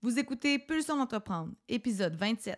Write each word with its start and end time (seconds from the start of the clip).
Vous 0.00 0.20
écoutez 0.20 0.60
Pulsion 0.60 0.96
d'entreprendre, 0.96 1.50
épisode 1.68 2.14
27. 2.14 2.56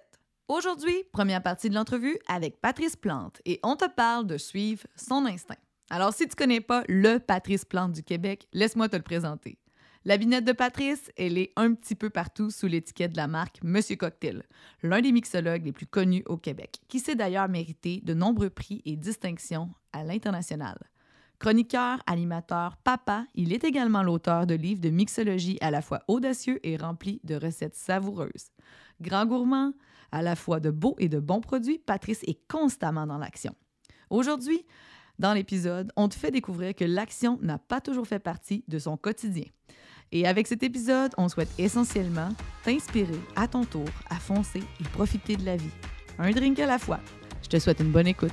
Aujourd'hui, 0.48 1.04
première 1.10 1.42
partie 1.42 1.70
de 1.70 1.74
l'entrevue 1.74 2.18
avec 2.28 2.60
Patrice 2.60 2.96
Plante 2.96 3.40
et 3.46 3.58
on 3.62 3.76
te 3.76 3.88
parle 3.88 4.26
de 4.26 4.36
suivre 4.36 4.86
son 4.94 5.24
instinct. 5.24 5.56
Alors, 5.88 6.12
si 6.12 6.28
tu 6.28 6.36
connais 6.36 6.60
pas 6.60 6.84
le 6.86 7.16
Patrice 7.16 7.64
Plante 7.64 7.92
du 7.92 8.02
Québec, 8.02 8.46
laisse-moi 8.52 8.90
te 8.90 8.96
le 8.96 9.02
présenter. 9.02 9.56
La 10.04 10.18
binette 10.18 10.44
de 10.44 10.52
Patrice, 10.52 11.10
elle 11.16 11.38
est 11.38 11.54
un 11.56 11.72
petit 11.72 11.94
peu 11.94 12.10
partout 12.10 12.50
sous 12.50 12.66
l'étiquette 12.66 13.12
de 13.12 13.16
la 13.16 13.26
marque 13.26 13.60
Monsieur 13.62 13.96
Cocktail, 13.96 14.42
l'un 14.82 15.00
des 15.00 15.10
mixologues 15.10 15.64
les 15.64 15.72
plus 15.72 15.86
connus 15.86 16.24
au 16.26 16.36
Québec, 16.36 16.82
qui 16.88 17.00
s'est 17.00 17.14
d'ailleurs 17.14 17.48
mérité 17.48 18.02
de 18.04 18.12
nombreux 18.12 18.50
prix 18.50 18.82
et 18.84 18.96
distinctions 18.96 19.70
à 19.94 20.04
l'international. 20.04 20.78
Chroniqueur, 21.40 22.02
animateur, 22.06 22.76
papa, 22.84 23.24
il 23.34 23.54
est 23.54 23.64
également 23.64 24.02
l'auteur 24.02 24.46
de 24.46 24.54
livres 24.54 24.82
de 24.82 24.90
mixologie 24.90 25.56
à 25.62 25.70
la 25.70 25.80
fois 25.80 26.02
audacieux 26.06 26.60
et 26.62 26.76
remplis 26.76 27.18
de 27.24 27.34
recettes 27.34 27.76
savoureuses. 27.76 28.50
Grand 29.00 29.24
gourmand, 29.24 29.72
à 30.12 30.20
la 30.20 30.36
fois 30.36 30.60
de 30.60 30.70
beaux 30.70 30.96
et 30.98 31.08
de 31.08 31.18
bons 31.18 31.40
produits, 31.40 31.78
Patrice 31.78 32.22
est 32.24 32.46
constamment 32.46 33.06
dans 33.06 33.16
l'action. 33.16 33.54
Aujourd'hui, 34.10 34.66
dans 35.18 35.32
l'épisode, 35.32 35.90
on 35.96 36.10
te 36.10 36.14
fait 36.14 36.30
découvrir 36.30 36.74
que 36.74 36.84
l'action 36.84 37.38
n'a 37.40 37.56
pas 37.56 37.80
toujours 37.80 38.06
fait 38.06 38.18
partie 38.18 38.62
de 38.68 38.78
son 38.78 38.98
quotidien. 38.98 39.46
Et 40.12 40.26
avec 40.26 40.46
cet 40.46 40.62
épisode, 40.62 41.12
on 41.16 41.30
souhaite 41.30 41.50
essentiellement 41.56 42.28
t'inspirer 42.64 43.18
à 43.34 43.48
ton 43.48 43.64
tour 43.64 43.88
à 44.10 44.16
foncer 44.16 44.62
et 44.78 44.84
profiter 44.92 45.36
de 45.36 45.46
la 45.46 45.56
vie. 45.56 45.70
Un 46.18 46.32
drink 46.32 46.58
à 46.58 46.66
la 46.66 46.78
fois. 46.78 47.00
Je 47.42 47.48
te 47.48 47.58
souhaite 47.58 47.80
une 47.80 47.92
bonne 47.92 48.08
écoute. 48.08 48.32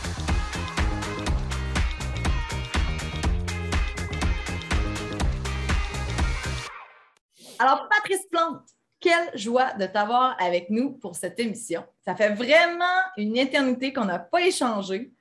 Alors, 7.61 7.87
Patrice 7.87 8.25
Plante, 8.25 8.63
quelle 8.99 9.37
joie 9.37 9.73
de 9.73 9.85
t'avoir 9.85 10.35
avec 10.39 10.71
nous 10.71 10.93
pour 10.93 11.15
cette 11.15 11.39
émission. 11.39 11.83
Ça 12.03 12.15
fait 12.15 12.29
vraiment 12.29 12.85
une 13.17 13.37
éternité 13.37 13.93
qu'on 13.93 14.05
n'a 14.05 14.17
pas 14.17 14.41
échangé. 14.41 15.11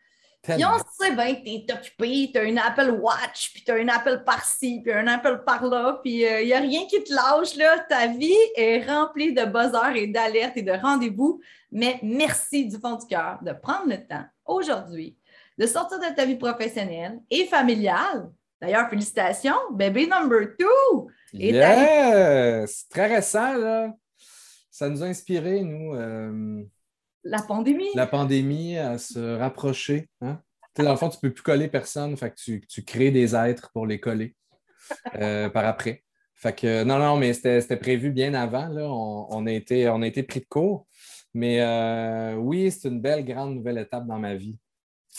Puis 0.42 0.64
on 0.64 0.78
sait 0.98 1.12
bien 1.12 1.34
que 1.34 1.44
tu 1.44 1.50
es 1.50 1.72
occupé, 1.72 2.30
tu 2.32 2.38
as 2.38 2.44
une 2.44 2.58
Apple 2.58 2.92
Watch, 2.98 3.52
puis 3.52 3.62
tu 3.62 3.70
as 3.70 3.76
une 3.76 3.90
Apple 3.90 4.22
par-ci, 4.24 4.80
puis 4.82 4.90
un 4.90 5.06
Apple 5.06 5.42
par-là, 5.44 6.00
puis 6.02 6.20
il 6.20 6.26
euh, 6.26 6.44
n'y 6.46 6.54
a 6.54 6.60
rien 6.60 6.86
qui 6.86 7.04
te 7.04 7.12
lâche. 7.12 7.56
Là. 7.56 7.78
Ta 7.80 8.06
vie 8.06 8.32
est 8.56 8.86
remplie 8.86 9.34
de 9.34 9.44
buzzers 9.44 9.96
et 9.96 10.06
d'alertes 10.06 10.56
et 10.56 10.62
de 10.62 10.72
rendez-vous. 10.72 11.42
Mais 11.70 11.98
merci 12.02 12.64
du 12.64 12.78
fond 12.78 12.96
du 12.96 13.06
cœur 13.06 13.38
de 13.42 13.52
prendre 13.52 13.88
le 13.88 13.98
temps 13.98 14.24
aujourd'hui 14.46 15.14
de 15.60 15.66
sortir 15.66 15.98
de 15.98 16.14
ta 16.16 16.24
vie 16.24 16.36
professionnelle 16.36 17.20
et 17.30 17.44
familiale. 17.44 18.30
D'ailleurs, 18.60 18.90
félicitations, 18.90 19.56
bébé 19.72 20.06
number 20.06 20.48
two! 20.58 21.10
Yes! 21.32 22.86
Très 22.90 23.06
récent, 23.06 23.56
là. 23.56 23.94
Ça 24.70 24.88
nous 24.88 25.02
a 25.02 25.06
inspiré, 25.06 25.62
nous. 25.62 25.94
Euh, 25.94 26.62
la 27.24 27.40
pandémie. 27.40 27.88
La 27.94 28.06
pandémie 28.06 28.76
à 28.76 28.98
se 28.98 29.36
rapprocher. 29.36 30.10
Hein? 30.20 30.40
Dans 30.76 30.90
le 30.90 30.96
fond, 30.96 31.08
tu 31.08 31.16
ne 31.16 31.20
peux 31.22 31.32
plus 31.32 31.42
coller 31.42 31.68
personne, 31.68 32.16
fait 32.16 32.30
que 32.30 32.58
tu, 32.66 32.84
crées 32.84 33.10
des 33.10 33.34
êtres 33.34 33.70
pour 33.72 33.86
les 33.86 33.98
coller 33.98 34.34
euh, 35.16 35.48
par 35.50 35.64
après. 35.64 36.04
Fait 36.34 36.54
que 36.54 36.84
non, 36.84 36.98
non, 36.98 37.16
mais 37.16 37.32
c'était 37.32 37.76
prévu 37.76 38.10
bien 38.10 38.34
avant. 38.34 38.68
Là. 38.68 38.82
On, 38.88 39.46
a 39.46 39.52
été, 39.52 39.88
on 39.88 40.02
a 40.02 40.06
été 40.06 40.22
pris 40.22 40.40
de 40.40 40.46
court. 40.46 40.86
Mais 41.32 41.60
euh, 41.60 42.34
oui, 42.36 42.70
c'est 42.70 42.88
une 42.88 43.00
belle, 43.00 43.24
grande 43.24 43.54
nouvelle 43.54 43.78
étape 43.78 44.06
dans 44.06 44.18
ma 44.18 44.34
vie 44.34 44.58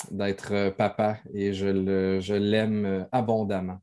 d'être 0.10 0.70
papa 0.78 1.20
et 1.34 1.54
je 1.54 2.34
l'aime 2.34 3.08
abondamment. 3.12 3.80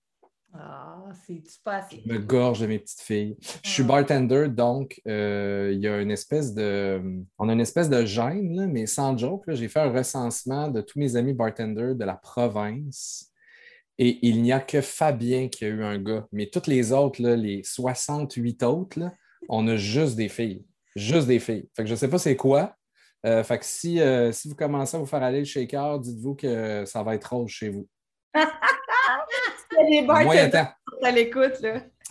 Ah, 0.54 1.04
c'est 1.26 1.42
pas 1.62 1.76
assez. 1.76 2.02
Je 2.04 2.12
me 2.12 2.18
gorge 2.18 2.60
de 2.60 2.66
mes 2.66 2.78
petites 2.78 3.00
filles. 3.00 3.36
Je 3.62 3.68
suis 3.68 3.82
bartender, 3.82 4.48
donc 4.48 5.00
euh, 5.06 5.70
il 5.72 5.80
y 5.80 5.86
a 5.86 6.00
une 6.00 6.10
espèce 6.10 6.54
de. 6.54 7.00
On 7.38 7.48
a 7.48 7.52
une 7.52 7.60
espèce 7.60 7.90
de 7.90 8.04
gêne, 8.04 8.66
mais 8.72 8.86
sans 8.86 9.16
joke. 9.16 9.44
J'ai 9.48 9.68
fait 9.68 9.80
un 9.80 9.92
recensement 9.92 10.68
de 10.68 10.80
tous 10.80 10.98
mes 10.98 11.16
amis 11.16 11.34
bartenders 11.34 11.94
de 11.94 12.04
la 12.04 12.14
province. 12.14 13.30
Et 13.98 14.26
il 14.26 14.42
n'y 14.42 14.52
a 14.52 14.60
que 14.60 14.80
Fabien 14.80 15.48
qui 15.48 15.64
a 15.64 15.68
eu 15.68 15.82
un 15.82 15.98
gars. 15.98 16.26
Mais 16.32 16.46
toutes 16.46 16.68
les 16.68 16.92
autres, 16.92 17.20
les 17.20 17.62
68 17.64 18.62
autres, 18.62 19.00
on 19.48 19.66
a 19.66 19.76
juste 19.76 20.16
des 20.16 20.28
filles. 20.28 20.64
Juste 20.96 21.26
des 21.26 21.40
filles. 21.40 21.68
Fait 21.76 21.82
que 21.82 21.88
je 21.88 21.94
ne 21.94 21.98
sais 21.98 22.08
pas 22.08 22.18
c'est 22.18 22.36
quoi. 22.36 22.74
Euh, 23.26 23.42
fait 23.42 23.58
que 23.58 23.64
si, 23.64 24.00
euh, 24.00 24.30
si 24.32 24.48
vous 24.48 24.54
commencez 24.54 24.96
à 24.96 25.00
vous 25.00 25.06
faire 25.06 25.22
aller 25.22 25.40
le 25.40 25.44
shaker, 25.44 25.98
dites-vous 25.98 26.34
que 26.34 26.84
ça 26.86 27.02
va 27.02 27.14
être 27.14 27.34
rose 27.34 27.50
chez 27.50 27.68
vous. 27.68 27.86
les 29.88 30.06
à 31.02 31.10
l'écoute. 31.10 31.60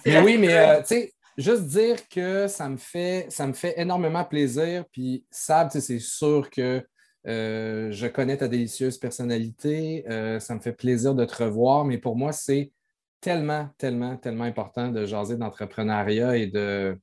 Mais 0.05 0.21
oui, 0.21 0.37
mais 0.37 0.53
euh, 0.53 0.79
tu 0.79 0.87
sais, 0.87 1.13
juste 1.37 1.63
dire 1.63 2.07
que 2.09 2.47
ça 2.47 2.69
me 2.69 2.77
fait, 2.77 3.27
ça 3.29 3.47
me 3.47 3.53
fait 3.53 3.79
énormément 3.79 4.23
plaisir. 4.23 4.85
Puis, 4.91 5.25
Sab, 5.29 5.69
c'est 5.69 5.99
sûr 5.99 6.49
que 6.49 6.85
euh, 7.27 7.91
je 7.91 8.07
connais 8.07 8.37
ta 8.37 8.47
délicieuse 8.47 8.97
personnalité. 8.97 10.05
Euh, 10.09 10.39
ça 10.39 10.55
me 10.55 10.59
fait 10.59 10.73
plaisir 10.73 11.13
de 11.13 11.25
te 11.25 11.43
revoir. 11.43 11.85
Mais 11.85 11.97
pour 11.97 12.15
moi, 12.15 12.31
c'est 12.31 12.71
tellement, 13.19 13.69
tellement, 13.77 14.15
tellement 14.17 14.45
important 14.45 14.89
de 14.89 15.05
jaser 15.05 15.35
d'entrepreneuriat 15.35 16.37
et 16.37 16.47
de, 16.47 16.97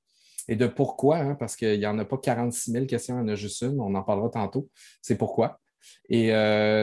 et 0.48 0.56
de 0.56 0.66
pourquoi, 0.66 1.18
hein, 1.18 1.34
parce 1.34 1.56
qu'il 1.56 1.78
n'y 1.78 1.86
en 1.86 1.98
a 1.98 2.04
pas 2.04 2.18
46 2.18 2.72
000 2.72 2.86
questions, 2.86 3.16
il 3.16 3.20
y 3.20 3.22
en 3.22 3.28
a 3.28 3.34
juste 3.34 3.62
une. 3.62 3.80
On 3.80 3.94
en 3.94 4.02
parlera 4.02 4.28
tantôt. 4.28 4.68
C'est 5.00 5.16
pourquoi. 5.16 5.60
Et 6.08 6.28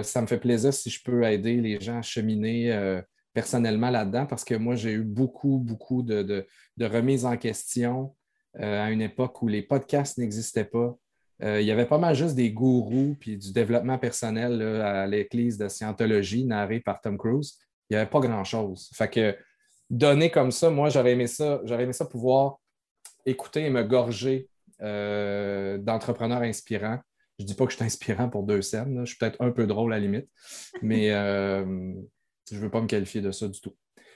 ça 0.04 0.22
me 0.22 0.28
fait 0.28 0.40
plaisir 0.40 0.74
si 0.74 0.90
je 0.90 1.04
peux 1.04 1.24
aider 1.24 1.58
les 1.58 1.80
gens 1.80 1.98
à 1.98 2.02
cheminer 2.02 3.02
personnellement 3.34 3.90
là-dedans 3.90 4.26
parce 4.26 4.44
que 4.44 4.56
moi, 4.56 4.76
j'ai 4.76 4.94
eu 4.94 5.04
beaucoup, 5.04 5.60
beaucoup 5.60 6.04
de, 6.04 6.46
remises 6.80 7.26
en 7.26 7.38
question 7.38 8.16
euh, 8.60 8.86
à 8.86 8.92
une 8.92 9.02
époque 9.02 9.42
où 9.42 9.48
les 9.48 9.62
podcasts 9.62 10.18
n'existaient 10.18 10.66
pas. 10.66 10.96
Euh, 11.44 11.62
il 11.62 11.68
y 11.68 11.72
avait 11.72 11.86
pas 11.86 11.98
mal 11.98 12.16
juste 12.16 12.36
des 12.36 12.52
gourous 12.52 13.16
puis 13.20 13.38
du 13.38 13.52
développement 13.52 13.98
personnel 13.98 14.62
à 14.62 15.08
l'église 15.08 15.58
de 15.58 15.68
scientologie 15.68 16.46
narré 16.46 16.80
par 16.80 17.02
Tom 17.02 17.18
Cruise. 17.18 17.58
Il 17.90 17.94
n'y 17.94 17.98
avait 17.98 18.10
pas 18.10 18.20
grand-chose. 18.20 18.90
Fait 18.94 19.10
que 19.10 19.36
donner 19.90 20.30
comme 20.30 20.52
ça, 20.52 20.70
moi, 20.70 20.90
j'aurais 20.90 21.14
aimé 21.14 21.28
ça, 21.28 21.62
j'aurais 21.64 21.84
aimé 21.84 21.94
ça 21.94 22.06
pouvoir 22.06 22.60
écouter 23.26 23.66
et 23.66 23.70
me 23.70 23.84
gorger 23.84 24.50
euh, 24.82 25.78
d'entrepreneurs 25.78 26.42
inspirants. 26.42 27.00
Je 27.40 27.44
ne 27.44 27.48
dis 27.48 27.56
pas 27.56 27.66
que 27.66 27.72
je 27.72 27.78
suis 27.78 27.86
inspirant 27.86 28.30
pour 28.30 28.44
deux 28.44 28.62
scènes, 28.62 29.00
je 29.04 29.10
suis 29.10 29.18
peut-être 29.18 29.42
un 29.42 29.52
peu 29.52 29.66
drôle 29.66 29.94
à 29.94 29.98
la 29.98 30.06
limite, 30.06 30.28
mais 30.82 31.10
je 31.10 32.56
ne 32.56 32.60
veux 32.60 32.70
pas 32.70 32.82
me 32.82 32.88
qualifier 32.88 33.22
de 33.22 33.32
ça 33.32 33.48
du 33.48 33.60
tout. 33.60 33.76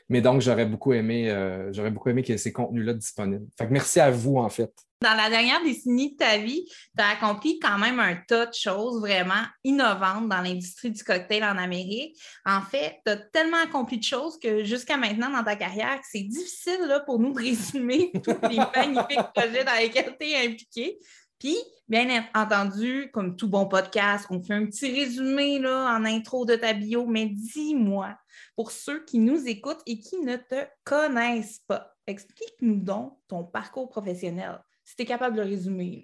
Mais 0.09 0.21
donc, 0.21 0.41
j'aurais 0.41 0.65
beaucoup 0.65 0.93
aimé, 0.93 1.29
euh, 1.31 1.73
j'aurais 1.73 1.91
beaucoup 1.91 2.09
aimé 2.09 2.21
qu'il 2.21 2.33
y 2.33 2.35
ait 2.35 2.39
ces 2.39 2.53
contenus-là 2.53 2.93
disponibles. 2.93 3.47
Fait 3.57 3.67
que 3.67 3.73
merci 3.73 3.99
à 3.99 4.11
vous, 4.11 4.37
en 4.37 4.49
fait. 4.49 4.71
Dans 5.01 5.13
la 5.15 5.29
dernière 5.29 5.61
décennie 5.63 6.13
de 6.13 6.17
ta 6.17 6.37
vie, 6.37 6.65
tu 6.65 7.03
as 7.03 7.09
accompli 7.09 7.59
quand 7.59 7.77
même 7.77 7.99
un 7.99 8.15
tas 8.15 8.45
de 8.45 8.53
choses 8.53 9.01
vraiment 9.01 9.43
innovantes 9.63 10.29
dans 10.29 10.41
l'industrie 10.41 10.91
du 10.91 11.03
cocktail 11.03 11.43
en 11.43 11.57
Amérique. 11.57 12.17
En 12.45 12.61
fait, 12.61 12.99
tu 13.05 13.11
as 13.11 13.17
tellement 13.17 13.61
accompli 13.63 13.97
de 13.97 14.03
choses 14.03 14.39
que 14.39 14.63
jusqu'à 14.63 14.95
maintenant 14.95 15.29
dans 15.29 15.43
ta 15.43 15.55
carrière, 15.55 15.99
c'est 16.09 16.23
difficile 16.23 16.79
là, 16.87 17.01
pour 17.01 17.19
nous 17.19 17.33
de 17.33 17.39
résumer 17.43 18.11
tous 18.23 18.37
les 18.49 18.57
magnifiques 18.57 19.33
projets 19.33 19.65
dans 19.65 19.77
lesquels 19.77 20.15
tu 20.19 20.27
es 20.27 20.45
impliqué. 20.45 20.97
Puis, 21.45 21.59
bien 21.87 22.25
entendu, 22.33 23.11
comme 23.13 23.35
tout 23.35 23.47
bon 23.47 23.67
podcast, 23.67 24.25
on 24.31 24.41
fait 24.41 24.55
un 24.55 24.65
petit 24.65 24.91
résumé 24.91 25.59
là, 25.59 25.95
en 25.95 26.03
intro 26.03 26.43
de 26.43 26.55
ta 26.55 26.73
bio, 26.73 27.05
mais 27.05 27.27
dis-moi, 27.27 28.17
pour 28.55 28.71
ceux 28.71 29.05
qui 29.05 29.19
nous 29.19 29.47
écoutent 29.47 29.83
et 29.85 29.99
qui 29.99 30.17
ne 30.21 30.37
te 30.37 30.65
connaissent 30.83 31.61
pas, 31.67 31.93
explique-nous 32.07 32.77
donc 32.77 33.19
ton 33.27 33.43
parcours 33.43 33.87
professionnel, 33.89 34.59
si 34.83 34.95
tu 34.95 35.03
es 35.03 35.05
capable 35.05 35.35
de 35.35 35.43
le 35.43 35.49
résumer. 35.49 36.01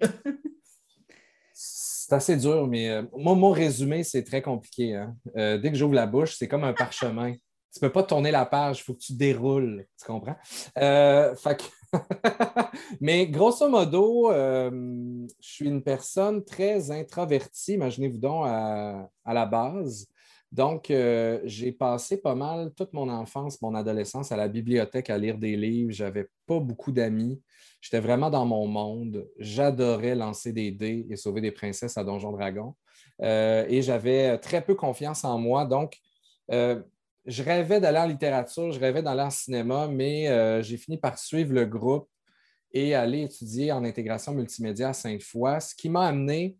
C'est 1.52 2.14
assez 2.14 2.36
dur, 2.36 2.68
mais 2.68 2.90
euh, 2.90 3.02
moi, 3.18 3.34
mon 3.34 3.50
résumé, 3.50 4.04
c'est 4.04 4.22
très 4.22 4.42
compliqué. 4.42 4.94
Hein. 4.94 5.16
Euh, 5.36 5.58
dès 5.58 5.72
que 5.72 5.76
j'ouvre 5.76 5.94
la 5.94 6.06
bouche, 6.06 6.36
c'est 6.38 6.46
comme 6.46 6.62
un 6.62 6.72
parchemin. 6.72 7.32
Tu 7.32 7.78
ne 7.82 7.88
peux 7.88 7.92
pas 7.92 8.04
tourner 8.04 8.30
la 8.30 8.46
page, 8.46 8.78
il 8.78 8.82
faut 8.84 8.94
que 8.94 9.00
tu 9.00 9.14
déroules. 9.14 9.86
Tu 9.98 10.06
comprends? 10.06 10.36
Euh, 10.78 11.34
mais 13.00 13.26
grosso 13.26 13.68
modo, 13.68 14.30
je 14.32 15.26
suis 15.40 15.66
une 15.66 15.82
personne 15.82 16.44
très 16.44 16.90
introvertie, 16.90 17.74
imaginez-vous 17.74 18.18
donc, 18.18 18.46
à, 18.46 19.08
la 19.26 19.46
base. 19.46 20.06
Donc, 20.50 20.92
j'ai 21.44 21.72
passé 21.72 22.20
pas 22.20 22.34
mal 22.34 22.72
toute 22.74 22.92
mon 22.92 23.08
enfance, 23.08 23.60
mon 23.62 23.74
adolescence 23.74 24.32
à 24.32 24.36
la 24.36 24.48
bibliothèque 24.48 25.10
à 25.10 25.18
lire 25.18 25.38
des 25.38 25.56
livres. 25.56 25.92
J'avais 25.92 26.28
pas 26.46 26.60
beaucoup 26.60 26.92
d'amis. 26.92 27.40
J'étais 27.80 28.00
vraiment 28.00 28.30
dans 28.30 28.46
mon 28.46 28.66
monde. 28.66 29.28
J'adorais 29.38 30.14
lancer 30.14 30.52
des 30.52 30.70
dés 30.70 31.06
et 31.10 31.16
sauver 31.16 31.40
des 31.40 31.52
princesses 31.52 31.98
à 31.98 32.04
Donjon 32.04 32.32
Dragon. 32.32 32.74
Euh, 33.22 33.64
et 33.68 33.82
j'avais 33.82 34.38
très 34.38 34.62
peu 34.62 34.74
confiance 34.74 35.24
en 35.24 35.38
moi. 35.38 35.64
Donc, 35.64 35.98
euh, 36.50 36.82
je 37.26 37.42
rêvais 37.42 37.80
d'aller 37.80 37.98
en 37.98 38.06
littérature, 38.06 38.72
je 38.72 38.80
rêvais 38.80 39.02
d'aller 39.02 39.22
en 39.22 39.30
cinéma, 39.30 39.88
mais 39.88 40.28
euh, 40.28 40.62
j'ai 40.62 40.76
fini 40.76 40.98
par 40.98 41.18
suivre 41.18 41.52
le 41.52 41.64
groupe 41.64 42.08
et 42.72 42.94
aller 42.94 43.22
étudier 43.22 43.70
en 43.72 43.84
intégration 43.84 44.32
multimédia 44.32 44.90
à 44.90 44.92
Sainte-Foy, 44.92 45.60
ce 45.60 45.74
qui 45.74 45.88
m'a 45.88 46.06
amené 46.06 46.56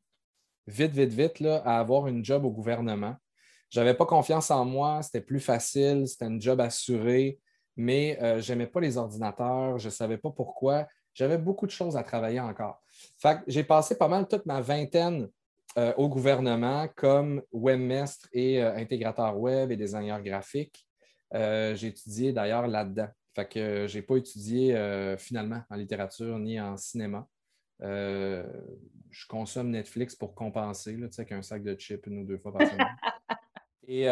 vite, 0.67 0.93
vite, 0.93 1.13
vite 1.13 1.47
à 1.65 1.79
avoir 1.79 2.07
une 2.07 2.25
job 2.25 2.45
au 2.45 2.51
gouvernement. 2.51 3.17
Je 3.71 3.81
n'avais 3.81 3.95
pas 3.95 4.07
confiance 4.07 4.51
en 4.51 4.65
moi, 4.65 5.01
c'était 5.03 5.23
plus 5.23 5.41
facile, 5.41 6.07
c'était 6.07 6.27
un 6.27 6.39
job 6.39 6.61
assuré, 6.61 7.39
mais 7.77 8.19
je 8.41 8.53
n'aimais 8.53 8.67
pas 8.67 8.81
les 8.81 8.99
ordinateurs, 8.99 9.79
je 9.79 9.87
ne 9.87 9.91
savais 9.91 10.19
pas 10.19 10.31
pourquoi. 10.31 10.87
J'avais 11.15 11.39
beaucoup 11.39 11.67
de 11.67 11.71
choses 11.71 11.97
à 11.97 12.03
travailler 12.03 12.41
encore. 12.41 12.83
j'ai 13.47 13.65
passé 13.65 13.97
pas 13.97 14.09
mal 14.09 14.29
toute 14.29 14.45
ma 14.45 14.61
vingtaine 14.61 15.29
euh, 15.79 15.95
au 15.97 16.09
gouvernement 16.09 16.87
comme 16.97 17.43
webmestre 17.51 18.29
et 18.33 18.63
euh, 18.63 18.77
intégrateur 18.77 19.39
web 19.39 19.73
et 19.73 19.77
designer 19.77 20.23
graphique. 20.23 20.87
Euh, 21.33 21.75
j'ai 21.75 21.89
étudié 21.89 22.33
d'ailleurs 22.35 22.67
là-dedans. 22.67 23.09
Fait 23.35 23.49
que 23.49 23.87
je 23.87 23.97
n'ai 23.97 24.03
pas 24.03 24.17
étudié 24.17 24.77
finalement 25.19 25.63
en 25.71 25.77
littérature 25.77 26.39
ni 26.39 26.61
en 26.61 26.77
cinéma. 26.77 27.27
je 27.81 29.27
consomme 29.27 29.71
Netflix 29.71 30.15
pour 30.15 30.35
compenser, 30.35 30.95
tu 30.95 31.09
sais, 31.11 31.25
qu'un 31.25 31.41
sac 31.41 31.63
de 31.63 31.75
chips 31.75 32.07
une 32.09 32.19
ou 32.19 32.27
deux 32.27 32.37
fois 32.37 32.53
par 32.53 32.69
semaine. 32.69 32.95
et 33.89 34.07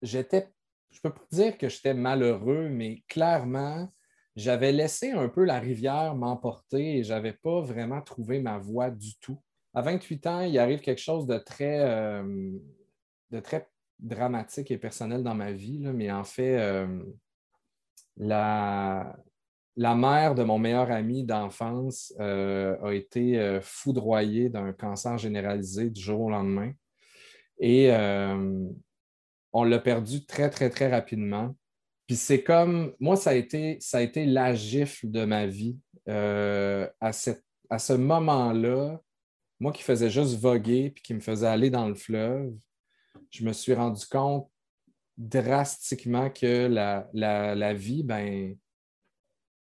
j'étais, 0.00 0.48
je 0.92 1.00
peux 1.00 1.10
pas 1.10 1.26
dire 1.32 1.58
que 1.58 1.68
j'étais 1.68 1.94
malheureux, 1.94 2.68
mais 2.68 3.02
clairement, 3.08 3.92
j'avais 4.36 4.70
laissé 4.70 5.10
un 5.10 5.28
peu 5.28 5.42
la 5.42 5.58
rivière 5.58 6.14
m'emporter 6.14 6.98
et 6.98 7.02
je 7.02 7.12
n'avais 7.12 7.32
pas 7.32 7.60
vraiment 7.60 8.00
trouvé 8.00 8.38
ma 8.38 8.58
voie 8.58 8.92
du 8.92 9.18
tout. 9.18 9.42
À 9.78 9.82
28 9.82 10.26
ans, 10.26 10.40
il 10.40 10.58
arrive 10.58 10.80
quelque 10.80 11.00
chose 11.00 11.28
de 11.28 11.38
très, 11.38 11.78
euh, 11.78 12.50
de 13.30 13.38
très 13.38 13.68
dramatique 14.00 14.72
et 14.72 14.76
personnel 14.76 15.22
dans 15.22 15.36
ma 15.36 15.52
vie, 15.52 15.78
mais 15.78 16.10
en 16.10 16.24
fait, 16.24 16.58
euh, 16.58 17.00
la, 18.16 19.14
mère 19.76 20.34
de 20.34 20.42
mon 20.42 20.58
meilleur 20.58 20.90
ami 20.90 21.22
d'enfance 21.22 22.12
euh, 22.18 22.76
a 22.82 22.92
été 22.92 23.60
foudroyée 23.62 24.48
d'un 24.48 24.72
cancer 24.72 25.16
généralisé 25.16 25.90
du 25.90 26.00
jour 26.00 26.22
au 26.22 26.30
lendemain. 26.30 26.72
Et 27.60 27.92
on 29.52 29.62
l'a 29.62 29.78
perdu 29.78 30.26
très, 30.26 30.50
très, 30.50 30.70
très 30.70 30.90
rapidement. 30.90 31.54
Puis 32.08 32.16
c'est 32.16 32.42
comme, 32.42 32.94
moi, 32.98 33.14
ça 33.14 33.30
a 33.30 33.34
été, 33.34 33.78
ça 33.78 33.98
a 33.98 34.00
été 34.00 34.26
la 34.26 34.56
gifle 34.56 35.08
de 35.08 35.24
ma 35.24 35.46
vie. 35.46 35.78
À, 36.08 36.88
à 37.70 37.78
ce 37.78 37.92
moment-là, 37.92 39.00
moi 39.60 39.72
qui 39.72 39.82
faisais 39.82 40.10
juste 40.10 40.38
voguer 40.38 40.90
puis 40.90 41.02
qui 41.02 41.14
me 41.14 41.20
faisait 41.20 41.46
aller 41.46 41.70
dans 41.70 41.88
le 41.88 41.94
fleuve, 41.94 42.54
je 43.30 43.44
me 43.44 43.52
suis 43.52 43.74
rendu 43.74 44.06
compte 44.06 44.50
drastiquement 45.16 46.30
que 46.30 46.66
la, 46.66 47.08
la, 47.12 47.74
vie, 47.74 48.04
ben, 48.04 48.56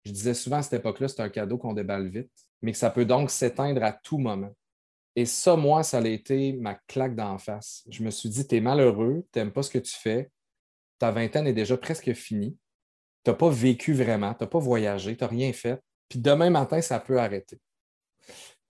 je 0.05 0.11
disais 0.11 0.35
souvent 0.35 0.57
à 0.57 0.61
cette 0.61 0.79
époque-là, 0.79 1.07
c'est 1.07 1.21
un 1.21 1.29
cadeau 1.29 1.57
qu'on 1.57 1.73
déballe 1.73 2.07
vite, 2.07 2.31
mais 2.61 2.71
que 2.71 2.77
ça 2.77 2.91
peut 2.91 3.05
donc 3.05 3.31
s'éteindre 3.31 3.83
à 3.83 3.91
tout 3.91 4.19
moment. 4.19 4.55
Et 5.15 5.25
ça, 5.25 5.55
moi, 5.55 5.81
ça 5.81 5.97
a 5.97 6.07
été 6.07 6.53
ma 6.53 6.75
claque 6.75 7.15
d'en 7.15 7.39
face. 7.39 7.83
Je 7.89 8.03
me 8.03 8.11
suis 8.11 8.29
dit, 8.29 8.47
tu 8.47 8.55
es 8.55 8.61
malheureux, 8.61 9.25
tu 9.33 9.39
n'aimes 9.39 9.51
pas 9.51 9.63
ce 9.63 9.71
que 9.71 9.79
tu 9.79 9.95
fais, 9.95 10.29
ta 10.99 11.11
vingtaine 11.11 11.47
est 11.47 11.53
déjà 11.53 11.75
presque 11.75 12.13
finie. 12.13 12.55
Tu 13.23 13.31
n'as 13.31 13.35
pas 13.35 13.49
vécu 13.49 13.93
vraiment, 13.93 14.35
tu 14.35 14.43
n'as 14.43 14.47
pas 14.47 14.59
voyagé, 14.59 15.17
tu 15.17 15.23
n'as 15.23 15.29
rien 15.29 15.51
fait. 15.53 15.81
Puis 16.07 16.19
demain 16.19 16.51
matin, 16.51 16.81
ça 16.81 16.99
peut 16.99 17.19
arrêter. 17.19 17.59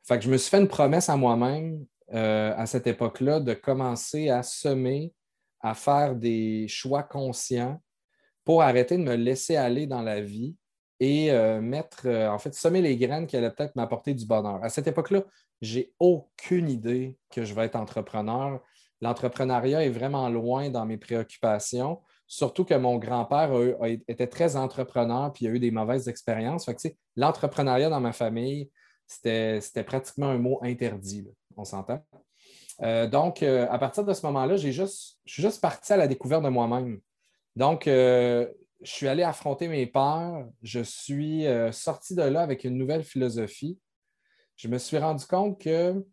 Fait 0.07 0.21
je 0.21 0.29
me 0.29 0.37
suis 0.37 0.49
fait 0.49 0.59
une 0.59 0.69
promesse 0.69 1.09
à 1.09 1.17
moi-même 1.17 1.85
euh, 2.13 2.53
à 2.55 2.65
cette 2.65 2.87
époque-là 2.87 3.41
de 3.41 3.53
commencer 3.53 4.29
à 4.29 4.41
semer, 4.41 5.13
à 5.59 5.73
faire 5.73 6.15
des 6.15 6.67
choix 6.69 7.03
conscients 7.03 7.81
pour 8.45 8.61
arrêter 8.61 8.97
de 8.97 9.03
me 9.03 9.15
laisser 9.15 9.57
aller 9.57 9.85
dans 9.85 10.01
la 10.01 10.21
vie 10.21 10.55
et 11.01 11.31
euh, 11.31 11.59
mettre, 11.59 12.07
euh, 12.07 12.29
en 12.29 12.39
fait, 12.39 12.53
semer 12.53 12.81
les 12.81 12.95
graines 12.95 13.27
qui 13.27 13.35
allaient 13.35 13.51
peut-être 13.51 13.75
m'apporter 13.75 14.13
du 14.13 14.25
bonheur. 14.25 14.63
À 14.63 14.69
cette 14.69 14.87
époque-là, 14.87 15.23
j'ai 15.61 15.93
aucune 15.99 16.69
idée 16.69 17.17
que 17.29 17.43
je 17.43 17.53
vais 17.53 17.65
être 17.65 17.75
entrepreneur. 17.75 18.61
L'entrepreneuriat 19.01 19.85
est 19.85 19.89
vraiment 19.89 20.29
loin 20.29 20.69
dans 20.69 20.85
mes 20.85 20.97
préoccupations. 20.97 21.99
Surtout 22.27 22.63
que 22.63 22.73
mon 22.73 22.97
grand-père 22.97 23.51
était 24.07 24.27
très 24.27 24.55
entrepreneur 24.55 25.33
puis 25.33 25.47
a 25.47 25.51
eu 25.51 25.59
des 25.59 25.71
mauvaises 25.71 26.07
expériences. 26.07 26.69
L'entrepreneuriat 27.15 27.89
dans 27.89 28.01
ma 28.01 28.13
famille, 28.13 28.71
c'était 29.07 29.83
pratiquement 29.85 30.27
un 30.27 30.37
mot 30.37 30.59
interdit, 30.61 31.27
on 31.55 31.63
s'entend. 31.63 32.05
Euh, 32.81 33.07
donc, 33.07 33.41
euh, 33.41 33.67
à 33.69 33.79
partir 33.79 34.03
de 34.03 34.13
ce 34.13 34.25
moment-là, 34.27 34.57
je 34.57 34.69
suis 34.69 35.17
juste 35.25 35.61
parti 35.61 35.93
à 35.93 35.97
la 35.97 36.07
découverte 36.07 36.43
de 36.43 36.49
moi-même. 36.49 36.99
Donc, 37.55 37.87
euh, 37.87 38.47
je 38.81 38.91
suis 38.91 39.07
allé 39.07 39.23
affronter 39.23 39.67
mes 39.67 39.87
peurs. 39.87 40.47
Je 40.61 40.81
suis 40.81 41.45
sorti 41.71 42.13
de 42.13 42.21
là 42.21 42.41
avec 42.41 42.63
une 42.63 42.77
nouvelle 42.77 43.03
philosophie. 43.03 43.79
Je 44.55 44.67
me 44.67 44.77
suis 44.77 44.97
rendu 44.97 45.25
compte 45.25 45.59
que 45.59 46.05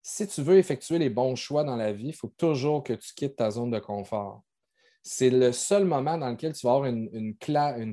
si 0.00 0.26
tu 0.26 0.42
veux 0.42 0.56
effectuer 0.56 0.98
les 0.98 1.10
bons 1.10 1.36
choix 1.36 1.64
dans 1.64 1.76
la 1.76 1.92
vie, 1.92 2.08
il 2.08 2.14
faut 2.14 2.32
toujours 2.38 2.82
que 2.82 2.94
tu 2.94 3.12
quittes 3.14 3.36
ta 3.36 3.50
zone 3.50 3.70
de 3.70 3.78
confort 3.78 4.42
c'est 5.02 5.30
le 5.30 5.52
seul 5.52 5.84
moment 5.84 6.16
dans 6.16 6.30
lequel 6.30 6.52
tu 6.52 6.66
vas 6.66 6.74
avoir 6.74 6.88
une, 6.88 7.36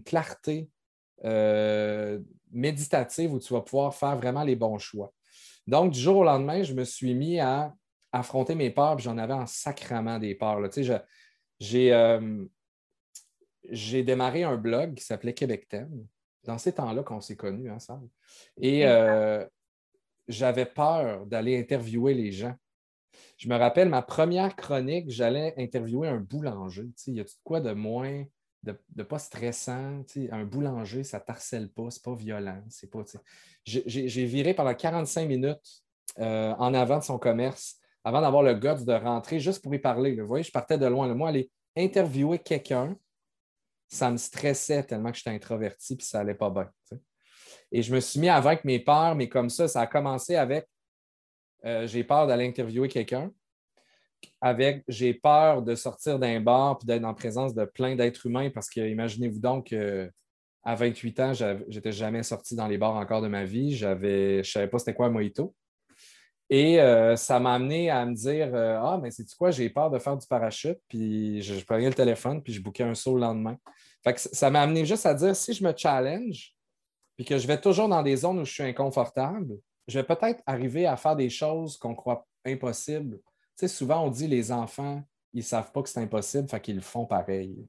clarté 0.04 0.70
euh, 1.26 2.20
méditative 2.52 3.34
où 3.34 3.40
tu 3.40 3.54
vas 3.54 3.62
pouvoir 3.62 3.94
faire 3.94 4.18
vraiment 4.18 4.44
les 4.44 4.56
bons 4.56 4.78
choix. 4.78 5.14
Donc, 5.68 5.92
du 5.92 6.00
jour 6.00 6.18
au 6.18 6.24
lendemain, 6.24 6.64
je 6.64 6.74
me 6.74 6.84
suis 6.84 7.14
mis 7.14 7.40
à 7.40 7.74
affronter 8.12 8.56
mes 8.56 8.72
peurs, 8.72 8.96
puis 8.96 9.06
j'en 9.06 9.18
avais 9.18 9.34
en 9.34 9.46
sacrament 9.46 10.20
des 10.20 10.34
peurs. 10.36 10.60
Euh, 10.60 12.46
j'ai, 13.70 14.04
démarré 14.04 14.44
un 14.44 14.58
blog 14.58 14.96
qui 14.96 15.04
s'appelait 15.04 15.34
Québec 15.34 15.68
Thème. 15.70 16.06
Dans 16.46 16.58
ces 16.58 16.74
temps-là 16.74 17.04
qu'on 17.04 17.22
s'est 17.22 17.36
connus 17.36 17.70
ensemble. 17.70 18.08
Et 18.58 18.88
euh, 18.88 19.46
j'avais 20.28 20.66
peur 20.66 21.26
d'aller 21.26 21.60
interviewer 21.60 22.14
les 22.14 22.32
gens 22.32 22.56
je 23.40 23.48
me 23.48 23.56
rappelle 23.56 23.90
ma 23.90 24.02
première 24.02 24.56
chronique, 24.56 25.10
j'allais 25.10 25.54
interviewer 25.58 26.10
un 26.10 26.18
boulanger. 26.18 26.90
Il 27.08 27.16
y 27.16 27.22
a 27.22 27.26
quoi 27.44 27.62
de 27.62 27.72
moins, 27.72 28.26
de, 28.64 29.04
pas 29.04 29.20
stressant? 29.20 30.04
Un 30.32 30.44
boulanger, 30.44 31.04
ça 31.04 31.20
t'harcèle 31.20 31.70
pas, 31.70 31.90
c'est 31.90 32.04
pas 32.04 32.16
violent. 32.16 32.64
C'est 32.70 32.90
pas, 32.90 33.04
j'ai 33.66 34.26
viré 34.26 34.54
pendant 34.54 34.74
45 34.74 35.28
minutes 35.28 35.84
euh, 36.20 36.54
en 36.58 36.74
avant 36.74 37.00
de 37.00 37.04
son 37.04 37.18
commerce 37.18 37.80
avant 38.04 38.22
d'avoir 38.22 38.44
le 38.44 38.54
guts 38.54 38.86
de 38.86 38.94
rentrer 38.94 39.40
juste 39.40 39.62
pour 39.62 39.74
y 39.74 39.80
parler. 39.80 40.16
Vous 40.16 40.28
voyez, 40.28 40.44
je 40.44 40.52
partais 40.52 40.78
de 40.78 40.86
loin. 40.86 41.14
Moi, 41.14 41.30
aller 41.30 41.50
interviewer 41.76 42.40
quelqu'un, 42.40 42.96
ça 43.88 44.12
me 44.12 44.18
stressait 44.18 44.84
tellement 44.84 45.12
que 45.12 45.18
j'étais 45.18 45.30
introverti 45.32 45.94
et 45.94 46.04
ça 46.04 46.20
n'allait 46.20 46.36
pas 46.36 46.50
bien. 46.50 46.70
Et 47.72 47.82
je 47.82 47.94
me 47.94 48.00
suis 48.00 48.20
mis 48.20 48.30
avec 48.30 48.64
mes 48.66 48.80
peurs, 48.80 49.16
mais 49.16 49.30
comme 49.30 49.50
ça, 49.50 49.68
ça 49.68 49.82
a 49.82 49.88
commencé 49.88 50.36
avec 50.36 50.68
euh, 51.66 51.88
j'ai 51.88 52.04
peur 52.04 52.26
d'aller 52.26 52.48
interviewer 52.48 52.88
quelqu'un. 52.88 53.32
Avec 54.42 54.84
j'ai 54.88 55.14
peur 55.14 55.62
de 55.62 55.76
sortir 55.76 56.20
d'un 56.20 56.40
bar 56.40 56.80
et 56.82 56.86
d'être 56.86 57.06
en 57.06 57.14
présence 57.14 57.54
de 57.54 57.66
plein 57.66 57.96
d'êtres 57.96 58.26
humains 58.26 58.50
parce 58.50 58.70
que 58.70 58.82
imaginez-vous 58.82 59.40
donc 59.40 59.68
qu'à 59.68 60.76
28 60.76 61.20
ans, 61.20 61.34
je 61.34 61.64
n'étais 61.68 61.92
jamais 61.92 62.24
sorti 62.24 62.56
dans 62.56 62.68
les 62.68 62.78
bars 62.78 62.96
encore 62.96 63.22
de 63.22 63.28
ma 63.28 63.44
vie. 63.44 63.76
Je 63.76 63.88
ne 63.88 64.44
savais 64.44 64.68
pas 64.68 64.80
c'était 64.80 64.94
quoi 64.94 65.08
un 65.08 65.12
mojito. 65.12 65.54
Et 66.50 66.82
euh, 66.82 67.16
ça 67.16 67.40
m'a 67.40 67.54
amené 67.54 67.92
à 67.92 68.06
me 68.06 68.16
dire 68.16 68.50
euh, 68.56 68.80
Ah, 68.82 69.00
mais 69.02 69.12
c'est 69.12 69.26
quoi, 69.36 69.52
j'ai 69.52 69.70
peur 69.70 69.92
de 69.92 70.00
faire 70.00 70.18
du 70.18 70.26
parachute. 70.26 70.80
Puis 70.88 71.42
je, 71.42 71.64
prenais 71.64 71.88
le 71.88 71.94
téléphone, 71.94 72.42
puis 72.42 72.54
je 72.54 72.62
bouquais 72.62 72.84
un 72.84 72.96
saut 72.96 73.16
le 73.16 73.22
lendemain. 73.22 73.58
ça 74.16 74.50
m'a 74.50 74.62
amené 74.62 74.86
juste 74.86 75.06
à 75.06 75.14
dire 75.14 75.36
si 75.36 75.54
je 75.54 75.64
me 75.64 75.74
challenge, 75.76 76.56
puis 77.16 77.26
que 77.26 77.38
je 77.38 77.46
vais 77.46 77.60
toujours 77.62 77.88
dans 77.88 78.02
des 78.02 78.16
zones 78.16 78.40
où 78.40 78.46
je 78.46 78.52
suis 78.52 78.64
inconfortable, 78.64 79.60
je 79.88 80.00
vais 80.00 80.06
peut-être 80.06 80.42
arriver 80.46 80.88
à 80.88 80.98
faire 80.98 81.16
des 81.16 81.30
choses 81.30 81.78
qu'on 81.78 81.94
croit 81.94 82.26
impossibles. 82.46 83.20
Souvent, 83.68 84.06
on 84.06 84.10
dit 84.10 84.28
les 84.28 84.52
enfants, 84.52 85.04
ils 85.34 85.40
ne 85.40 85.44
savent 85.44 85.72
pas 85.72 85.82
que 85.82 85.90
c'est 85.90 86.00
impossible, 86.00 86.48
fait 86.50 86.60
qu'ils 86.60 86.76
le 86.76 86.82
font 86.82 87.06
pareil. 87.06 87.68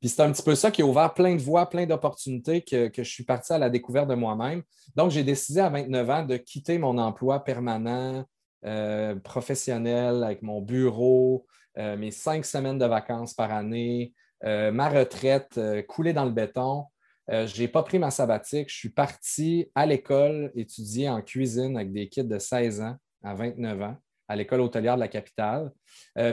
Puis 0.00 0.10
c'est 0.10 0.22
un 0.22 0.30
petit 0.32 0.42
peu 0.42 0.54
ça 0.54 0.70
qui 0.70 0.82
a 0.82 0.86
ouvert 0.86 1.14
plein 1.14 1.34
de 1.34 1.40
voies, 1.40 1.68
plein 1.68 1.86
d'opportunités 1.86 2.62
que, 2.62 2.90
je 2.94 3.02
suis 3.02 3.24
parti 3.24 3.52
à 3.52 3.58
la 3.58 3.70
découverte 3.70 4.08
de 4.08 4.14
moi-même. 4.14 4.62
Donc, 4.94 5.10
j'ai 5.10 5.24
décidé 5.24 5.60
à 5.60 5.70
29 5.70 6.10
ans 6.10 6.24
de 6.24 6.36
quitter 6.36 6.78
mon 6.78 6.98
emploi 6.98 7.42
permanent, 7.42 8.24
euh, 8.66 9.14
professionnel, 9.16 10.22
avec 10.22 10.42
mon 10.42 10.60
bureau, 10.60 11.46
euh, 11.78 11.96
mes 11.96 12.10
cinq 12.10 12.44
semaines 12.44 12.78
de 12.78 12.86
vacances 12.86 13.34
par 13.34 13.50
année, 13.52 14.12
euh, 14.44 14.70
ma 14.72 14.88
retraite 14.88 15.58
coulée 15.88 16.12
dans 16.12 16.24
le 16.26 16.32
béton. 16.32 16.84
je 17.28 17.60
n'ai 17.62 17.68
pas 17.68 17.82
pris 17.82 17.98
ma 17.98 18.10
sabbatique. 18.10 18.68
Je 18.68 18.76
suis 18.76 18.90
parti 18.90 19.70
à 19.74 19.86
l'école 19.86 20.52
étudier 20.54 21.08
en 21.08 21.22
cuisine 21.22 21.76
avec 21.76 21.92
des 21.92 22.08
kids 22.10 22.24
de 22.24 22.38
16 22.38 22.82
ans 22.82 22.96
à 23.22 23.34
29 23.34 23.80
ans 23.80 23.96
à 24.28 24.36
l'école 24.36 24.60
hôtelière 24.60 24.94
de 24.94 25.00
la 25.00 25.08
capitale. 25.08 25.70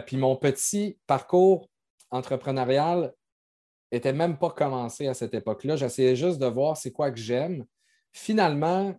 puis 0.05 0.17
mon 0.17 0.36
petit 0.36 0.98
parcours 1.07 1.69
entrepreneurial 2.10 3.13
n'était 3.91 4.13
même 4.13 4.38
pas 4.38 4.50
commencé 4.50 5.07
à 5.07 5.13
cette 5.13 5.33
époque-là. 5.33 5.75
J'essayais 5.75 6.15
juste 6.15 6.39
de 6.39 6.45
voir 6.45 6.77
c'est 6.77 6.91
quoi 6.91 7.12
que 7.12 7.19
j'aime. 7.19 7.65
Finalement, 8.13 8.95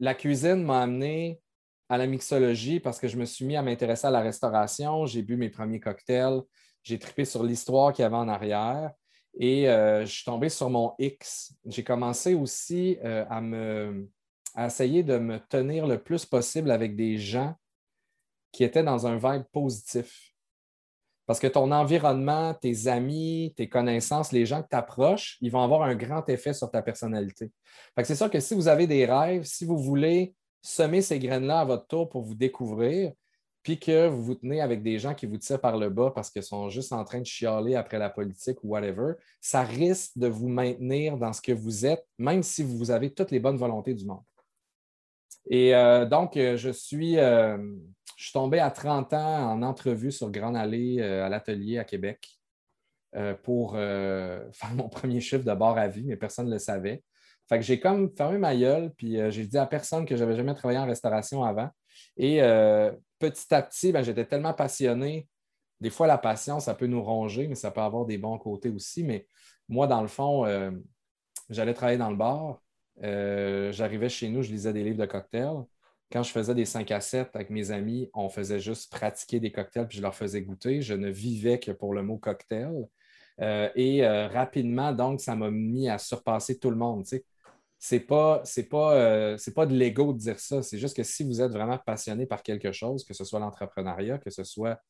la 0.00 0.14
cuisine 0.14 0.62
m'a 0.62 0.82
amené 0.82 1.40
à 1.88 1.98
la 1.98 2.06
mixologie 2.06 2.80
parce 2.80 2.98
que 2.98 3.08
je 3.08 3.16
me 3.16 3.24
suis 3.24 3.44
mis 3.44 3.56
à 3.56 3.62
m'intéresser 3.62 4.06
à 4.06 4.10
la 4.10 4.20
restauration. 4.20 5.06
J'ai 5.06 5.22
bu 5.22 5.36
mes 5.36 5.48
premiers 5.48 5.80
cocktails. 5.80 6.40
J'ai 6.82 6.98
trippé 6.98 7.24
sur 7.24 7.42
l'histoire 7.42 7.92
qu'il 7.92 8.02
y 8.02 8.06
avait 8.06 8.16
en 8.16 8.28
arrière. 8.28 8.92
Et 9.38 9.68
euh, 9.68 10.04
je 10.04 10.12
suis 10.12 10.24
tombé 10.24 10.48
sur 10.48 10.70
mon 10.70 10.94
X. 10.98 11.54
J'ai 11.66 11.84
commencé 11.84 12.34
aussi 12.34 12.98
euh, 13.04 13.24
à, 13.28 13.40
me, 13.40 14.08
à 14.54 14.66
essayer 14.66 15.02
de 15.02 15.18
me 15.18 15.38
tenir 15.38 15.86
le 15.86 15.98
plus 15.98 16.24
possible 16.24 16.70
avec 16.70 16.96
des 16.96 17.18
gens 17.18 17.54
qui 18.52 18.64
étaient 18.64 18.82
dans 18.82 19.06
un 19.06 19.16
vibe 19.16 19.44
positif. 19.52 20.32
Parce 21.26 21.40
que 21.40 21.46
ton 21.46 21.70
environnement, 21.72 22.54
tes 22.54 22.86
amis, 22.86 23.52
tes 23.56 23.68
connaissances, 23.68 24.32
les 24.32 24.46
gens 24.46 24.62
que 24.62 24.68
tu 24.70 24.76
approches, 24.76 25.36
ils 25.42 25.50
vont 25.50 25.62
avoir 25.62 25.82
un 25.82 25.94
grand 25.94 26.26
effet 26.30 26.54
sur 26.54 26.70
ta 26.70 26.80
personnalité. 26.80 27.50
C'est 28.02 28.14
sûr 28.14 28.30
que 28.30 28.40
si 28.40 28.54
vous 28.54 28.66
avez 28.66 28.86
des 28.86 29.04
rêves, 29.04 29.44
si 29.44 29.66
vous 29.66 29.76
voulez 29.76 30.34
semer 30.62 31.02
ces 31.02 31.18
graines-là 31.18 31.60
à 31.60 31.64
votre 31.66 31.86
tour 31.86 32.08
pour 32.08 32.22
vous 32.22 32.34
découvrir, 32.34 33.12
puis 33.62 33.78
que 33.78 34.08
vous 34.08 34.22
vous 34.22 34.34
tenez 34.36 34.62
avec 34.62 34.82
des 34.82 34.98
gens 34.98 35.14
qui 35.14 35.26
vous 35.26 35.36
tirent 35.36 35.60
par 35.60 35.76
le 35.76 35.90
bas 35.90 36.10
parce 36.14 36.30
qu'ils 36.30 36.42
sont 36.42 36.70
juste 36.70 36.92
en 36.94 37.04
train 37.04 37.20
de 37.20 37.26
chialer 37.26 37.74
après 37.74 37.98
la 37.98 38.08
politique 38.08 38.64
ou 38.64 38.68
whatever, 38.68 39.12
ça 39.42 39.62
risque 39.62 40.16
de 40.16 40.28
vous 40.28 40.48
maintenir 40.48 41.18
dans 41.18 41.34
ce 41.34 41.42
que 41.42 41.52
vous 41.52 41.84
êtes, 41.84 42.06
même 42.16 42.42
si 42.42 42.62
vous 42.62 42.90
avez 42.90 43.12
toutes 43.12 43.30
les 43.30 43.40
bonnes 43.40 43.58
volontés 43.58 43.92
du 43.92 44.06
monde. 44.06 44.22
Et 45.50 45.74
euh, 45.74 46.06
donc, 46.06 46.36
euh, 46.36 46.56
je 46.56 46.70
suis, 46.70 47.18
euh, 47.18 47.58
je 48.18 48.24
suis 48.24 48.32
tombé 48.32 48.58
à 48.58 48.70
30 48.70 49.14
ans 49.14 49.52
en 49.52 49.62
entrevue 49.62 50.12
sur 50.12 50.30
Grande 50.30 50.56
Allée 50.56 51.00
à 51.00 51.28
l'atelier 51.28 51.78
à 51.78 51.84
Québec 51.84 52.28
pour 53.44 53.72
faire 53.74 54.74
mon 54.74 54.88
premier 54.88 55.20
chiffre 55.20 55.44
de 55.44 55.54
bord 55.54 55.78
à 55.78 55.86
vie, 55.86 56.04
mais 56.04 56.16
personne 56.16 56.46
ne 56.46 56.52
le 56.52 56.58
savait. 56.58 57.02
Fait 57.48 57.58
que 57.58 57.64
j'ai 57.64 57.80
comme 57.80 58.14
fermé 58.14 58.36
ma 58.36 58.54
gueule, 58.54 58.92
puis 58.94 59.18
euh, 59.18 59.30
j'ai 59.30 59.46
dit 59.46 59.56
à 59.56 59.66
personne 59.66 60.04
que 60.04 60.14
je 60.16 60.22
n'avais 60.22 60.36
jamais 60.36 60.54
travaillé 60.54 60.78
en 60.78 60.86
restauration 60.86 61.44
avant. 61.44 61.70
Et 62.18 62.42
euh, 62.42 62.92
petit 63.18 63.52
à 63.54 63.62
petit, 63.62 63.90
ben, 63.90 64.02
j'étais 64.02 64.26
tellement 64.26 64.52
passionné. 64.52 65.26
Des 65.80 65.88
fois, 65.88 66.06
la 66.06 66.18
passion, 66.18 66.60
ça 66.60 66.74
peut 66.74 66.86
nous 66.86 67.02
ronger, 67.02 67.48
mais 67.48 67.54
ça 67.54 67.70
peut 67.70 67.80
avoir 67.80 68.04
des 68.04 68.18
bons 68.18 68.36
côtés 68.36 68.68
aussi. 68.68 69.02
Mais 69.02 69.26
moi, 69.66 69.86
dans 69.86 70.02
le 70.02 70.08
fond, 70.08 70.44
euh, 70.44 70.70
j'allais 71.48 71.72
travailler 71.72 71.98
dans 71.98 72.10
le 72.10 72.16
bar. 72.16 72.60
J'arrivais 73.00 74.08
chez 74.10 74.28
nous, 74.28 74.42
je 74.42 74.50
lisais 74.50 74.72
des 74.72 74.84
livres 74.84 74.98
de 74.98 75.06
cocktails. 75.06 75.64
Quand 76.10 76.22
je 76.22 76.30
faisais 76.30 76.54
des 76.54 76.64
5 76.64 76.90
à 76.90 77.00
7 77.00 77.30
avec 77.34 77.50
mes 77.50 77.70
amis, 77.70 78.10
on 78.14 78.28
faisait 78.28 78.60
juste 78.60 78.90
pratiquer 78.90 79.40
des 79.40 79.52
cocktails, 79.52 79.86
puis 79.86 79.98
je 79.98 80.02
leur 80.02 80.14
faisais 80.14 80.42
goûter. 80.42 80.80
Je 80.80 80.94
ne 80.94 81.10
vivais 81.10 81.58
que 81.58 81.70
pour 81.70 81.92
le 81.94 82.02
mot 82.02 82.16
cocktail. 82.16 82.86
et 83.38 84.06
rapidement, 84.06 84.92
donc, 84.92 85.20
ça 85.20 85.36
m'a 85.36 85.50
mis 85.50 85.88
à 85.88 85.98
surpasser 85.98 86.58
tout 86.58 86.70
le 86.70 86.76
monde 86.76 87.04
c'est 87.78 88.00
pas, 88.00 88.42
pas, 88.70 88.94
euh, 88.94 89.36
pas 89.54 89.66
de 89.66 89.74
l'ego 89.74 90.12
de 90.12 90.18
dire 90.18 90.40
ça. 90.40 90.62
C'est 90.62 90.78
juste 90.78 90.96
que 90.96 91.04
si 91.04 91.22
vous 91.22 91.40
êtes 91.40 91.52
vraiment 91.52 91.78
passionné 91.78 92.26
par 92.26 92.42
quelque 92.42 92.72
chose, 92.72 93.04
que 93.04 93.14
ce 93.14 93.24
soit 93.24 93.38
l'entrepreneuriat, 93.38 94.18
que 94.18 94.30
ce 94.30 94.44
soit 94.44 94.80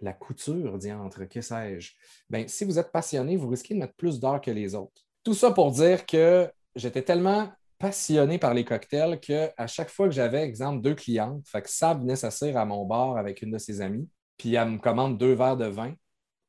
la 0.00 0.12
couture, 0.12 0.78
diantre, 0.78 1.26
que 1.28 1.40
sais-je, 1.40 1.92
ben, 2.28 2.46
si 2.46 2.64
vous 2.64 2.78
êtes 2.78 2.92
passionné, 2.92 3.36
vous 3.36 3.48
risquez 3.48 3.74
de 3.74 3.80
mettre 3.80 3.94
plus 3.94 4.20
d'heures 4.20 4.40
que 4.40 4.50
les 4.50 4.74
autres. 4.74 5.02
Tout 5.24 5.34
ça 5.34 5.50
pour 5.50 5.72
dire 5.72 6.06
que 6.06 6.50
j'étais 6.76 7.02
tellement 7.02 7.50
passionné 7.78 8.38
par 8.38 8.54
les 8.54 8.64
cocktails 8.64 9.20
qu'à 9.20 9.66
chaque 9.66 9.90
fois 9.90 10.06
que 10.08 10.14
j'avais, 10.14 10.42
exemple, 10.42 10.82
deux 10.82 10.94
clientes, 10.94 11.46
fait 11.46 11.62
que 11.62 11.70
Sab 11.70 12.00
venait 12.00 12.16
s'asseoir 12.16 12.56
à 12.56 12.64
mon 12.64 12.84
bar 12.84 13.16
avec 13.16 13.42
une 13.42 13.52
de 13.52 13.58
ses 13.58 13.80
amies, 13.80 14.08
puis 14.36 14.54
elle 14.54 14.70
me 14.70 14.78
commande 14.78 15.18
deux 15.18 15.32
verres 15.32 15.56
de 15.56 15.66
vin 15.66 15.94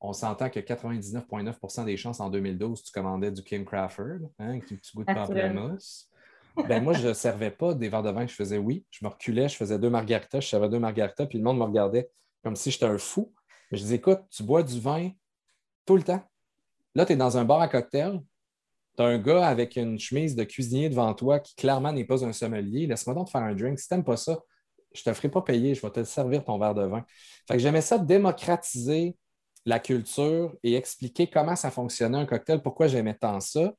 on 0.01 0.13
s'entend 0.13 0.49
que 0.49 0.59
99,9% 0.59 1.85
des 1.85 1.97
chances 1.97 2.19
en 2.19 2.29
2012, 2.29 2.83
tu 2.83 2.91
commandais 2.91 3.31
du 3.31 3.43
Kim 3.43 3.65
Crawford, 3.65 4.29
hein, 4.39 4.49
avec 4.49 4.67
du 4.67 4.77
petit 4.77 4.91
goût 4.95 5.03
de 5.03 5.13
pamplemousse. 5.13 6.09
Ben, 6.67 6.83
moi, 6.83 6.93
je 6.93 7.07
ne 7.07 7.13
servais 7.13 7.51
pas 7.51 7.73
des 7.73 7.89
verres 7.89 8.03
de 8.03 8.09
vin, 8.09 8.25
je 8.25 8.33
faisais 8.33 8.57
oui. 8.57 8.85
Je 8.91 9.03
me 9.03 9.09
reculais, 9.09 9.47
je 9.49 9.55
faisais 9.55 9.77
deux 9.77 9.89
margaritas, 9.89 10.39
je 10.39 10.47
servais 10.47 10.69
deux 10.69 10.79
margaritas, 10.79 11.25
puis 11.25 11.37
le 11.37 11.43
monde 11.43 11.57
me 11.57 11.63
regardait 11.63 12.09
comme 12.43 12.55
si 12.55 12.71
j'étais 12.71 12.85
un 12.85 12.97
fou. 12.97 13.33
Je 13.71 13.77
disais, 13.77 13.95
écoute, 13.95 14.21
tu 14.29 14.43
bois 14.43 14.63
du 14.63 14.79
vin 14.79 15.11
tout 15.85 15.95
le 15.95 16.03
temps. 16.03 16.23
Là, 16.95 17.05
tu 17.05 17.13
es 17.13 17.15
dans 17.15 17.37
un 17.37 17.45
bar 17.45 17.61
à 17.61 17.67
cocktail, 17.67 18.19
un 19.01 19.17
gars 19.17 19.47
avec 19.47 19.75
une 19.75 19.99
chemise 19.99 20.35
de 20.35 20.43
cuisinier 20.43 20.89
devant 20.89 21.13
toi 21.13 21.39
qui 21.39 21.55
clairement 21.55 21.91
n'est 21.91 22.05
pas 22.05 22.25
un 22.25 22.33
sommelier. 22.33 22.87
Laisse-moi 22.87 23.15
donc 23.15 23.27
te 23.27 23.31
faire 23.31 23.41
un 23.41 23.53
drink. 23.53 23.79
Si 23.79 23.87
tu 23.87 23.93
n'aimes 23.93 24.03
pas 24.03 24.17
ça, 24.17 24.39
je 24.93 25.01
ne 25.01 25.11
te 25.11 25.15
ferai 25.15 25.29
pas 25.29 25.41
payer, 25.41 25.75
je 25.75 25.81
vais 25.81 25.91
te 25.91 26.03
servir 26.03 26.43
ton 26.43 26.57
verre 26.57 26.73
de 26.73 26.85
vin. 26.85 27.05
Fait 27.47 27.55
que 27.55 27.59
j'aimais 27.59 27.81
ça 27.81 27.97
démocratiser 27.97 29.15
la 29.65 29.79
culture 29.79 30.55
et 30.63 30.75
expliquer 30.75 31.27
comment 31.27 31.55
ça 31.55 31.71
fonctionnait 31.71 32.17
un 32.17 32.25
cocktail, 32.25 32.61
pourquoi 32.61 32.87
j'aimais 32.87 33.13
tant 33.13 33.39
ça. 33.39 33.73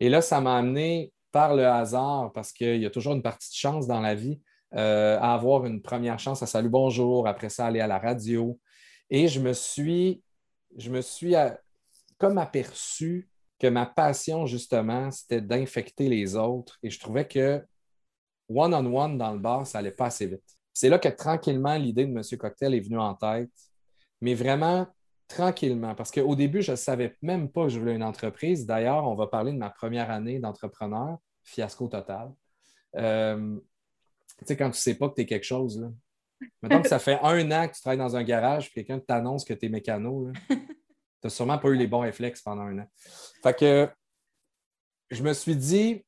Et 0.00 0.08
là, 0.08 0.20
ça 0.22 0.40
m'a 0.40 0.56
amené 0.56 1.12
par 1.32 1.54
le 1.54 1.66
hasard, 1.66 2.32
parce 2.32 2.52
qu'il 2.52 2.80
y 2.80 2.86
a 2.86 2.90
toujours 2.90 3.14
une 3.14 3.22
partie 3.22 3.50
de 3.50 3.56
chance 3.56 3.86
dans 3.86 4.00
la 4.00 4.14
vie, 4.14 4.40
euh, 4.74 5.18
à 5.18 5.34
avoir 5.34 5.66
une 5.66 5.82
première 5.82 6.18
chance 6.18 6.42
à 6.42 6.46
Salut 6.46 6.68
Bonjour, 6.68 7.26
après 7.26 7.48
ça, 7.48 7.66
aller 7.66 7.80
à 7.80 7.86
la 7.86 7.98
radio. 7.98 8.58
Et 9.10 9.28
je 9.28 9.40
me 9.40 9.52
suis, 9.52 10.22
je 10.76 10.90
me 10.90 11.00
suis 11.00 11.34
euh, 11.34 11.50
comme 12.18 12.38
aperçu 12.38 13.28
que 13.58 13.66
ma 13.66 13.86
passion, 13.86 14.46
justement, 14.46 15.10
c'était 15.10 15.40
d'infecter 15.40 16.08
les 16.08 16.36
autres. 16.36 16.78
Et 16.82 16.90
je 16.90 16.98
trouvais 17.00 17.26
que 17.26 17.64
one-on-one 18.48 19.18
dans 19.18 19.32
le 19.32 19.38
bar, 19.38 19.66
ça 19.66 19.78
allait 19.78 19.90
pas 19.90 20.06
assez 20.06 20.26
vite. 20.26 20.44
C'est 20.72 20.88
là 20.88 20.98
que 20.98 21.08
tranquillement, 21.08 21.76
l'idée 21.76 22.06
de 22.06 22.12
Monsieur 22.12 22.36
Cocktail 22.36 22.74
est 22.74 22.80
venue 22.80 22.98
en 22.98 23.14
tête. 23.14 23.50
Mais 24.20 24.34
vraiment, 24.34 24.86
tranquillement, 25.26 25.94
parce 25.94 26.10
qu'au 26.10 26.34
début, 26.34 26.62
je 26.62 26.72
ne 26.72 26.76
savais 26.76 27.16
même 27.20 27.50
pas 27.50 27.64
que 27.64 27.70
je 27.70 27.78
voulais 27.78 27.94
une 27.94 28.02
entreprise. 28.02 28.64
D'ailleurs, 28.64 29.06
on 29.06 29.14
va 29.14 29.26
parler 29.26 29.52
de 29.52 29.58
ma 29.58 29.70
première 29.70 30.10
année 30.10 30.38
d'entrepreneur, 30.38 31.18
fiasco 31.44 31.88
total. 31.88 32.32
Euh, 32.96 33.58
tu 34.38 34.46
sais, 34.46 34.56
quand 34.56 34.66
tu 34.66 34.78
ne 34.78 34.80
sais 34.80 34.94
pas 34.94 35.08
que 35.08 35.14
tu 35.16 35.22
es 35.22 35.26
quelque 35.26 35.44
chose. 35.44 35.90
Mettons 36.62 36.82
que 36.82 36.88
ça 36.88 37.00
fait 37.00 37.18
un 37.22 37.50
an 37.50 37.68
que 37.68 37.74
tu 37.74 37.80
travailles 37.80 37.98
dans 37.98 38.14
un 38.14 38.22
garage, 38.22 38.70
puis 38.70 38.84
quelqu'un 38.84 39.00
t'annonce 39.00 39.44
que 39.44 39.54
tu 39.54 39.66
es 39.66 39.68
mécano, 39.68 40.30
n'as 41.24 41.30
sûrement 41.30 41.58
pas 41.58 41.68
eu 41.68 41.76
les 41.76 41.86
bons 41.86 42.00
réflexes 42.00 42.42
pendant 42.42 42.62
un 42.62 42.78
an. 42.80 42.86
Fait 43.42 43.56
que 43.58 43.88
je 45.10 45.22
me 45.22 45.32
suis 45.32 45.56
dit, 45.56 46.04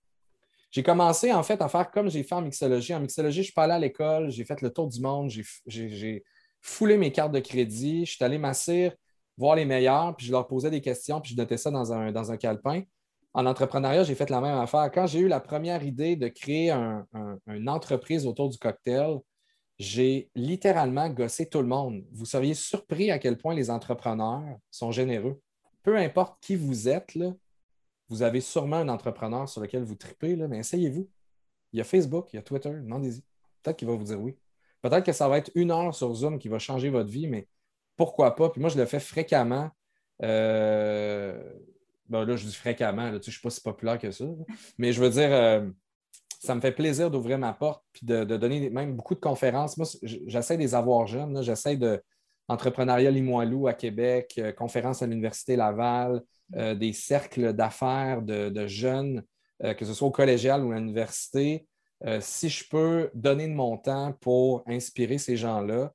j'ai 0.71 0.83
commencé 0.83 1.33
en 1.33 1.43
fait 1.43 1.61
à 1.63 1.69
faire 1.69 1.91
comme 1.91 2.11
j'ai 2.11 2.23
fait 2.23 2.35
en 2.35 2.43
mixologie. 2.43 2.95
En 2.95 3.01
mixologie, 3.01 3.41
je 3.41 3.45
suis 3.45 3.53
pas 3.53 3.65
allé 3.65 3.73
à 3.73 3.79
l'école, 3.79 4.31
j'ai 4.31 4.45
fait 4.45 4.61
le 4.61 4.71
tour 4.71 4.89
du 4.89 5.01
monde, 5.01 5.31
j'ai 5.67 6.25
foulé 6.61 6.97
mes 6.97 7.11
cartes 7.11 7.33
de 7.33 7.41
crédit, 7.41 8.07
je 8.07 8.13
suis 8.13 8.25
allé 8.25 8.39
m'asseoir 8.39 8.93
voir 9.37 9.57
les 9.57 9.65
meilleurs, 9.65 10.15
puis 10.17 10.27
je 10.27 10.33
leur 10.33 10.47
posais 10.47 10.71
des 10.71 10.83
questions, 10.83 11.21
puis 11.21 11.33
je 11.33 11.37
notais 11.37 11.57
ça 11.57 11.71
dans 11.71 11.93
un, 11.93 12.13
dans 12.13 12.31
un 12.31 12.37
calepin. 12.37 12.83
En 13.33 13.47
entrepreneuriat, 13.47 14.05
j'ai 14.05 14.15
fait 14.15 14.29
la 14.29 14.41
même 14.41 14.59
affaire. 14.59 14.91
Quand 14.93 15.07
j'ai 15.07 15.21
eu 15.21 15.29
la 15.29 15.41
première 15.41 15.83
idée 15.83 16.15
de 16.15 16.29
créer 16.29 16.71
une 17.47 17.69
entreprise 17.69 18.27
autour 18.27 18.51
du 18.51 18.59
cocktail, 18.59 19.19
j'ai 19.81 20.29
littéralement 20.35 21.09
gossé 21.09 21.49
tout 21.49 21.63
le 21.63 21.67
monde. 21.67 22.05
Vous 22.13 22.27
seriez 22.27 22.53
surpris 22.53 23.11
à 23.11 23.19
quel 23.19 23.39
point 23.39 23.55
les 23.55 23.71
entrepreneurs 23.71 24.59
sont 24.71 24.93
généreux. 24.93 25.41
Peu 25.83 25.97
importe 25.97 26.37
qui 26.43 26.55
vous 26.55 26.87
êtes, 26.87 27.15
là, 27.15 27.33
vous 28.11 28.21
avez 28.21 28.43
sûrement 28.43 28.77
un 28.77 28.91
entrepreneur 28.91 29.49
sur 29.49 29.63
lequel 29.63 29.83
vous 29.83 29.95
tripez, 29.95 30.37
là, 30.37 30.49
mais 30.49 30.59
essayez-vous. 30.59 31.09
Il 31.73 31.79
y 31.79 31.81
a 31.81 31.85
Facebook, 31.85 32.29
il 32.31 32.37
y 32.37 32.39
a 32.39 32.43
Twitter, 32.43 32.69
demandez-y. 32.69 33.23
Peut-être 33.63 33.79
qu'il 33.79 33.89
va 33.89 33.95
vous 33.95 34.05
dire 34.05 34.21
oui. 34.21 34.37
Peut-être 34.83 35.05
que 35.05 35.13
ça 35.13 35.29
va 35.31 35.39
être 35.39 35.51
une 35.55 35.71
heure 35.71 35.95
sur 35.95 36.13
Zoom 36.13 36.39
qui 36.39 36.49
va 36.49 36.59
changer 36.59 36.91
votre 36.91 37.09
vie, 37.09 37.27
mais 37.27 37.49
pourquoi 37.97 38.37
pas? 38.37 38.51
Puis 38.51 38.61
moi, 38.61 38.69
je 38.69 38.77
le 38.77 38.85
fais 38.85 39.01
fréquemment. 39.01 39.71
Euh, 40.23 41.43
ben 42.07 42.27
là, 42.27 42.37
je 42.37 42.45
dis 42.45 42.55
fréquemment, 42.55 43.09
je 43.13 43.17
ne 43.17 43.23
suis 43.23 43.41
pas 43.41 43.49
si 43.49 43.63
populaire 43.63 43.99
que 43.99 44.11
ça. 44.11 44.27
Mais 44.77 44.93
je 44.93 45.01
veux 45.01 45.11
dire, 45.11 45.33
euh, 45.33 45.67
ça 46.41 46.55
me 46.55 46.61
fait 46.61 46.73
plaisir 46.73 47.11
d'ouvrir 47.11 47.39
ma 47.39 47.53
porte 47.53 47.85
puis 47.93 48.07
de, 48.07 48.25
donner 48.25 48.71
même 48.71 48.97
beaucoup 48.97 49.15
de 49.15 49.21
conférences. 49.21 49.77
Moi, 49.77 49.87
j'essaie 50.03 50.57
de 50.57 50.63
les 50.63 50.75
avoir 50.75 51.07
jeunes. 51.07 51.43
J'essaie 51.43 51.77
de 51.77 52.03
entrepreneuriat 52.49 53.11
Limoilou 53.11 53.69
à 53.69 53.75
Québec, 53.75 54.35
euh, 54.39 54.51
conférences 54.51 55.03
à 55.03 55.07
l'Université 55.07 55.55
Laval, 55.55 56.23
des 56.53 56.93
cercles 56.93 57.53
d'affaires 57.53 58.23
de, 58.23 58.67
jeunes, 58.67 59.23
que 59.61 59.85
ce 59.85 59.95
soit 59.95 60.09
au 60.09 60.11
collégial 60.11 60.65
ou 60.65 60.73
à 60.73 60.81
l'université. 60.81 61.65
si 62.19 62.49
je 62.49 62.69
peux 62.69 63.09
donner 63.15 63.47
de 63.47 63.55
mon 63.55 63.77
temps 63.77 64.15
pour 64.21 64.65
inspirer 64.67 65.19
ces 65.19 65.37
gens-là, 65.37 65.93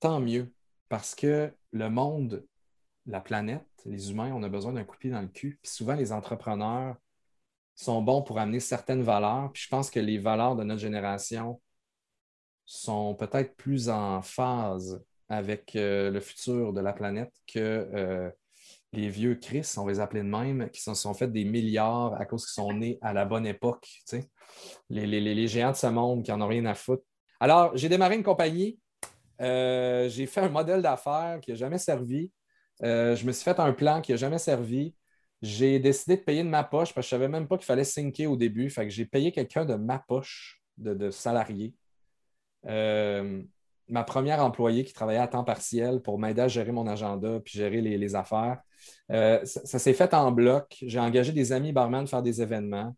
tant 0.00 0.18
mieux 0.18 0.52
parce 0.88 1.14
que 1.14 1.52
le 1.70 1.88
monde 1.88 2.44
la 3.06 3.20
planète, 3.20 3.66
les 3.84 4.10
humains, 4.10 4.32
on 4.34 4.42
a 4.42 4.48
besoin 4.48 4.72
d'un 4.72 4.84
coup 4.84 4.94
de 4.96 5.00
pied 5.00 5.10
dans 5.10 5.20
le 5.20 5.28
cul. 5.28 5.58
Puis 5.62 5.72
souvent, 5.72 5.94
les 5.94 6.12
entrepreneurs 6.12 6.96
sont 7.82 8.02
bons 8.02 8.22
pour 8.22 8.38
amener 8.38 8.60
certaines 8.60 9.02
valeurs. 9.02 9.50
Puis 9.52 9.64
je 9.64 9.68
pense 9.68 9.90
que 9.90 10.00
les 10.00 10.18
valeurs 10.18 10.56
de 10.56 10.64
notre 10.64 10.80
génération 10.80 11.60
sont 12.64 13.14
peut-être 13.14 13.56
plus 13.56 13.88
en 13.88 14.22
phase 14.22 15.02
avec 15.28 15.76
euh, 15.76 16.10
le 16.10 16.20
futur 16.20 16.72
de 16.72 16.80
la 16.80 16.92
planète 16.92 17.32
que 17.46 17.58
euh, 17.58 18.30
les 18.92 19.08
vieux 19.08 19.34
Chris, 19.34 19.66
on 19.78 19.84
va 19.84 19.92
les 19.92 20.00
appeler 20.00 20.22
de 20.22 20.28
même, 20.28 20.68
qui 20.70 20.82
se 20.82 20.92
sont 20.94 21.14
fait 21.14 21.28
des 21.28 21.44
milliards 21.44 22.14
à 22.20 22.26
cause 22.26 22.44
qu'ils 22.44 22.62
sont 22.62 22.72
nés 22.72 22.98
à 23.00 23.12
la 23.12 23.24
bonne 23.24 23.46
époque. 23.46 23.88
Les, 24.90 25.06
les, 25.06 25.46
géants 25.48 25.70
de 25.70 25.76
ce 25.76 25.86
monde 25.86 26.22
qui 26.22 26.30
n'en 26.30 26.42
ont 26.42 26.48
rien 26.48 26.66
à 26.66 26.74
foutre. 26.74 27.02
Alors, 27.40 27.74
j'ai 27.74 27.88
démarré 27.88 28.16
une 28.16 28.22
compagnie. 28.22 28.78
Euh, 29.40 30.08
j'ai 30.10 30.26
fait 30.26 30.42
un 30.42 30.50
modèle 30.50 30.82
d'affaires 30.82 31.40
qui 31.40 31.50
n'a 31.50 31.56
jamais 31.56 31.78
servi. 31.78 32.30
je 32.82 33.24
me 33.24 33.32
suis 33.32 33.44
fait 33.44 33.58
un 33.58 33.72
plan 33.72 34.02
qui 34.02 34.12
n'a 34.12 34.18
jamais 34.18 34.38
servi. 34.38 34.94
J'ai 35.42 35.80
décidé 35.80 36.16
de 36.16 36.22
payer 36.22 36.44
de 36.44 36.48
ma 36.48 36.62
poche 36.62 36.94
parce 36.94 37.06
que 37.06 37.10
je 37.10 37.16
ne 37.16 37.20
savais 37.20 37.28
même 37.28 37.48
pas 37.48 37.58
qu'il 37.58 37.66
fallait 37.66 37.84
syncer 37.84 38.26
au 38.26 38.36
début. 38.36 38.72
Que 38.72 38.88
j'ai 38.88 39.04
payé 39.04 39.32
quelqu'un 39.32 39.64
de 39.64 39.74
ma 39.74 39.98
poche 39.98 40.62
de, 40.78 40.94
de 40.94 41.10
salarié. 41.10 41.74
Euh, 42.66 43.42
ma 43.88 44.04
première 44.04 44.42
employée 44.44 44.84
qui 44.84 44.92
travaillait 44.92 45.20
à 45.20 45.26
temps 45.26 45.42
partiel 45.42 46.00
pour 46.00 46.18
m'aider 46.18 46.42
à 46.42 46.48
gérer 46.48 46.70
mon 46.70 46.86
agenda 46.86 47.40
puis 47.40 47.58
gérer 47.58 47.80
les, 47.80 48.14
affaires. 48.14 48.62
Euh, 49.10 49.44
ça, 49.44 49.78
s'est 49.80 49.92
fait 49.92 50.14
en 50.14 50.30
bloc. 50.30 50.76
J'ai 50.86 51.00
engagé 51.00 51.32
des 51.32 51.52
amis 51.52 51.72
barman 51.72 52.06
faire 52.06 52.22
des 52.22 52.40
événements. 52.40 52.94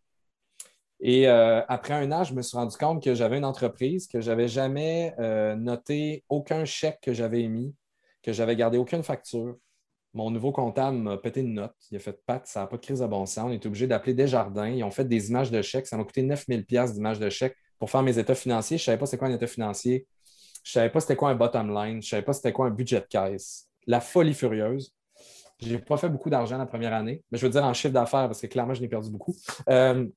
Et 0.99 1.27
euh, 1.27 1.61
après 1.67 1.95
un 1.95 2.11
an, 2.11 2.23
je 2.23 2.33
me 2.35 2.43
suis 2.43 2.55
rendu 2.55 2.77
compte 2.77 3.03
que 3.03 3.15
j'avais 3.15 3.37
une 3.37 3.45
entreprise, 3.45 4.07
que 4.07 4.21
je 4.21 4.29
n'avais 4.29 4.47
jamais 4.47 5.15
noté 5.57 6.23
aucun 6.29 6.63
chèque 6.63 6.99
que 7.01 7.13
j'avais 7.13 7.41
émis, 7.41 7.73
que 8.21 8.31
j'avais 8.31 8.55
gardé 8.55 8.77
aucune 8.77 9.03
facture. 9.03 9.57
Mon 10.15 10.31
nouveau 10.31 10.53
comptable 10.53 10.97
m'a 10.97 11.17
pété 11.17 11.41
une 11.41 11.55
note. 11.55 11.75
Il 11.91 11.97
a 11.97 11.99
fait 11.99 12.17
Pat, 12.25 12.47
ça 12.47 12.61
n'a 12.61 12.67
pas 12.67 12.77
de 12.77 12.81
crise 12.81 13.01
de 13.01 13.05
bon 13.05 13.25
sens. 13.25 13.47
On 13.47 13.51
est 13.51 13.65
obligé 13.65 13.85
d'appeler 13.85 14.13
Desjardins. 14.13 14.69
Ils 14.69 14.81
ont 14.81 14.89
fait 14.89 15.03
des 15.03 15.29
images 15.29 15.51
de 15.51 15.61
chèques. 15.61 15.87
Ça 15.87 15.97
m'a 15.97 16.05
coûté 16.05 16.21
9000 16.21 16.65
d'images 16.65 17.19
de 17.19 17.29
chèques 17.29 17.57
pour 17.77 17.89
faire 17.89 18.01
mes 18.01 18.17
états 18.17 18.33
financiers. 18.33 18.77
Je 18.77 18.83
ne 18.83 18.85
savais 18.85 18.97
pas 18.97 19.07
c'était 19.07 19.17
quoi 19.17 19.27
un 19.27 19.33
état 19.33 19.45
financier. 19.45 20.07
Je 20.63 20.69
ne 20.69 20.71
savais 20.71 20.89
pas 20.89 21.01
c'était 21.01 21.17
quoi 21.17 21.31
un 21.31 21.35
bottom 21.35 21.67
line. 21.67 22.01
Je 22.01 22.07
ne 22.07 22.09
savais 22.09 22.21
pas 22.21 22.31
c'était 22.31 22.53
quoi 22.53 22.67
un 22.67 22.69
budget 22.69 23.01
de 23.01 23.05
caisse. 23.07 23.67
La 23.87 23.99
folie 23.99 24.33
furieuse. 24.33 24.93
Je 25.61 25.73
n'ai 25.73 25.79
pas 25.79 25.97
fait 25.97 26.07
beaucoup 26.07 26.29
d'argent 26.29 26.57
la 26.57 26.65
première 26.65 26.93
année, 26.93 27.21
mais 27.29 27.37
je 27.37 27.45
veux 27.45 27.51
dire 27.51 27.65
en 27.65 27.73
chiffre 27.73 27.93
d'affaires 27.93 28.27
parce 28.27 28.39
que 28.39 28.47
clairement, 28.47 28.73
je 28.73 28.81
n'ai 28.81 28.87
perdu 28.87 29.09
beaucoup. 29.09 29.35
Euh, 29.69 30.07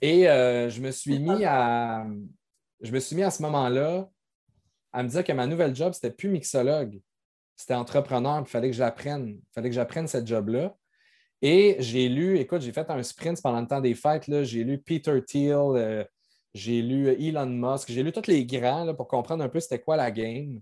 et 0.00 0.26
euh, 0.28 0.70
je 0.70 0.80
me 0.80 0.90
suis 0.90 1.18
mis 1.18 1.44
à. 1.44 2.06
Je 2.80 2.92
me 2.92 2.98
suis 2.98 3.14
mis 3.14 3.24
à 3.24 3.30
ce 3.30 3.42
moment-là 3.42 4.08
à 4.92 5.02
me 5.02 5.08
dire 5.08 5.22
que 5.22 5.32
ma 5.32 5.46
nouvelle 5.46 5.74
job, 5.76 5.92
c'était 5.92 6.10
plus 6.10 6.30
mixologue 6.30 6.98
c'était 7.58 7.74
entrepreneur, 7.74 8.38
il 8.38 8.46
fallait 8.46 8.70
que 8.70 8.76
j'apprenne. 8.76 9.30
Il 9.30 9.52
fallait 9.52 9.68
que 9.68 9.74
j'apprenne 9.74 10.06
cette 10.06 10.26
job-là. 10.28 10.76
Et 11.42 11.76
j'ai 11.80 12.08
lu, 12.08 12.38
écoute, 12.38 12.62
j'ai 12.62 12.72
fait 12.72 12.88
un 12.88 13.02
sprint 13.02 13.42
pendant 13.42 13.60
le 13.60 13.66
temps 13.66 13.80
des 13.80 13.96
fêtes. 13.96 14.44
J'ai 14.44 14.62
lu 14.62 14.78
Peter 14.78 15.20
Thiel, 15.24 15.56
euh, 15.74 16.04
j'ai 16.54 16.82
lu 16.82 17.08
Elon 17.08 17.46
Musk, 17.46 17.90
j'ai 17.90 18.04
lu 18.04 18.12
tous 18.12 18.28
les 18.28 18.46
grands 18.46 18.94
pour 18.94 19.08
comprendre 19.08 19.42
un 19.42 19.48
peu 19.48 19.58
c'était 19.58 19.80
quoi 19.80 19.96
la 19.96 20.12
game. 20.12 20.60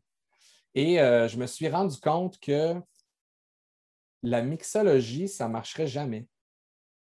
Et 0.75 0.99
euh, 0.99 1.29
je 1.29 1.37
me 1.37 1.47
suis 1.47 1.69
rendu 1.69 1.99
compte 2.01 2.41
que 2.41 2.75
la 4.23 4.41
mixologie, 4.41 5.29
ça 5.29 5.49
ne 5.49 5.53
marcherait 5.53 5.87
jamais. 5.87 6.27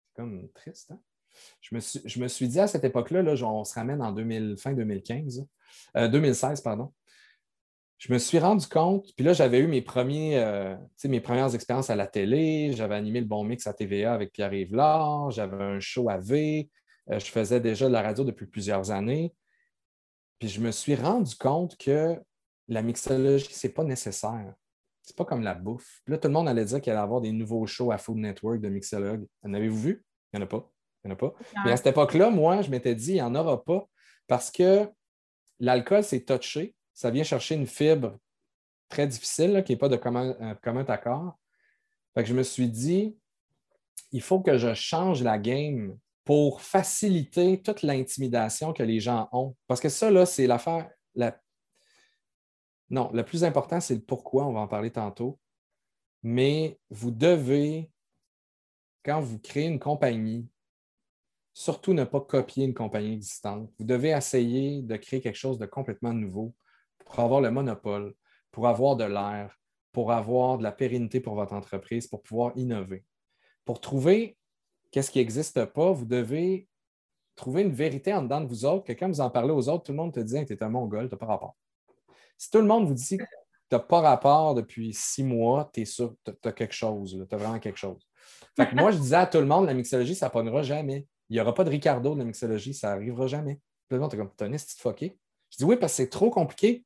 C'est 0.07 0.21
comme 0.21 0.49
triste. 0.53 0.91
Hein? 0.91 0.99
Je, 1.61 1.73
me 1.73 1.79
suis, 1.79 2.01
je 2.03 2.19
me 2.19 2.27
suis 2.27 2.49
dit 2.49 2.59
à 2.59 2.67
cette 2.67 2.83
époque-là, 2.83 3.21
là, 3.21 3.33
on 3.45 3.63
se 3.63 3.73
ramène 3.73 4.01
en 4.01 4.11
2000, 4.11 4.57
fin 4.57 4.73
2015, 4.73 5.45
2016, 5.95 6.59
euh, 6.59 6.63
pardon 6.63 6.93
je 7.97 8.11
me 8.11 8.17
suis 8.17 8.39
rendu 8.39 8.67
compte, 8.67 9.07
puis 9.15 9.25
là, 9.25 9.33
j'avais 9.33 9.59
eu 9.59 9.67
mes, 9.67 9.81
premiers, 9.81 10.37
euh, 10.37 10.75
mes 11.05 11.21
premières 11.21 11.55
expériences 11.55 11.89
à 11.89 11.95
la 11.95 12.07
télé, 12.07 12.73
j'avais 12.73 12.95
animé 12.95 13.21
le 13.21 13.25
bon 13.25 13.43
mix 13.43 13.67
à 13.67 13.73
TVA 13.73 14.13
avec 14.13 14.31
Pierre-Yves 14.33 14.75
j'avais 15.29 15.63
un 15.63 15.79
show 15.79 16.09
à 16.09 16.17
V, 16.17 16.69
euh, 17.09 17.19
je 17.19 17.25
faisais 17.25 17.59
déjà 17.59 17.87
de 17.87 17.93
la 17.93 18.01
radio 18.01 18.23
depuis 18.23 18.47
plusieurs 18.47 18.91
années. 18.91 19.33
Puis 20.39 20.49
je 20.49 20.59
me 20.59 20.71
suis 20.71 20.95
rendu 20.95 21.35
compte 21.35 21.77
que 21.77 22.19
la 22.67 22.81
mixologie, 22.81 23.47
ce 23.53 23.67
n'est 23.67 23.73
pas 23.73 23.83
nécessaire. 23.83 24.53
C'est 25.01 25.15
pas 25.15 25.25
comme 25.25 25.43
la 25.43 25.53
bouffe. 25.53 26.01
là, 26.07 26.17
tout 26.17 26.27
le 26.27 26.33
monde 26.33 26.49
allait 26.49 26.65
dire 26.65 26.81
qu'il 26.81 26.91
allait 26.91 26.99
y 26.99 27.03
avoir 27.03 27.21
des 27.21 27.31
nouveaux 27.31 27.65
shows 27.67 27.91
à 27.91 27.97
Food 27.97 28.17
Network 28.17 28.59
de 28.59 28.69
mixologues. 28.69 29.25
En 29.43 29.53
avez-vous 29.53 29.79
vu? 29.79 30.05
Il 30.33 30.37
n'y 30.37 30.43
en 30.43 30.47
a 30.47 30.49
pas. 30.49 30.69
Il 31.03 31.07
n'y 31.07 31.13
en 31.13 31.15
a 31.15 31.17
pas. 31.17 31.33
Mais 31.63 31.71
à 31.71 31.77
cette 31.77 31.87
époque-là, 31.87 32.31
moi, 32.31 32.61
je 32.63 32.71
m'étais 32.71 32.95
dit, 32.95 33.11
il 33.11 33.15
n'y 33.15 33.21
en 33.21 33.35
aura 33.35 33.63
pas 33.63 33.87
parce 34.27 34.49
que 34.49 34.89
l'alcool, 35.59 36.03
c'est 36.03 36.25
touché 36.25 36.75
ça 36.95 37.11
vient 37.11 37.23
chercher 37.23 37.55
une 37.55 37.67
fibre 37.67 38.17
très 38.89 39.05
difficile 39.05 39.63
qui 39.65 39.73
n'est 39.73 39.77
pas 39.77 39.89
de 39.89 39.97
commun, 39.97 40.35
euh, 40.41 40.85
accord. 40.87 41.37
je 42.15 42.33
me 42.33 42.41
suis 42.41 42.69
dit, 42.69 43.15
il 44.11 44.21
faut 44.21 44.39
que 44.39 44.57
je 44.57 44.73
change 44.73 45.21
la 45.21 45.37
game 45.37 45.97
pour 46.23 46.61
faciliter 46.61 47.61
toute 47.61 47.83
l'intimidation 47.83 48.73
que 48.73 48.81
les 48.81 48.99
gens 48.99 49.27
ont. 49.31 49.55
Parce 49.67 49.81
que 49.81 49.89
ça, 49.89 50.09
là, 50.09 50.25
c'est 50.25 50.47
l'affaire. 50.47 50.89
Non, 52.89 53.11
le 53.13 53.23
plus 53.23 53.43
important, 53.43 53.79
c'est 53.81 53.95
le 53.95 54.01
pourquoi, 54.01 54.45
on 54.45 54.53
va 54.53 54.61
en 54.61 54.67
parler 54.67 54.91
tantôt. 54.91 55.39
Mais 56.23 56.79
vous 56.89 57.11
devez, 57.11 57.91
quand 59.03 59.19
vous 59.19 59.39
créez 59.39 59.65
une 59.65 59.79
compagnie, 59.79 60.47
surtout 61.53 61.93
ne 61.93 62.03
pas 62.03 62.21
copier 62.21 62.65
une 62.65 62.73
compagnie 62.73 63.13
existante. 63.13 63.69
Vous 63.77 63.85
devez 63.85 64.09
essayer 64.09 64.81
de 64.81 64.95
créer 64.97 65.19
quelque 65.19 65.35
chose 65.35 65.57
de 65.57 65.65
complètement 65.65 66.13
nouveau 66.13 66.53
pour 67.05 67.19
avoir 67.19 67.41
le 67.41 67.51
monopole, 67.51 68.13
pour 68.51 68.67
avoir 68.67 68.95
de 68.95 69.05
l'air, 69.05 69.57
pour 69.91 70.11
avoir 70.11 70.57
de 70.57 70.63
la 70.63 70.71
pérennité 70.71 71.19
pour 71.19 71.35
votre 71.35 71.53
entreprise, 71.53 72.07
pour 72.07 72.21
pouvoir 72.21 72.51
innover. 72.55 73.05
Pour 73.63 73.79
trouver 73.79 74.37
qu'est-ce 74.91 75.11
qui 75.11 75.19
n'existe 75.19 75.65
pas, 75.65 75.91
vous 75.91 76.05
devez 76.05 76.67
trouver 77.35 77.61
une 77.63 77.71
vérité 77.71 78.13
en 78.13 78.23
dedans 78.23 78.41
de 78.41 78.47
vous 78.47 78.65
autres, 78.65 78.85
que 78.85 78.93
quand 78.93 79.07
vous 79.07 79.21
en 79.21 79.29
parlez 79.29 79.51
aux 79.51 79.69
autres, 79.69 79.83
tout 79.83 79.91
le 79.91 79.97
monde 79.97 80.13
te 80.13 80.19
dit 80.19 80.39
que 80.41 80.45
tu 80.45 80.53
es 80.53 80.63
un 80.63 80.69
mongol, 80.69 81.07
tu 81.07 81.15
n'as 81.15 81.19
pas 81.19 81.25
rapport. 81.25 81.55
Si 82.37 82.49
tout 82.49 82.59
le 82.59 82.65
monde 82.65 82.87
vous 82.87 82.93
dit 82.93 83.17
n'as 83.71 83.79
pas 83.79 84.01
rapport 84.01 84.55
depuis 84.55 84.93
six 84.93 85.23
mois, 85.23 85.69
tu 85.73 85.81
es 85.81 85.85
sûr 85.85 86.15
que 86.23 86.31
tu 86.31 86.47
as 86.47 86.51
quelque 86.51 86.73
chose, 86.73 87.25
tu 87.27 87.35
as 87.35 87.37
vraiment 87.37 87.59
quelque 87.59 87.77
chose. 87.77 88.05
Fait 88.55 88.67
que 88.67 88.75
moi, 88.75 88.91
je 88.91 88.97
disais 88.97 89.15
à 89.15 89.27
tout 89.27 89.39
le 89.39 89.45
monde, 89.45 89.65
la 89.65 89.73
mixologie, 89.73 90.15
ça 90.15 90.27
ne 90.27 90.31
pognera 90.31 90.63
jamais. 90.63 91.07
Il 91.29 91.33
n'y 91.33 91.39
aura 91.39 91.53
pas 91.53 91.63
de 91.63 91.69
Ricardo 91.69 92.13
de 92.13 92.19
la 92.19 92.25
mixologie, 92.25 92.73
ça 92.73 92.89
n'arrivera 92.89 93.27
jamais. 93.27 93.55
Tout 93.89 93.95
le 93.95 93.99
monde 93.99 94.13
est 94.13 94.17
comme, 94.17 94.31
t'es 94.35 94.45
un 94.45 94.57
fucké. 94.57 95.17
Je 95.51 95.57
dis 95.57 95.63
oui, 95.63 95.77
parce 95.77 95.93
que 95.93 95.97
c'est 95.97 96.09
trop 96.09 96.29
compliqué 96.29 96.85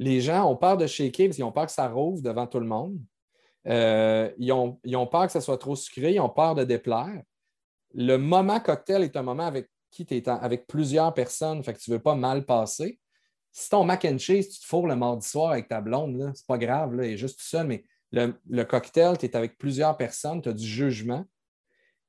les 0.00 0.22
gens 0.22 0.50
ont 0.50 0.56
peur 0.56 0.78
de 0.78 0.86
shaker 0.86 1.26
parce 1.26 1.36
qu'ils 1.36 1.44
ont 1.44 1.52
peur 1.52 1.66
que 1.66 1.72
ça 1.72 1.86
rouvre 1.86 2.22
devant 2.22 2.46
tout 2.46 2.58
le 2.58 2.66
monde. 2.66 2.98
Euh, 3.68 4.32
ils, 4.38 4.50
ont, 4.50 5.06
peur 5.06 5.26
que 5.26 5.32
ça 5.32 5.42
soit 5.42 5.58
trop 5.58 5.76
sucré, 5.76 6.14
ils 6.14 6.20
ont 6.20 6.30
peur 6.30 6.54
de 6.54 6.64
déplaire. 6.64 7.22
Le 7.92 8.16
moment 8.16 8.60
cocktail 8.60 9.02
est 9.02 9.14
un 9.18 9.22
moment 9.22 9.44
avec 9.44 9.68
qui 9.90 10.06
tu 10.06 10.16
es 10.16 10.26
avec 10.26 10.66
plusieurs 10.66 11.12
personnes, 11.12 11.62
fait 11.62 11.74
que 11.74 11.78
tu 11.78 11.90
ne 11.90 11.96
veux 11.96 12.02
pas 12.02 12.14
mal 12.14 12.46
passer. 12.46 12.98
Si 13.52 13.68
ton 13.68 13.84
mac 13.84 14.06
and 14.06 14.16
cheese, 14.16 14.48
tu 14.48 14.60
te 14.60 14.64
fourres 14.64 14.86
le 14.86 14.96
mardi 14.96 15.28
soir 15.28 15.52
avec 15.52 15.68
ta 15.68 15.82
blonde, 15.82 16.32
c'est 16.34 16.46
pas 16.46 16.56
grave, 16.56 16.94
là, 16.94 17.04
est 17.04 17.18
juste 17.18 17.38
tout 17.38 17.66
mais 17.66 17.84
le, 18.10 18.62
cocktail, 18.62 19.18
tu 19.18 19.26
es 19.26 19.36
avec 19.36 19.58
plusieurs 19.58 19.98
personnes, 19.98 20.40
tu 20.40 20.48
as 20.48 20.54
du 20.54 20.66
jugement. 20.66 21.26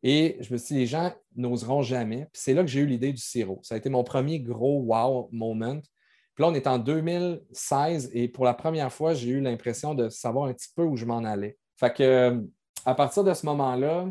Et 0.01 0.37
je 0.39 0.53
me 0.53 0.57
suis 0.57 0.75
dit, 0.75 0.81
les 0.81 0.87
gens 0.87 1.13
n'oseront 1.35 1.81
jamais. 1.81 2.29
C'est 2.31 2.53
là 2.53 2.61
que 2.61 2.69
j'ai 2.69 2.79
eu 2.79 2.85
l'idée 2.85 3.11
du 3.11 3.21
sirop. 3.21 3.59
Ça 3.63 3.75
a 3.75 3.77
été 3.77 3.89
mon 3.89 4.05
premier 4.05 4.39
gros 4.39 4.79
wow 4.79 5.27
moment 5.33 5.81
là, 6.41 6.47
on 6.47 6.53
est 6.53 6.67
en 6.67 6.79
2016 6.79 8.11
et 8.13 8.27
pour 8.27 8.43
la 8.45 8.53
première 8.53 8.91
fois, 8.91 9.13
j'ai 9.13 9.29
eu 9.29 9.41
l'impression 9.41 9.93
de 9.93 10.09
savoir 10.09 10.47
un 10.47 10.53
petit 10.53 10.69
peu 10.75 10.83
où 10.83 10.97
je 10.97 11.05
m'en 11.05 11.23
allais. 11.23 11.57
Fait 11.79 11.93
que, 11.93 12.03
euh, 12.03 12.41
à 12.85 12.95
partir 12.95 13.23
de 13.23 13.33
ce 13.33 13.45
moment-là, 13.45 14.07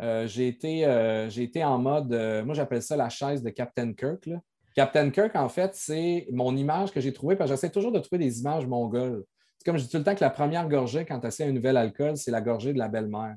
euh, 0.00 0.26
j'ai 0.26 0.48
été, 0.48 0.84
euh, 0.84 1.28
été, 1.30 1.64
en 1.64 1.78
mode, 1.78 2.12
moi 2.44 2.54
j'appelle 2.54 2.82
ça 2.82 2.96
la 2.96 3.08
chaise 3.08 3.42
de 3.42 3.50
Captain 3.50 3.92
Kirk. 3.92 4.28
Captain 4.74 5.10
Kirk, 5.10 5.34
en 5.34 5.48
fait, 5.48 5.74
c'est 5.74 6.28
mon 6.30 6.56
image 6.56 6.92
que 6.92 7.00
j'ai 7.00 7.12
trouvée, 7.12 7.36
parce 7.36 7.50
que 7.50 7.56
j'essaie 7.56 7.70
toujours 7.70 7.92
de 7.92 7.98
trouver 7.98 8.18
des 8.18 8.40
images 8.40 8.66
mongoles. 8.66 9.24
C'est 9.58 9.64
comme 9.64 9.76
je 9.76 9.84
dis 9.84 9.90
tout 9.90 9.98
le 9.98 10.04
temps 10.04 10.14
que 10.14 10.20
la 10.20 10.30
première 10.30 10.68
gorgée, 10.68 11.04
quand 11.04 11.18
tu 11.18 11.26
essaies 11.26 11.48
un 11.48 11.52
nouvel 11.52 11.76
alcool, 11.76 12.16
c'est 12.16 12.30
la 12.30 12.40
gorgée 12.40 12.72
de 12.72 12.78
la 12.78 12.88
belle-mère. 12.88 13.36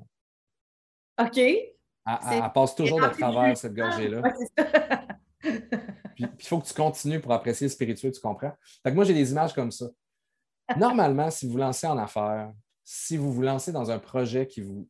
OK. 1.20 1.38
Elle, 1.38 2.52
passe 2.54 2.76
toujours 2.76 3.00
de 3.00 3.08
travers, 3.08 3.58
cette 3.58 3.74
gorgée-là. 3.74 4.22
Puis 6.28 6.46
il 6.46 6.48
faut 6.48 6.60
que 6.60 6.68
tu 6.68 6.74
continues 6.74 7.20
pour 7.20 7.32
apprécier 7.32 7.68
le 7.68 7.72
spirituel, 7.72 8.12
tu 8.12 8.22
comprends? 8.22 8.54
Fait 8.84 8.92
moi, 8.92 9.04
j'ai 9.04 9.14
des 9.14 9.32
images 9.32 9.54
comme 9.54 9.72
ça. 9.72 9.88
Normalement, 10.78 11.30
si 11.30 11.46
vous 11.46 11.54
vous 11.54 11.58
lancez 11.58 11.88
en 11.88 11.98
affaires, 11.98 12.54
si 12.84 13.18
vous 13.18 13.32
vous 13.32 13.42
lancez 13.42 13.72
dans 13.72 13.92
un 13.92 14.00
projet 14.00 14.48
qui 14.48 14.62
vous, 14.62 14.88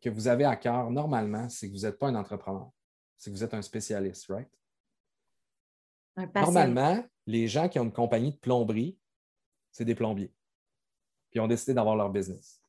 que 0.00 0.10
vous 0.10 0.28
avez 0.28 0.44
à 0.44 0.56
cœur, 0.56 0.90
normalement, 0.90 1.48
c'est 1.48 1.68
que 1.68 1.72
vous 1.74 1.82
n'êtes 1.82 1.98
pas 1.98 2.08
un 2.08 2.14
entrepreneur. 2.14 2.70
C'est 3.16 3.30
que 3.30 3.36
vous 3.36 3.44
êtes 3.44 3.54
un 3.54 3.62
spécialiste, 3.62 4.26
right? 4.28 4.48
normalement, 6.34 7.04
les 7.26 7.46
gens 7.46 7.68
qui 7.68 7.78
ont 7.78 7.84
une 7.84 7.92
compagnie 7.92 8.32
de 8.32 8.36
plomberie, 8.36 8.98
c'est 9.70 9.84
des 9.84 9.94
plombiers. 9.94 10.32
Puis 11.30 11.38
ils 11.38 11.40
ont 11.40 11.48
décidé 11.48 11.74
d'avoir 11.74 11.96
leur 11.96 12.10
business. 12.10 12.62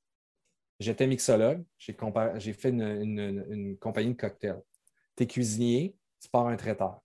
J'étais 0.79 1.07
mixologue, 1.07 1.63
j'ai 1.77 2.53
fait 2.53 2.69
une, 2.69 2.81
une, 3.49 3.77
compagnie 3.77 4.13
de 4.13 4.17
cocktails. 4.17 4.61
Tu 5.15 5.23
es 5.23 5.27
cuisinier, 5.27 5.97
tu 6.21 6.29
pars 6.29 6.47
un 6.47 6.55
traiteur. 6.55 7.01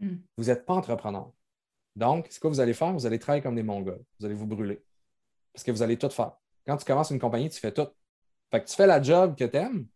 Hmm. 0.00 0.16
Vous 0.36 0.44
n'êtes 0.44 0.64
pas 0.64 0.74
entrepreneur. 0.74 1.32
Donc, 1.96 2.28
ce 2.30 2.38
que 2.38 2.46
vous 2.46 2.60
allez 2.60 2.74
faire? 2.74 2.92
Vous 2.92 3.06
allez 3.06 3.18
travailler 3.18 3.42
comme 3.42 3.56
des 3.56 3.62
Mongols. 3.62 4.02
Vous 4.18 4.26
allez 4.26 4.34
vous 4.34 4.46
brûler. 4.46 4.82
Parce 5.52 5.64
que 5.64 5.72
vous 5.72 5.82
allez 5.82 5.96
tout 5.96 6.10
faire. 6.10 6.32
Quand 6.66 6.76
tu 6.76 6.84
commences 6.84 7.10
une 7.10 7.18
compagnie, 7.18 7.48
tu 7.48 7.58
fais 7.58 7.72
tout. 7.72 7.88
Fait 8.50 8.62
que 8.62 8.68
tu 8.68 8.76
fais 8.76 8.86
la 8.86 9.02
job 9.02 9.36
que 9.36 9.44
tu 9.44 9.56
aimes, 9.56 9.86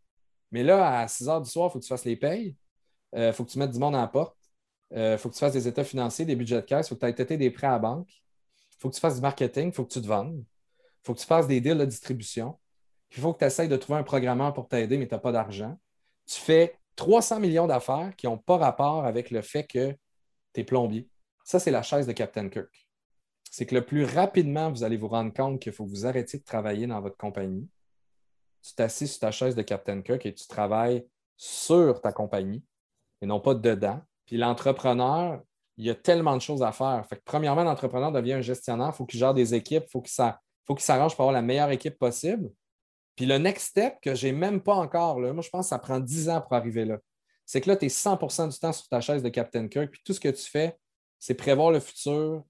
mais 0.51 0.63
là, 0.63 1.01
à 1.01 1.09
6 1.09 1.29
heures 1.29 1.41
du 1.41 1.51
soir, 1.51 1.69
il 1.69 1.73
faut 1.73 1.79
que 1.79 1.85
tu 1.85 1.89
fasses 1.89 2.05
les 2.05 2.17
payes. 2.17 2.57
Il 3.15 3.19
euh, 3.19 3.33
faut 3.33 3.45
que 3.45 3.51
tu 3.51 3.59
mettes 3.59 3.71
du 3.71 3.79
monde 3.79 3.95
à 3.95 4.01
la 4.01 4.09
porte. 4.09 4.37
Il 4.91 4.99
euh, 4.99 5.19
faut 5.19 5.29
que 5.31 5.35
tu 5.35 5.41
fasses 5.41 5.55
des 5.55 5.67
états 5.67 5.85
financiers, 5.85 6.25
des 6.25 6.37
budgets 6.37 6.57
de 6.57 6.67
caisse. 6.67 6.87
Il 6.87 6.89
faut 6.91 6.95
que 6.97 7.01
tu 7.01 7.07
aies 7.07 7.15
têté 7.15 7.37
des 7.37 7.51
prêts 7.51 7.67
à 7.67 7.73
la 7.73 7.79
banque. 7.79 8.11
Il 8.11 8.77
faut 8.79 8.91
que 8.91 8.95
tu 8.95 9.01
fasses 9.01 9.17
du 9.17 9.23
marketing. 9.23 9.69
Il 9.69 9.73
faut 9.73 9.85
que 9.85 9.93
tu 9.93 10.03
te 10.03 10.07
vendes. 10.07 10.45
Il 10.45 11.07
faut 11.07 11.15
que 11.15 11.21
tu 11.21 11.27
fasses 11.27 11.47
des 11.47 11.61
deals 11.61 11.79
de 11.79 11.85
distribution. 11.85 12.59
Il 13.17 13.23
faut 13.23 13.33
que 13.33 13.39
tu 13.39 13.45
essayes 13.45 13.69
de 13.69 13.77
trouver 13.77 13.99
un 13.99 14.03
programmeur 14.03 14.53
pour 14.53 14.69
t'aider, 14.69 14.99
mais 14.99 15.07
tu 15.07 15.15
n'as 15.15 15.21
pas 15.21 15.33
d'argent. 15.33 15.79
Tu 16.27 16.41
fais 16.41 16.79
300 17.03 17.41
millions 17.41 17.67
d'affaires 17.67 18.15
qui 18.17 18.27
n'ont 18.27 18.39
pas 18.39 18.57
rapport 18.57 19.05
avec 19.05 19.33
le 19.33 19.43
fait 19.43 19.65
que 19.65 19.91
tu 20.55 20.61
es 20.61 20.63
plombier. 20.63 21.09
Ça, 21.43 21.59
c'est 21.59 21.73
la 21.73 21.83
chaise 21.83 22.07
de 22.07 22.13
Captain 22.13 22.49
Kirk. 22.49 22.89
C'est 23.51 23.67
que 23.67 23.75
le 23.75 23.85
plus 23.85 24.05
rapidement 24.05 24.71
vous 24.71 24.85
allez 24.85 24.97
vous 24.97 25.09
rendre 25.09 25.33
compte 25.33 25.61
qu'il 25.61 25.73
faut 25.73 25.85
que 25.85 25.91
vous 25.91 26.07
arrêtiez 26.07 26.39
de 26.39 26.45
travailler 26.45 26.87
dans 26.87 27.01
votre 27.01 27.17
compagnie, 27.17 27.69
tu 28.63 28.77
t'assis 28.77 29.09
sur 29.09 29.19
ta 29.19 29.33
chaise 29.33 29.57
de 29.57 29.63
Captain 29.63 30.01
Kirk 30.01 30.25
et 30.25 30.33
tu 30.33 30.47
travailles 30.47 31.05
sur 31.37 32.01
ta 32.01 32.13
compagnie 32.13 32.63
et 33.21 33.27
non 33.27 33.41
pas 33.41 33.57
dedans. 33.57 34.01
Puis 34.25 34.37
l'entrepreneur, 34.37 35.43
il 35.79 35.87
y 35.87 35.91
a 35.91 35.97
tellement 35.97 36.37
de 36.37 36.41
choses 36.41 36.63
à 36.63 36.71
faire. 36.71 37.05
Fait 37.09 37.17
que, 37.17 37.23
premièrement, 37.25 37.65
l'entrepreneur 37.65 38.13
devient 38.13 38.35
un 38.35 38.43
gestionnaire, 38.43 38.91
il 38.93 38.97
faut 38.97 39.07
qu'il 39.07 39.19
gère 39.19 39.35
des 39.35 39.55
équipes, 39.55 39.87
il 39.89 39.91
faut 39.91 40.03
qu'il 40.03 40.85
s'arrange 40.85 41.17
pour 41.17 41.23
avoir 41.23 41.33
la 41.33 41.43
meilleure 41.43 41.71
équipe 41.71 41.99
possible. 41.99 42.49
Puis 43.17 43.27
le 43.27 43.39
next 43.39 43.69
step 43.69 43.97
que 44.01 44.15
je 44.15 44.27
n'ai 44.27 44.33
même 44.33 44.61
pas 44.61 44.75
encore, 44.75 45.19
moi 45.19 45.43
je 45.43 45.51
pense 45.51 45.67
que 45.67 45.71
ça 45.71 45.79
prend 45.79 46.01
10 46.01 46.29
ans 46.29 46.41
pour 46.41 46.55
arriver 46.55 46.85
là. 46.85 46.99
C'est 47.45 47.61
que 47.61 47.69
là, 47.69 47.77
tu 47.77 47.87
es 47.87 47.89
100% 47.89 48.49
du 48.51 48.59
temps 48.59 48.73
sur 48.73 48.89
ta 48.89 49.01
chaise 49.01 49.23
de 49.23 49.29
Captain 49.29 49.69
Kirk, 49.69 49.91
puis 49.91 50.01
tout 50.05 50.13
ce 50.13 50.21
que 50.21 50.29
tu 50.29 50.49
fais, 50.49 50.77
c'est 51.19 51.35
prévoir 51.35 51.71
le 51.71 51.81
futur, 51.81 52.45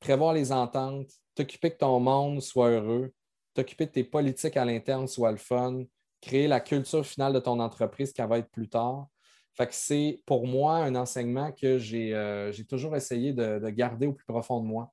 prévoir 0.00 0.32
les 0.32 0.52
ententes, 0.52 1.10
t'occuper 1.34 1.70
que 1.70 1.78
ton 1.78 2.00
monde 2.00 2.40
soit 2.40 2.70
heureux, 2.70 3.12
t'occuper 3.54 3.86
de 3.86 3.90
tes 3.90 4.04
politiques 4.04 4.56
à 4.56 4.64
l'interne 4.64 5.08
soit 5.08 5.30
le 5.30 5.36
fun, 5.36 5.82
créer 6.20 6.48
la 6.48 6.60
culture 6.60 7.04
finale 7.04 7.32
de 7.32 7.40
ton 7.40 7.60
entreprise 7.60 8.12
qui 8.12 8.22
va 8.22 8.38
être 8.38 8.50
plus 8.50 8.68
tard. 8.68 9.08
Fait 9.54 9.66
que 9.66 9.74
c'est 9.74 10.20
pour 10.26 10.46
moi 10.46 10.76
un 10.76 10.94
enseignement 10.94 11.50
que 11.50 11.78
j'ai 11.78 12.14
euh, 12.14 12.52
toujours 12.68 12.94
essayé 12.94 13.32
de, 13.32 13.58
garder 13.70 14.06
au 14.06 14.12
plus 14.12 14.26
profond 14.26 14.60
de 14.60 14.66
moi. 14.66 14.92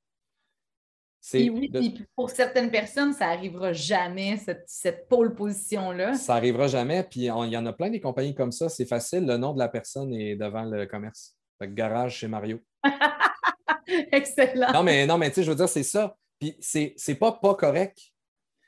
Oui, 1.34 2.06
pour 2.16 2.30
certaines 2.30 2.70
personnes, 2.70 3.14
ça 3.14 3.28
n'arrivera 3.28 3.72
jamais, 3.74 4.38
cette, 4.66 5.08
pôle 5.08 5.34
position-là. 5.36 6.16
Ça 6.16 6.34
n'arrivera 6.34 6.68
jamais. 6.68 7.04
Puis 7.04 7.22
il 7.22 7.26
y 7.26 7.58
en 7.58 7.66
a 7.66 7.74
plein 7.74 7.90
des 7.90 8.02
compagnies 8.02 8.36
comme 8.36 8.52
ça. 8.52 8.70
C'est 8.70 8.86
facile. 8.86 9.26
Le 9.26 9.38
nom 9.38 9.54
de 9.54 9.60
la 9.60 9.70
personne 9.70 10.14
est 10.14 10.36
devant 10.36 10.64
le 10.64 10.86
commerce. 10.86 11.36
Fait 11.60 11.68
que 11.68 11.74
garage 11.74 12.18
chez 12.18 12.28
Mario. 12.28 12.60
Excellent. 14.12 14.72
Non, 14.74 14.84
mais, 14.84 15.06
non, 15.06 15.18
mais 15.18 15.30
tu 15.30 15.36
sais, 15.36 15.44
je 15.44 15.50
veux 15.52 15.56
dire, 15.56 15.70
c'est 15.70 15.84
ça. 15.84 16.16
Puis 16.40 16.58
c'est 16.60 17.16
pas 17.16 17.32
pas 17.32 17.56
correct. 17.56 18.00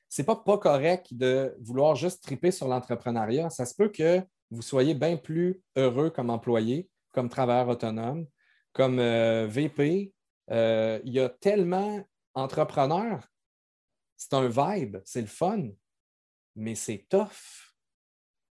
C'est 0.08 0.24
pas 0.24 0.36
pas 0.36 0.58
correct 0.58 1.08
de 1.14 1.56
vouloir 1.60 1.96
juste 1.96 2.24
triper 2.24 2.52
sur 2.52 2.68
l'entrepreneuriat. 2.68 3.50
Ça 3.50 3.66
se 3.66 3.76
peut 3.76 3.90
que 3.90 4.22
vous 4.50 4.62
soyez 4.62 4.94
bien 4.94 5.18
plus 5.18 5.62
heureux 5.76 6.10
comme 6.10 6.30
employé, 6.30 6.88
comme 7.12 7.28
travailleur 7.28 7.68
autonome, 7.68 8.26
comme 8.72 9.00
euh, 9.00 9.46
VP. 9.50 10.14
Euh, 10.52 11.00
il 11.04 11.14
y 11.14 11.20
a 11.20 11.28
tellement 11.28 12.02
d'entrepreneurs. 12.36 13.28
C'est 14.18 14.34
un 14.34 14.48
vibe, 14.48 14.98
c'est 15.04 15.22
le 15.22 15.28
fun, 15.28 15.70
mais 16.56 16.76
c'est 16.76 17.06
tough. 17.10 17.74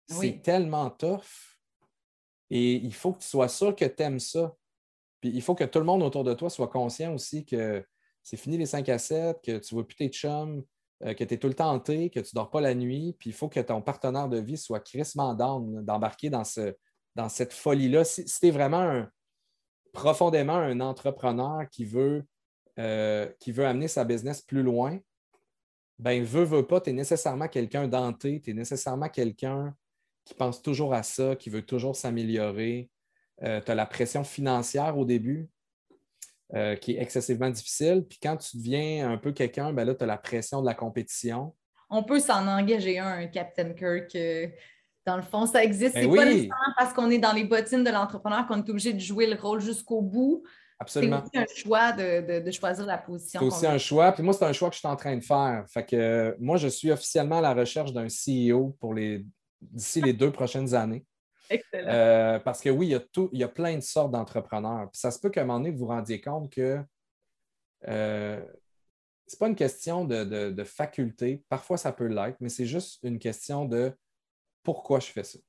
C'est 0.07 0.41
tellement 0.41 0.89
tough. 0.89 1.59
Et 2.49 2.75
il 2.75 2.93
faut 2.93 3.13
que 3.13 3.19
tu 3.19 3.27
sois 3.27 3.47
sûr 3.47 3.75
que 3.75 3.85
tu 3.85 4.01
aimes 4.01 4.19
ça. 4.19 4.55
Puis 5.21 5.29
il 5.29 5.41
faut 5.41 5.53
que 5.53 5.65
tout 5.65 5.79
le 5.79 5.85
monde 5.85 6.01
autour 6.01 6.23
de 6.23 6.33
toi 6.33 6.49
soit 6.49 6.69
conscient 6.69 7.13
aussi 7.13 7.45
que 7.45 7.85
c'est 8.23 8.37
fini 8.37 8.57
les 8.57 8.65
5 8.65 8.87
à 8.89 8.97
7, 8.97 9.37
que 9.43 9.57
tu 9.57 9.73
ne 9.73 9.79
vois 9.79 9.87
plus 9.87 9.95
tes 9.95 10.09
chums, 10.09 10.63
euh, 11.03 11.13
que 11.13 11.23
tu 11.23 11.33
es 11.33 11.37
tout 11.37 11.47
le 11.47 11.53
temps 11.53 11.71
hanté, 11.71 12.09
que 12.09 12.19
tu 12.19 12.35
ne 12.35 12.39
dors 12.39 12.49
pas 12.49 12.61
la 12.61 12.73
nuit. 12.73 13.15
Puis 13.19 13.29
il 13.29 13.33
faut 13.33 13.49
que 13.49 13.59
ton 13.59 13.81
partenaire 13.81 14.29
de 14.29 14.39
vie 14.39 14.57
soit 14.57 14.79
crissement 14.79 15.33
down 15.33 15.83
d'embarquer 15.85 16.29
dans, 16.29 16.43
ce, 16.43 16.73
dans 17.15 17.29
cette 17.29 17.53
folie-là. 17.53 18.03
Si, 18.03 18.25
tu 18.25 18.47
es 18.47 18.51
vraiment 18.51 19.05
profondément 19.93 20.55
un 20.55 20.79
entrepreneur 20.79 21.67
qui 21.69 21.85
veut, 21.85 22.25
euh, 22.79 23.27
qui 23.39 23.51
veut 23.51 23.65
amener 23.65 23.89
sa 23.89 24.05
business 24.05 24.41
plus 24.41 24.63
loin, 24.63 24.97
ben 25.97 26.23
veut, 26.23 26.45
veut 26.45 26.65
pas, 26.65 26.79
tu 26.79 26.91
es 26.91 26.93
nécessairement 26.93 27.49
quelqu'un 27.49 27.89
denté, 27.89 28.39
tu 28.39 28.51
es 28.51 28.53
nécessairement 28.53 29.09
quelqu'un 29.09 29.75
qui 30.23 30.33
pense 30.33 30.61
toujours 30.61 30.93
à 30.93 31.03
ça, 31.03 31.35
qui 31.35 31.49
veut 31.49 31.65
toujours 31.65 31.97
s'améliorer, 31.97 32.89
euh, 33.43 33.59
tu 33.59 33.69
as 33.69 33.75
la 33.75 33.85
pression 33.85 34.23
financière 34.23 34.97
au 34.97 35.03
début 35.03 35.49
euh, 36.55 36.77
qui 36.77 36.95
est 36.95 37.01
excessivement 37.01 37.49
difficile. 37.49 38.05
Puis 38.07 38.17
quand 38.21 38.37
tu 38.37 38.55
deviens 38.55 39.11
un 39.11 39.17
peu 39.17 39.33
quelqu'un, 39.33 39.73
ben 39.73 39.83
là, 39.83 39.93
tu 39.93 40.05
as 40.05 40.07
la 40.07 40.17
pression 40.17 40.61
de 40.61 40.65
la 40.65 40.73
compétition. 40.73 41.53
On 41.89 42.03
peut 42.03 42.19
s'en 42.19 42.47
engager 42.47 42.97
un, 42.97 43.27
Captain 43.27 43.73
Kirk. 43.73 44.15
Dans 45.05 45.17
le 45.17 45.23
fond, 45.23 45.45
ça 45.47 45.65
existe. 45.65 45.95
Ben 45.95 46.09
c'est 46.09 46.15
pas 46.15 46.25
nécessairement 46.25 46.73
parce 46.77 46.93
qu'on 46.93 47.09
est 47.09 47.17
dans 47.17 47.33
les 47.33 47.43
bottines 47.43 47.83
de 47.83 47.89
l'entrepreneur 47.89 48.47
qu'on 48.47 48.63
est 48.63 48.69
obligé 48.69 48.93
de 48.93 48.99
jouer 48.99 49.27
le 49.27 49.35
rôle 49.35 49.59
jusqu'au 49.59 50.01
bout. 50.01 50.43
Absolument. 50.79 51.23
C'est 51.33 51.41
aussi 51.41 51.51
un 51.51 51.55
choix 51.55 51.91
de, 51.91 52.51
choisir 52.51 52.85
la 52.85 52.97
position. 52.97 53.41
C'est 53.41 53.45
aussi 53.45 53.67
un 53.67 53.77
choix. 53.77 54.11
Puis 54.13 54.23
moi, 54.23 54.33
c'est 54.33 54.45
un 54.45 54.53
choix 54.53 54.69
que 54.69 54.75
je 54.75 54.79
suis 54.79 54.87
en 54.87 54.95
train 54.95 55.15
de 55.17 55.23
faire. 55.23 55.65
Fait 55.67 55.85
que 55.85 56.35
moi, 56.39 56.55
je 56.57 56.69
suis 56.69 56.89
officiellement 56.89 57.39
à 57.39 57.41
la 57.41 57.53
recherche 57.53 57.91
d'un 57.91 58.07
CEO 58.07 58.77
pour 58.79 58.93
les 58.93 59.25
d'ici 59.61 60.01
les 60.01 60.13
deux 60.13 60.31
prochaines 60.31 60.73
années. 60.73 61.05
Euh, 61.73 62.37
parce 62.37 62.61
que 62.61 62.69
oui, 62.69 62.87
il 62.87 62.89
y, 62.91 62.95
a 62.95 62.99
tout, 62.99 63.27
il 63.33 63.39
y 63.39 63.43
a 63.43 63.47
plein 63.47 63.75
de 63.75 63.81
sortes 63.81 64.11
d'entrepreneurs. 64.11 64.87
Puis 64.91 64.99
ça 64.99 65.09
se 65.09 65.19
peut 65.19 65.31
qu'à 65.31 65.41
un 65.41 65.45
moment 65.45 65.57
donné, 65.57 65.71
vous 65.71 65.79
vous 65.79 65.87
rendiez 65.87 66.21
compte 66.21 66.51
que 66.51 66.79
euh, 67.87 68.39
ce 69.25 69.35
n'est 69.35 69.39
pas 69.39 69.47
une 69.47 69.55
question 69.55 70.05
de, 70.05 70.63
faculté. 70.63 71.43
Parfois, 71.49 71.77
ça 71.77 71.91
peut 71.91 72.05
l'être, 72.05 72.37
mais 72.39 72.49
c'est 72.49 72.67
juste 72.67 72.99
une 73.01 73.17
question 73.17 73.65
de 73.65 73.91
pourquoi 74.61 74.99
je 74.99 75.07
fais 75.07 75.23
ça. 75.23 75.39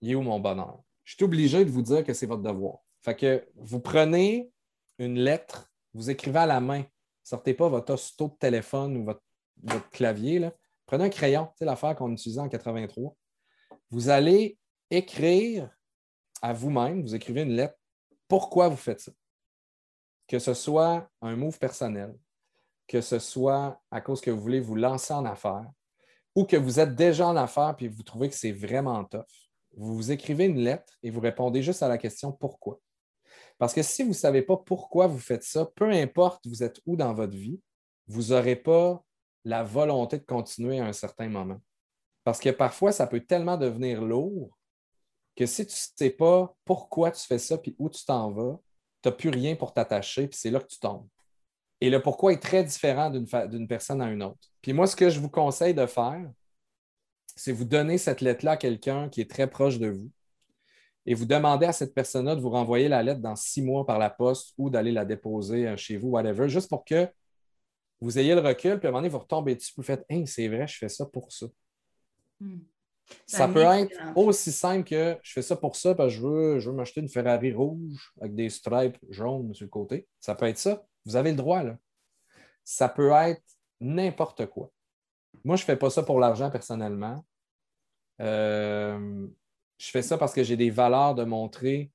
Il 0.00 0.10
est 0.10 0.14
où 0.16 0.22
mon 0.22 0.40
bonheur? 0.40 0.80
Je 1.04 1.14
suis 1.14 1.24
obligé 1.24 1.64
de 1.64 1.70
vous 1.70 1.82
dire 1.82 2.02
que 2.02 2.12
c'est 2.12 2.26
votre 2.26 2.42
devoir. 2.42 2.78
Fait 3.02 3.14
que 3.14 3.46
vous 3.54 3.78
prenez 3.78 4.50
une 4.98 5.18
lettre, 5.18 5.70
vous 5.94 6.10
écrivez 6.10 6.38
à 6.38 6.46
la 6.46 6.60
main. 6.60 6.84
Sortez 7.22 7.54
pas 7.54 7.68
votre 7.68 7.94
hosto 7.94 8.28
de 8.28 8.36
téléphone 8.38 8.96
ou 8.96 9.04
votre, 9.04 9.22
clavier. 9.90 10.50
Prenez 10.84 11.04
un 11.04 11.08
crayon, 11.08 11.48
c'est 11.56 11.64
l'affaire 11.64 11.96
qu'on 11.96 12.12
utilisait 12.12 12.40
en 12.40 12.48
83. 12.48 13.16
Vous 13.90 14.10
allez 14.10 14.58
écrire 14.90 15.70
à 16.42 16.52
vous-même, 16.52 17.02
vous 17.02 17.14
écrivez 17.14 17.42
une 17.42 17.52
lettre, 17.52 17.74
pourquoi 18.28 18.68
vous 18.68 18.76
faites 18.76 19.00
ça? 19.00 19.12
Que 20.28 20.38
ce 20.38 20.54
soit 20.54 21.08
un 21.22 21.36
move 21.36 21.58
personnel, 21.58 22.14
que 22.86 23.00
ce 23.00 23.18
soit 23.18 23.80
à 23.90 24.00
cause 24.00 24.20
que 24.20 24.30
vous 24.30 24.40
voulez 24.40 24.60
vous 24.60 24.74
lancer 24.74 25.14
en 25.14 25.24
affaires 25.24 25.70
ou 26.34 26.44
que 26.44 26.56
vous 26.56 26.78
êtes 26.78 26.94
déjà 26.94 27.26
en 27.26 27.36
affaires 27.36 27.74
et 27.78 27.88
vous 27.88 28.02
trouvez 28.02 28.28
que 28.28 28.34
c'est 28.34 28.52
vraiment 28.52 29.02
tough. 29.04 29.24
Vous 29.76 29.94
vous 29.94 30.12
écrivez 30.12 30.44
une 30.44 30.58
lettre 30.58 30.98
et 31.02 31.10
vous 31.10 31.20
répondez 31.20 31.62
juste 31.62 31.82
à 31.82 31.88
la 31.88 31.98
question 31.98 32.32
pourquoi. 32.32 32.78
Parce 33.58 33.72
que 33.72 33.82
si 33.82 34.02
vous 34.02 34.10
ne 34.10 34.14
savez 34.14 34.42
pas 34.42 34.56
pourquoi 34.56 35.06
vous 35.06 35.18
faites 35.18 35.42
ça, 35.42 35.66
peu 35.74 35.90
importe 35.90 36.46
vous 36.46 36.62
êtes 36.62 36.80
où 36.86 36.96
dans 36.96 37.14
votre 37.14 37.36
vie, 37.36 37.60
vous 38.06 38.28
n'aurez 38.28 38.56
pas 38.56 39.02
la 39.44 39.62
volonté 39.62 40.18
de 40.18 40.24
continuer 40.24 40.80
à 40.80 40.86
un 40.86 40.92
certain 40.92 41.28
moment. 41.28 41.60
Parce 42.24 42.40
que 42.40 42.50
parfois, 42.50 42.92
ça 42.92 43.06
peut 43.06 43.20
tellement 43.20 43.56
devenir 43.56 44.02
lourd 44.02 44.56
que 45.36 45.46
si 45.46 45.66
tu 45.66 45.74
ne 45.74 46.06
sais 46.06 46.10
pas 46.10 46.54
pourquoi 46.64 47.10
tu 47.10 47.24
fais 47.24 47.38
ça 47.38 47.56
puis 47.56 47.76
où 47.78 47.88
tu 47.88 48.04
t'en 48.04 48.30
vas, 48.30 48.58
tu 49.02 49.08
n'as 49.08 49.14
plus 49.14 49.30
rien 49.30 49.54
pour 49.54 49.72
t'attacher, 49.72 50.26
puis 50.26 50.38
c'est 50.38 50.50
là 50.50 50.60
que 50.60 50.66
tu 50.66 50.78
tombes. 50.78 51.06
Et 51.80 51.90
le 51.90 52.02
pourquoi 52.02 52.32
est 52.32 52.42
très 52.42 52.64
différent 52.64 53.10
d'une 53.10 53.68
personne 53.68 54.00
à 54.00 54.10
une 54.10 54.22
autre. 54.22 54.48
Puis 54.62 54.72
moi, 54.72 54.86
ce 54.86 54.96
que 54.96 55.10
je 55.10 55.20
vous 55.20 55.28
conseille 55.28 55.74
de 55.74 55.86
faire, 55.86 56.28
c'est 57.36 57.52
vous 57.52 57.66
donner 57.66 57.98
cette 57.98 58.22
lettre-là 58.22 58.52
à 58.52 58.56
quelqu'un 58.56 59.08
qui 59.08 59.20
est 59.20 59.30
très 59.30 59.48
proche 59.48 59.78
de 59.78 59.88
vous 59.88 60.10
et 61.06 61.14
vous 61.14 61.24
demander 61.24 61.66
à 61.66 61.72
cette 61.72 61.94
personne-là 61.94 62.34
de 62.34 62.40
vous 62.40 62.50
renvoyer 62.50 62.88
la 62.88 63.02
lettre 63.02 63.20
dans 63.20 63.36
six 63.36 63.62
mois 63.62 63.86
par 63.86 63.98
la 63.98 64.10
poste 64.10 64.52
ou 64.58 64.70
d'aller 64.70 64.92
la 64.92 65.04
déposer 65.04 65.68
euh, 65.68 65.76
chez 65.76 65.96
vous, 65.96 66.08
whatever, 66.08 66.48
juste 66.48 66.68
pour 66.68 66.84
que 66.84 67.08
vous 68.00 68.18
ayez 68.18 68.34
le 68.34 68.40
recul, 68.40 68.78
puis 68.78 68.86
à 68.86 68.90
un 68.90 68.92
moment 68.92 69.00
donné, 69.00 69.08
vous 69.08 69.18
retombez 69.18 69.54
dessus, 69.54 69.72
vous 69.76 69.82
faites 69.82 70.04
Hey, 70.08 70.26
c'est 70.26 70.48
vrai, 70.48 70.66
je 70.66 70.76
fais 70.76 70.88
ça 70.88 71.06
pour 71.06 71.32
ça. 71.32 71.46
Hmm. 72.40 72.58
Ça 73.24 73.46
peut 73.46 73.62
être 73.62 73.96
aussi 74.16 74.50
simple 74.50 74.88
que 74.88 75.16
je 75.22 75.32
fais 75.32 75.42
ça 75.42 75.54
pour 75.54 75.76
ça 75.76 75.94
parce 75.94 76.12
que 76.12 76.16
je 76.16 76.26
veux, 76.26 76.58
je 76.58 76.70
veux 76.70 76.76
m'acheter 76.76 77.00
une 77.00 77.08
Ferrari 77.08 77.52
rouge 77.52 78.12
avec 78.20 78.34
des 78.34 78.50
stripes 78.50 78.98
jaunes 79.10 79.54
sur 79.54 79.64
le 79.64 79.70
côté. 79.70 80.08
Ça 80.20 80.34
peut 80.34 80.46
être 80.46 80.58
ça. 80.58 80.84
Vous 81.04 81.14
avez 81.14 81.30
le 81.30 81.36
droit, 81.36 81.62
là. 81.62 81.78
Ça 82.64 82.88
peut 82.88 83.12
être 83.12 83.42
n'importe 83.80 84.46
quoi. 84.46 84.70
Moi, 85.44 85.54
je 85.54 85.62
ne 85.62 85.66
fais 85.66 85.76
pas 85.76 85.88
ça 85.88 86.02
pour 86.02 86.18
l'argent 86.18 86.50
personnellement. 86.50 87.24
Euh, 88.20 89.28
je 89.78 89.90
fais 89.90 90.02
ça 90.02 90.18
parce 90.18 90.32
que 90.32 90.42
j'ai 90.42 90.56
des 90.56 90.70
valeurs 90.70 91.14
de 91.14 91.24
montrer, 91.24 91.90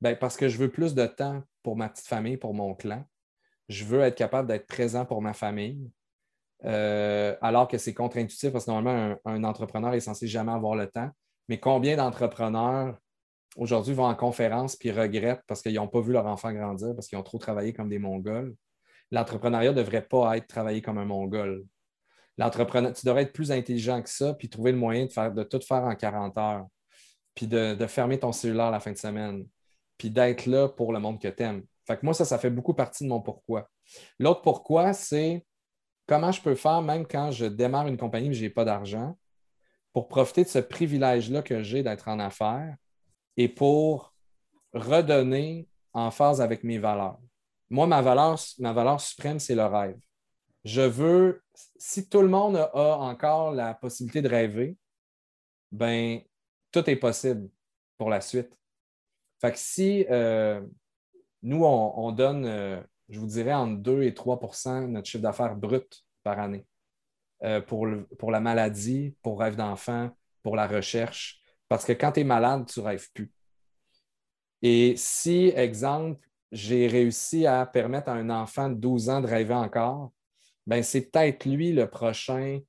ben, 0.00 0.16
parce 0.16 0.36
que 0.36 0.48
je 0.48 0.58
veux 0.58 0.70
plus 0.70 0.94
de 0.94 1.06
temps 1.06 1.42
pour 1.62 1.76
ma 1.76 1.88
petite 1.88 2.06
famille, 2.06 2.36
pour 2.36 2.54
mon 2.54 2.74
clan. 2.74 3.04
Je 3.68 3.84
veux 3.84 4.00
être 4.00 4.16
capable 4.16 4.48
d'être 4.48 4.66
présent 4.66 5.04
pour 5.04 5.22
ma 5.22 5.32
famille. 5.32 5.90
Euh, 6.64 7.36
alors 7.42 7.68
que 7.68 7.76
c'est 7.76 7.92
contre-intuitif 7.92 8.50
parce 8.50 8.64
que 8.64 8.70
normalement, 8.70 9.16
un, 9.24 9.44
entrepreneur 9.44 9.92
est 9.94 10.00
censé 10.00 10.26
jamais 10.26 10.52
avoir 10.52 10.74
le 10.74 10.88
temps. 10.88 11.10
Mais 11.48 11.60
combien 11.60 11.96
d'entrepreneurs 11.96 12.96
aujourd'hui 13.56 13.94
vont 13.94 14.06
en 14.06 14.14
conférence 14.14 14.76
puis 14.76 14.90
regrettent 14.90 15.42
parce 15.46 15.62
qu'ils 15.62 15.74
n'ont 15.74 15.88
pas 15.88 16.00
vu 16.00 16.12
leur 16.12 16.26
enfant 16.26 16.52
grandir, 16.52 16.94
parce 16.94 17.08
qu'ils 17.08 17.18
ont 17.18 17.22
trop 17.22 17.38
travaillé 17.38 17.72
comme 17.72 17.88
des 17.88 17.98
Mongols? 17.98 18.54
L'entrepreneuriat 19.10 19.70
ne 19.70 19.76
devrait 19.76 20.06
pas 20.06 20.36
être 20.36 20.46
travaillé 20.48 20.82
comme 20.82 20.98
un 20.98 21.04
Mongol. 21.04 21.64
l'entrepreneur, 22.38 22.92
tu 22.92 23.06
devrais 23.06 23.22
être 23.22 23.32
plus 23.32 23.52
intelligent 23.52 24.02
que 24.02 24.10
ça, 24.10 24.34
puis 24.34 24.48
trouver 24.48 24.72
le 24.72 24.78
moyen 24.78 25.06
de, 25.06 25.12
faire, 25.12 25.32
de 25.32 25.42
tout 25.42 25.60
faire 25.60 25.84
en 25.84 25.94
40 25.94 26.36
heures, 26.38 26.66
puis 27.36 27.46
de, 27.46 27.86
fermer 27.86 28.18
ton 28.18 28.32
cellulaire 28.32 28.72
la 28.72 28.80
fin 28.80 28.90
de 28.90 28.96
semaine, 28.96 29.46
puis 29.98 30.10
d'être 30.10 30.46
là 30.46 30.68
pour 30.68 30.92
le 30.92 30.98
monde 30.98 31.20
que 31.20 31.28
tu 31.28 31.42
aimes. 31.42 31.64
Fait 31.86 31.96
que 31.96 32.04
moi, 32.04 32.14
ça, 32.14 32.24
ça 32.24 32.38
fait 32.38 32.50
beaucoup 32.50 32.74
partie 32.74 33.04
de 33.04 33.08
mon 33.08 33.20
pourquoi. 33.20 33.68
L'autre 34.18 34.40
pourquoi, 34.40 34.92
c'est 34.92 35.46
comment 36.06 36.32
je 36.32 36.40
peux 36.40 36.54
faire, 36.54 36.82
même 36.82 37.06
quand 37.06 37.30
je 37.30 37.44
démarre 37.44 37.86
une 37.86 37.98
compagnie 37.98 38.30
et 38.30 38.32
je 38.32 38.42
n'ai 38.42 38.50
pas 38.50 38.64
d'argent, 38.64 39.16
pour 39.92 40.08
profiter 40.08 40.44
de 40.44 40.48
ce 40.48 40.58
privilège-là 40.58 41.42
que 41.42 41.62
j'ai 41.62 41.82
d'être 41.82 42.08
en 42.08 42.18
affaires 42.18 42.74
et 43.36 43.48
pour 43.48 44.14
redonner 44.72 45.68
en 45.92 46.10
phase 46.10 46.40
avec 46.40 46.64
mes 46.64 46.78
valeurs. 46.78 47.18
Moi, 47.68 47.86
ma 47.86 48.00
valeur, 48.00 48.38
ma 48.58 48.72
valeur 48.72 49.00
suprême, 49.00 49.38
c'est 49.38 49.54
le 49.54 49.64
rêve. 49.66 49.98
Je 50.64 50.82
veux, 50.82 51.42
si 51.76 52.08
tout 52.08 52.22
le 52.22 52.28
monde 52.28 52.56
a 52.56 52.96
encore 52.98 53.52
la 53.52 53.74
possibilité 53.74 54.22
de 54.22 54.28
rêver, 54.28 54.76
ben 55.70 56.20
tout 56.76 56.90
est 56.90 56.96
possible 56.96 57.48
pour 57.96 58.10
la 58.10 58.20
suite. 58.20 58.50
Fait 59.40 59.52
que 59.52 59.58
si 59.58 60.04
euh, 60.10 60.60
nous, 61.42 61.64
on, 61.64 62.12
donne, 62.12 62.44
euh, 62.44 62.80
je 63.08 63.18
vous 63.18 63.26
dirais, 63.26 63.54
entre 63.54 63.80
2 63.80 64.02
et 64.02 64.14
3 64.14 64.38
de 64.38 64.86
notre 64.88 65.08
chiffre 65.08 65.22
d'affaires 65.22 65.56
brut 65.56 66.04
par 66.22 66.38
année 66.38 66.66
euh, 67.44 67.60
pour, 67.62 67.86
pour 68.18 68.30
la 68.30 68.40
maladie, 68.40 69.14
pour 69.22 69.40
rêve 69.40 69.56
d'enfant, 69.56 70.10
pour 70.42 70.56
la 70.56 70.66
recherche. 70.66 71.40
Parce 71.68 71.84
que 71.84 71.92
quand 71.92 72.12
tu 72.12 72.20
es 72.20 72.24
malade, 72.24 72.66
tu 72.66 72.80
ne 72.80 72.84
rêves 72.84 73.10
plus. 73.12 73.32
Et 74.60 74.94
si, 74.96 75.52
exemple, 75.56 76.20
j'ai 76.52 76.86
réussi 76.86 77.46
à 77.46 77.64
permettre 77.64 78.10
à 78.10 78.14
un 78.14 78.30
enfant 78.30 78.68
de 78.68 78.74
12 78.74 79.08
ans 79.08 79.20
de 79.20 79.26
rêver 79.26 79.54
encore, 79.54 80.12
ben 80.66 80.82
c'est 80.82 81.10
peut-être 81.10 81.44
lui 81.46 81.72
le 81.72 81.88
prochain 81.88 82.60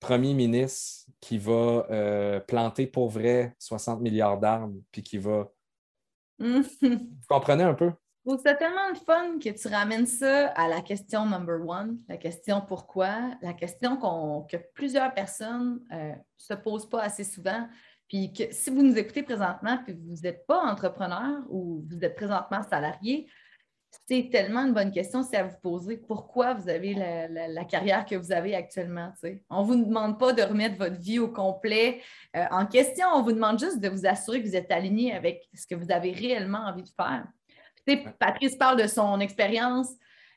premier 0.00 0.34
ministre 0.34 1.10
qui 1.20 1.38
va 1.38 1.86
euh, 1.90 2.40
planter 2.40 2.86
pour 2.86 3.08
vrai 3.08 3.54
60 3.58 4.00
milliards 4.00 4.38
d'arbres, 4.38 4.80
puis 4.92 5.02
qui 5.02 5.18
va. 5.18 5.50
Vous 6.38 6.66
comprenez 7.28 7.64
un 7.64 7.74
peu? 7.74 7.92
C'est 8.42 8.58
tellement 8.58 8.92
de 8.92 8.98
fun 8.98 9.38
que 9.38 9.48
tu 9.48 9.68
ramènes 9.68 10.06
ça 10.06 10.48
à 10.48 10.68
la 10.68 10.82
question 10.82 11.24
number 11.24 11.66
one, 11.66 11.98
la 12.08 12.18
question 12.18 12.60
pourquoi, 12.60 13.30
la 13.40 13.54
question 13.54 13.96
que 14.46 14.58
plusieurs 14.74 15.14
personnes 15.14 15.80
ne 15.90 15.96
euh, 15.96 16.14
se 16.36 16.52
posent 16.52 16.88
pas 16.88 17.02
assez 17.02 17.24
souvent. 17.24 17.66
Puis 18.06 18.32
que 18.32 18.44
si 18.50 18.70
vous 18.70 18.82
nous 18.82 18.98
écoutez 18.98 19.22
présentement 19.22 19.82
que 19.84 19.92
vous 19.92 20.20
n'êtes 20.22 20.46
pas 20.46 20.60
entrepreneur 20.60 21.42
ou 21.48 21.84
vous 21.88 21.98
êtes 22.02 22.16
présentement 22.16 22.62
salarié, 22.62 23.28
c'est 24.06 24.28
tellement 24.30 24.64
une 24.64 24.72
bonne 24.72 24.90
question, 24.90 25.22
c'est 25.22 25.36
à 25.36 25.44
vous 25.44 25.56
poser 25.62 25.98
pourquoi 25.98 26.54
vous 26.54 26.68
avez 26.68 26.94
la, 26.94 27.64
carrière 27.64 28.06
que 28.06 28.14
vous 28.16 28.32
avez 28.32 28.54
actuellement. 28.54 29.12
On 29.50 29.62
ne 29.62 29.66
vous 29.66 29.84
demande 29.84 30.18
pas 30.18 30.32
de 30.32 30.42
remettre 30.42 30.76
votre 30.76 30.98
vie 30.98 31.18
au 31.18 31.28
complet 31.28 32.00
euh, 32.36 32.44
en 32.50 32.66
question, 32.66 33.06
on 33.14 33.22
vous 33.22 33.32
demande 33.32 33.58
juste 33.58 33.80
de 33.80 33.88
vous 33.88 34.06
assurer 34.06 34.42
que 34.42 34.48
vous 34.48 34.56
êtes 34.56 34.70
aligné 34.70 35.14
avec 35.14 35.48
ce 35.54 35.66
que 35.66 35.74
vous 35.74 35.90
avez 35.90 36.12
réellement 36.12 36.66
envie 36.66 36.82
de 36.82 36.88
faire. 36.88 37.26
Patrice 38.18 38.56
parle 38.56 38.80
de 38.80 38.86
son 38.86 39.20
expérience 39.20 39.88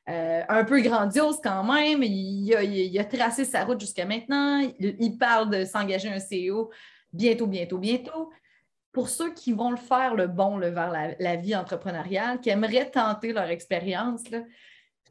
euh, 0.09 0.41
un 0.47 0.63
peu 0.63 0.81
grandiose 0.81 1.39
quand 1.43 1.63
même. 1.63 2.01
Il 2.03 2.97
a, 2.97 3.05
tracé 3.05 3.45
sa 3.45 3.65
route 3.65 3.79
jusqu'à 3.79 4.05
maintenant. 4.05 4.59
Il, 4.79 4.95
il 4.99 5.17
parle 5.17 5.49
de 5.49 5.65
s'engager 5.65 6.09
un 6.09 6.19
CEO 6.19 6.71
bientôt, 7.13 7.47
bientôt, 7.47 7.77
bientôt 7.77 8.29
pour 8.91 9.09
ceux 9.09 9.33
qui 9.33 9.53
vont 9.53 9.71
le 9.71 9.77
faire 9.77 10.15
le 10.15 10.27
bon 10.27 10.59
vers 10.59 11.15
la, 11.19 11.35
vie 11.35 11.55
entrepreneuriale, 11.55 12.41
qui 12.41 12.49
aimeraient 12.49 12.89
tenter 12.89 13.33
leur 13.33 13.49
expérience, 13.49 14.21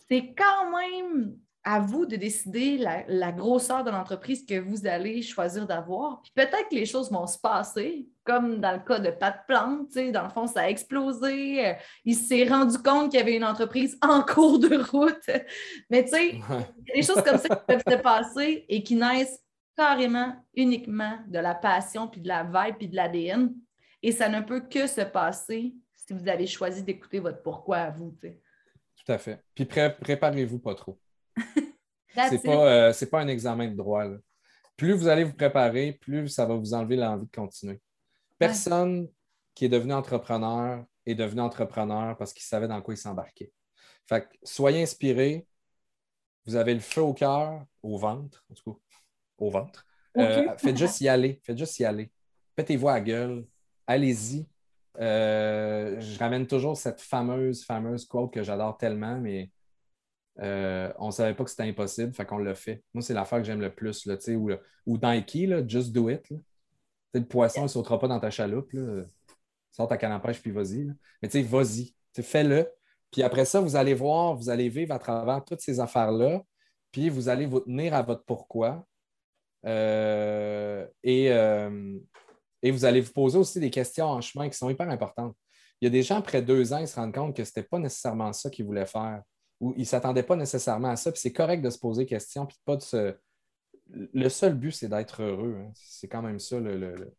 c'est 0.09 0.35
quand 0.35 0.71
même 0.71 1.37
à 1.63 1.79
vous 1.79 2.07
de 2.07 2.17
décider 2.17 2.79
la, 2.79 3.33
grosseur 3.33 3.85
de 3.85 3.91
l'entreprise 3.91 4.47
que 4.47 4.59
vous 4.59 4.87
allez 4.87 5.21
choisir 5.23 5.67
d'avoir. 5.67 6.23
Puis 6.23 6.33
peut-être 6.35 6.69
que 6.71 6.75
les 6.75 6.87
choses 6.87 7.11
vont 7.11 7.27
se 7.27 7.39
passer, 7.39 8.09
comme 8.25 8.61
dans 8.61 8.73
le 8.73 8.79
cas 8.79 8.99
de 8.99 9.11
Pat 9.11 9.45
Plante, 9.47 9.93
dans 10.13 10.23
le 10.23 10.31
fond, 10.31 10.47
ça 10.47 10.63
a 10.63 10.69
explosé. 10.69 11.67
Euh, 11.67 11.75
il 12.05 12.15
s'est 12.15 12.49
rendu 12.49 12.79
compte 12.79 13.11
qu'il 13.11 13.21
y 13.21 13.23
avait 13.23 13.37
une 13.37 13.45
entreprise 13.45 13.99
en 14.01 14.23
cours 14.23 14.59
de 14.59 14.77
route. 14.91 15.31
Mais 15.91 16.05
tu 16.05 16.11
sais, 16.11 16.29
il 16.29 16.39
y 16.39 16.93
a 16.93 16.95
des 16.95 17.03
choses 17.03 17.23
comme 17.23 17.39
ça 17.39 17.49
qui 17.49 17.65
peuvent 17.67 17.83
se 17.87 17.97
passer 17.97 18.65
et 18.69 18.83
qui 18.83 18.97
naissent 18.97 19.41
carrément, 19.77 20.35
uniquement 20.55 21.19
de 21.29 21.39
la 21.39 21.55
passion, 21.55 22.09
puis 22.09 22.21
de 22.21 22.29
la 22.29 22.45
vibe, 22.45 22.77
puis 22.79 22.89
de 22.89 22.97
l'ADN. 22.97 23.55
Et 24.03 24.13
ça 24.13 24.29
ne 24.29 24.41
peut 24.41 24.61
que 24.61 24.87
se 24.87 25.03
passer 25.03 25.75
si 25.95 26.13
vous 26.13 26.29
avez 26.29 26.47
choisi 26.47 26.83
d'écouter 26.83 27.19
votre 27.19 27.43
pourquoi 27.43 27.79
à 27.79 27.91
vous. 27.91 28.17
Tout 28.21 29.13
à 29.13 29.19
fait. 29.19 29.43
Puis 29.55 29.65
préparez-vous 29.65 30.59
pas 30.59 30.75
trop. 30.75 30.99
c'est 32.15 32.43
pas, 32.43 32.91
euh, 32.91 33.07
pas 33.11 33.21
un 33.21 33.29
examen 33.29 33.69
de 33.69 33.77
droit. 33.77 34.05
Plus 34.77 34.93
vous 34.93 35.09
allez 35.09 35.25
vous 35.25 35.35
préparer, 35.35 35.93
plus 35.93 36.29
ça 36.29 36.47
va 36.47 36.55
vous 36.55 36.75
enlever 36.75 36.97
l'envie 36.97 37.27
de 37.27 37.31
continuer. 37.31 37.81
Personne 38.39 39.09
qui 39.55 39.67
est 39.67 39.69
devenu 39.69 39.93
entrepreneur 39.93 40.85
est 41.07 41.15
devenu 41.15 41.43
entrepreneur 41.43 42.17
parce 42.17 42.33
qu'il 42.33 42.43
savait 42.43 42.69
dans 42.69 42.81
quoi 42.81 42.95
il 42.95 42.97
s'embarquait. 42.97 43.53
Fait 44.09 44.23
que 44.23 44.37
soyez 44.43 44.83
inspirés. 44.83 45.47
Vous 46.47 46.57
avez 46.57 46.73
le 46.73 46.81
feu 46.81 47.03
au 47.03 47.13
cœur, 47.13 47.65
au 47.83 47.99
ventre, 47.99 48.45
en 48.51 48.55
tout 48.55 48.73
cas, 48.73 48.81
au 49.39 49.51
ventre. 49.51 49.87
Euh, 50.17 50.57
faites 50.57 50.77
juste 50.77 51.01
y 51.01 51.09
aller. 51.09 51.41
Faites 51.45 51.59
juste 51.59 51.79
y 51.79 51.85
aller. 51.85 52.11
Pétez-vous 52.57 52.89
à 52.89 52.95
la 52.95 53.01
gueule 53.01 53.47
allez-y. 53.91 54.47
Euh, 55.01 56.01
je 56.01 56.19
ramène 56.19 56.47
toujours 56.47 56.77
cette 56.77 57.01
fameuse, 57.01 57.65
fameuse 57.65 58.05
quote 58.05 58.33
que 58.33 58.43
j'adore 58.43 58.77
tellement, 58.77 59.19
mais 59.19 59.51
euh, 60.41 60.93
on 60.99 61.07
ne 61.07 61.13
savait 61.13 61.35
pas 61.35 61.45
que 61.45 61.51
c'était 61.51 61.65
impossible, 61.65 62.13
fait 62.13 62.25
qu'on 62.25 62.39
l'a 62.39 62.55
fait. 62.55 62.83
Moi, 62.95 63.03
c'est 63.03 63.15
l'affaire 63.15 63.39
que 63.39 63.45
j'aime 63.45 63.61
le 63.61 63.75
plus, 63.75 64.07
là, 64.07 64.17
ou, 64.29 64.51
ou 64.87 64.99
Nike, 65.03 65.49
là, 65.49 65.67
just 65.67 65.93
do 65.93 66.09
it. 66.09 66.25
Le 67.15 67.25
poisson 67.25 67.65
ne 67.65 67.69
sautera 67.69 67.99
pas 67.99 68.07
dans 68.07 68.21
ta 68.21 68.31
chaloupe. 68.31 68.73
Là. 68.73 69.03
Sors 69.73 69.89
ta 69.89 69.97
canne 69.97 70.13
à 70.13 70.21
pêche, 70.21 70.41
puis 70.41 70.53
vas-y. 70.53 70.87
Mais 71.21 71.29
tu 71.29 71.39
sais, 71.39 71.43
vas-y. 71.43 71.95
Fais-le. 72.23 72.69
Puis 73.11 73.23
après 73.25 73.45
ça, 73.45 73.61
vous 73.61 73.75
allez 73.75 73.95
voir, 73.95 74.37
vous 74.37 74.51
allez 74.51 74.69
vivre 74.69 74.95
à 74.95 75.01
travers 75.01 75.45
toutes 75.45 75.61
ces 75.61 75.81
affaires-là, 75.81 76.43
puis 76.93 77.09
vous 77.09 77.29
allez 77.29 77.47
vous 77.47 77.61
tenir 77.61 77.95
à 77.95 78.03
votre 78.03 78.25
pourquoi. 78.25 78.87
Euh, 79.67 80.87
et, 81.03 81.31
et 82.63 82.71
vous 82.71 82.85
allez 82.85 83.01
vous 83.01 83.13
poser 83.13 83.39
aussi 83.39 83.61
des 83.61 83.71
questions 83.71 84.07
en 84.07 84.21
chemin 84.21 84.49
qui 84.49 84.57
sont 84.57 84.71
hyper 84.71 84.89
importantes. 84.89 85.37
Il 85.81 85.87
y 85.87 85.89
a 85.89 85.91
des 85.91 86.03
gens, 86.03 86.19
après 86.19 86.43
deux 86.43 86.73
ans, 86.73 86.79
ils 86.79 86.89
se 86.89 86.97
rendent 86.97 87.15
compte 87.15 87.35
que 87.35 87.45
ce 87.45 87.51
n'était 87.51 87.63
pas 87.63 87.79
nécessairement 87.79 88.33
ça 88.33 88.51
qu'ils 88.51 88.67
voulaient 88.67 88.87
faire 88.87 89.23
ou 89.61 89.75
ils 89.77 89.81
ne 89.81 89.85
s'attendaient 89.85 90.23
pas 90.23 90.37
nécessairement 90.37 90.89
à 90.89 90.97
ça. 90.97 91.13
Puis 91.13 91.21
c'est 91.21 91.33
correct 91.33 91.63
de 91.63 91.71
se 91.71 91.79
poser 91.79 92.03
des 92.03 92.09
questions, 92.09 92.47
puis 92.47 92.57
pas 92.65 92.77
de 92.77 92.83
se. 92.83 93.15
Le 93.93 94.29
seul 94.29 94.55
but, 94.55 94.73
c'est 94.73 94.89
d'être 94.89 95.23
heureux. 95.23 95.59
Hein. 95.61 95.73
C'est 95.75 96.09
quand 96.09 96.23
même 96.23 96.39
ça 96.39 96.59
le, 96.61 97.13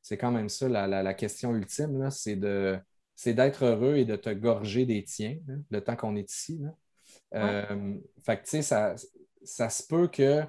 c'est 0.00 0.16
quand 0.16 0.32
même 0.32 0.48
ça 0.48 0.68
la, 0.68 1.14
question 1.14 1.54
ultime, 1.54 2.10
c'est 2.10 2.36
de 2.36 2.78
c'est 3.14 3.34
d'être 3.34 3.64
heureux 3.64 3.96
et 3.96 4.04
de 4.04 4.16
te 4.16 4.30
gorger 4.30 4.86
des 4.86 5.04
tiens 5.04 5.38
le 5.70 5.80
temps 5.80 5.96
qu'on 5.96 6.16
est 6.16 6.30
ici. 6.30 6.60
Euh, 7.34 7.94
fait 8.24 8.38
que, 8.38 8.42
tu 8.42 8.50
sais, 8.50 8.62
ça, 8.62 8.94
ça 9.44 9.68
se 9.68 9.86
peut 9.86 10.08
que 10.08 10.42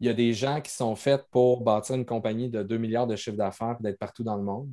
il 0.00 0.06
y 0.06 0.10
a 0.10 0.14
des 0.14 0.32
gens 0.32 0.60
qui 0.60 0.70
sont 0.70 0.96
faits 0.96 1.26
pour 1.30 1.62
bâtir 1.62 1.94
une 1.94 2.04
compagnie 2.04 2.50
de 2.50 2.62
2 2.62 2.76
milliards 2.78 3.06
de 3.06 3.16
chiffre 3.16 3.36
d'affaires 3.36 3.76
et 3.80 3.82
d'être 3.82 3.98
partout 3.98 4.24
dans 4.24 4.36
le 4.36 4.42
monde. 4.42 4.70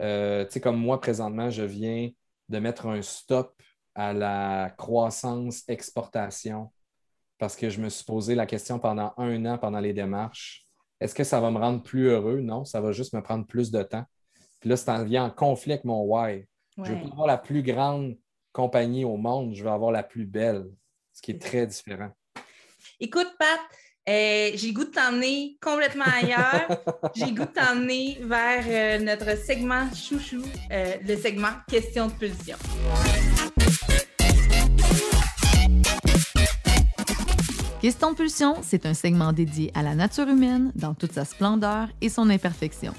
Euh, 0.00 0.44
tu 0.44 0.52
sais, 0.52 0.60
comme 0.60 0.78
moi, 0.78 1.00
présentement, 1.00 1.50
je 1.50 1.62
viens 1.62 2.10
de 2.48 2.58
mettre 2.58 2.86
un 2.86 3.02
stop 3.02 3.54
à 3.94 4.12
la 4.12 4.72
croissance 4.76 5.62
exportation 5.68 6.72
parce 7.38 7.56
que 7.56 7.70
je 7.70 7.80
me 7.80 7.88
suis 7.88 8.04
posé 8.04 8.34
la 8.34 8.46
question 8.46 8.78
pendant 8.78 9.12
un 9.16 9.44
an 9.46 9.58
pendant 9.58 9.80
les 9.80 9.92
démarches. 9.92 10.64
Est-ce 11.00 11.14
que 11.14 11.24
ça 11.24 11.40
va 11.40 11.50
me 11.50 11.58
rendre 11.58 11.82
plus 11.82 12.08
heureux? 12.08 12.40
Non, 12.40 12.64
ça 12.64 12.80
va 12.80 12.92
juste 12.92 13.14
me 13.14 13.22
prendre 13.22 13.46
plus 13.46 13.70
de 13.70 13.82
temps. 13.82 14.04
Puis 14.60 14.68
là, 14.68 14.76
c'est 14.76 14.90
en 14.90 15.04
vient 15.04 15.24
en 15.24 15.30
conflit 15.30 15.72
avec 15.72 15.84
mon 15.84 16.02
why. 16.02 16.46
Je 16.82 16.92
veux 16.92 17.00
pas 17.00 17.08
avoir 17.08 17.26
la 17.26 17.38
plus 17.38 17.62
grande 17.62 18.16
compagnie 18.52 19.04
au 19.04 19.16
monde, 19.16 19.54
je 19.54 19.62
veux 19.62 19.70
avoir 19.70 19.92
la 19.92 20.02
plus 20.02 20.26
belle, 20.26 20.66
ce 21.12 21.22
qui 21.22 21.30
est 21.30 21.40
très 21.40 21.66
différent. 21.66 22.10
Écoute, 22.98 23.28
Pat, 23.38 23.60
euh, 24.10 24.50
j'ai 24.54 24.72
goût 24.72 24.84
de 24.84 24.90
t'emmener 24.90 25.56
complètement 25.62 26.04
ailleurs. 26.04 26.68
j'ai 27.14 27.30
goût 27.30 27.44
de 27.44 27.60
t'emmener 27.60 28.18
vers 28.20 28.64
euh, 28.66 28.98
notre 28.98 29.38
segment 29.38 29.86
chouchou, 29.94 30.42
euh, 30.72 30.94
le 31.06 31.16
segment 31.16 31.52
question 31.68 32.08
de 32.08 32.12
pulsion. 32.12 32.56
Question 37.80 38.10
de 38.10 38.16
pulsion, 38.16 38.56
c'est 38.62 38.84
un 38.84 38.94
segment 38.94 39.32
dédié 39.32 39.70
à 39.74 39.82
la 39.82 39.94
nature 39.94 40.28
humaine 40.28 40.72
dans 40.74 40.94
toute 40.94 41.12
sa 41.12 41.24
splendeur 41.24 41.88
et 42.00 42.08
son 42.08 42.28
imperfection. 42.28 42.92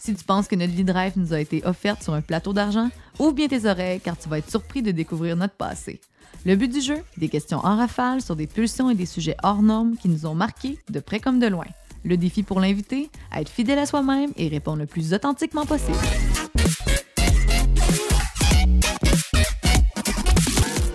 Si 0.00 0.14
tu 0.14 0.24
penses 0.24 0.46
que 0.46 0.54
notre 0.54 0.72
vie 0.72 0.84
de 0.84 0.92
rêve 0.92 1.14
nous 1.16 1.32
a 1.32 1.40
été 1.40 1.60
offerte 1.66 2.04
sur 2.04 2.14
un 2.14 2.20
plateau 2.20 2.52
d'argent, 2.52 2.88
ouvre 3.18 3.32
bien 3.32 3.48
tes 3.48 3.68
oreilles 3.68 4.00
car 4.00 4.16
tu 4.16 4.28
vas 4.28 4.38
être 4.38 4.48
surpris 4.48 4.80
de 4.80 4.92
découvrir 4.92 5.34
notre 5.34 5.54
passé. 5.54 6.00
Le 6.46 6.54
but 6.54 6.72
du 6.72 6.80
jeu, 6.80 7.02
des 7.16 7.28
questions 7.28 7.58
en 7.58 7.76
rafale 7.76 8.22
sur 8.22 8.36
des 8.36 8.46
pulsions 8.46 8.90
et 8.90 8.94
des 8.94 9.06
sujets 9.06 9.36
hors 9.42 9.60
normes 9.60 9.96
qui 9.96 10.08
nous 10.08 10.24
ont 10.24 10.34
marqués 10.34 10.78
de 10.88 11.00
près 11.00 11.18
comme 11.18 11.40
de 11.40 11.48
loin. 11.48 11.66
Le 12.04 12.16
défi 12.16 12.44
pour 12.44 12.60
l'invité, 12.60 13.10
être 13.34 13.48
fidèle 13.48 13.80
à 13.80 13.86
soi-même 13.86 14.30
et 14.36 14.46
répondre 14.46 14.78
le 14.78 14.86
plus 14.86 15.12
authentiquement 15.12 15.66
possible. 15.66 15.98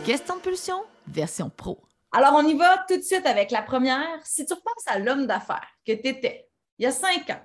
Question 0.06 0.38
de 0.38 0.42
pulsion, 0.42 0.82
version 1.10 1.50
pro. 1.50 1.82
Alors, 2.14 2.36
on 2.36 2.48
y 2.48 2.54
va 2.54 2.86
tout 2.88 2.96
de 2.96 3.02
suite 3.02 3.26
avec 3.26 3.52
la 3.52 3.64
première. 3.64 4.20
Si 4.24 4.46
tu 4.46 4.54
repenses 4.54 4.88
à 4.88 5.00
l'homme 5.00 5.28
d'affaires 5.28 5.68
que 5.86 5.92
tu 5.92 6.08
étais 6.08 6.48
il 6.80 6.84
y 6.84 6.86
a 6.88 6.92
cinq 6.92 7.30
ans 7.30 7.42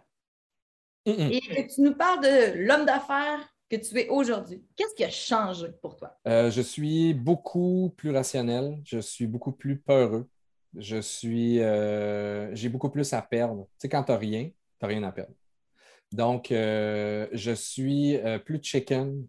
et 1.09 1.41
que 1.41 1.75
tu 1.75 1.81
nous 1.81 1.95
parles 1.95 2.23
de 2.23 2.59
l'homme 2.67 2.85
d'affaires 2.85 3.49
que 3.69 3.77
tu 3.77 3.99
es 3.99 4.09
aujourd'hui, 4.09 4.63
qu'est-ce 4.77 4.95
qui 4.95 5.05
a 5.05 5.11
changé 5.11 5.69
pour 5.83 5.97
toi? 5.97 6.17
Euh, 6.27 6.51
je 6.51 6.63
suis 6.63 7.13
beaucoup 7.13 7.93
plus 7.97 8.11
rationnel, 8.11 8.81
je 8.85 8.99
suis 8.99 9.27
beaucoup 9.27 9.53
plus 9.53 9.79
peureux, 9.79 10.29
je 10.75 11.01
suis, 11.01 11.61
euh, 11.61 12.55
j'ai 12.55 12.69
beaucoup 12.69 12.89
plus 12.89 13.13
à 13.13 13.21
perdre. 13.21 13.67
Tu 13.73 13.83
sais, 13.83 13.89
quand 13.89 14.05
tu 14.05 14.13
n'as 14.13 14.19
rien, 14.19 14.45
tu 14.45 14.55
n'as 14.83 14.89
rien 14.89 15.03
à 15.03 15.13
perdre. 15.13 15.35
Donc, 16.11 16.51
euh, 16.51 17.29
je 17.33 17.53
suis 17.53 18.19
plus 18.45 18.63
chicken 18.63 19.27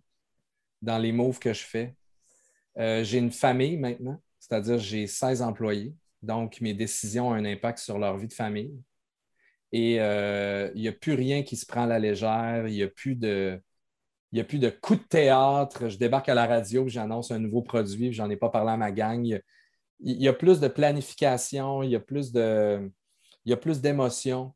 dans 0.81 0.97
les 0.97 1.11
moves 1.11 1.39
que 1.39 1.53
je 1.53 1.63
fais. 1.63 1.95
j'ai 2.77 3.17
une 3.17 3.31
famille 3.31 3.75
maintenant, 3.75 4.21
c'est-à-dire 4.39 4.77
j'ai 4.77 5.05
16 5.05 5.41
employés. 5.41 5.93
Donc, 6.21 6.61
mes 6.61 6.73
décisions 6.73 7.29
ont 7.29 7.33
un 7.33 7.43
impact 7.43 7.79
sur 7.79 7.97
leur 7.97 8.17
vie 8.17 8.27
de 8.27 8.33
famille. 8.33 8.71
Et 9.71 9.95
il 9.95 10.81
n'y 10.81 10.87
a 10.87 10.93
plus 10.93 11.13
rien 11.13 11.43
qui 11.43 11.55
se 11.55 11.65
prend 11.65 11.83
à 11.83 11.87
la 11.87 11.99
légère, 11.99 12.67
il 12.67 12.73
n'y 12.73 12.83
a 12.83 12.87
plus 12.87 13.15
de 13.15 13.61
il 14.31 14.39
a 14.39 14.43
plus 14.43 14.59
de 14.59 14.69
coup 14.69 14.95
de 14.95 15.01
théâtre. 15.01 15.89
Je 15.89 15.97
débarque 15.97 16.29
à 16.29 16.33
la 16.35 16.45
radio, 16.45 16.87
j'annonce 16.87 17.31
un 17.31 17.39
nouveau 17.39 17.61
produit, 17.61 18.13
j'en 18.13 18.29
ai 18.29 18.37
pas 18.37 18.49
parlé 18.49 18.71
à 18.71 18.77
ma 18.77 18.91
gang. 18.91 19.41
Il 19.99 20.21
y 20.21 20.27
a 20.27 20.33
plus 20.33 20.59
de 20.59 20.67
planification, 20.67 21.83
il 21.83 21.91
y 21.91 21.95
a 21.95 21.99
plus 21.99 22.31
de, 22.31 22.91
il 23.45 23.49
y 23.49 23.53
a 23.53 23.57
plus 23.57 23.81
d'émotions, 23.81 24.53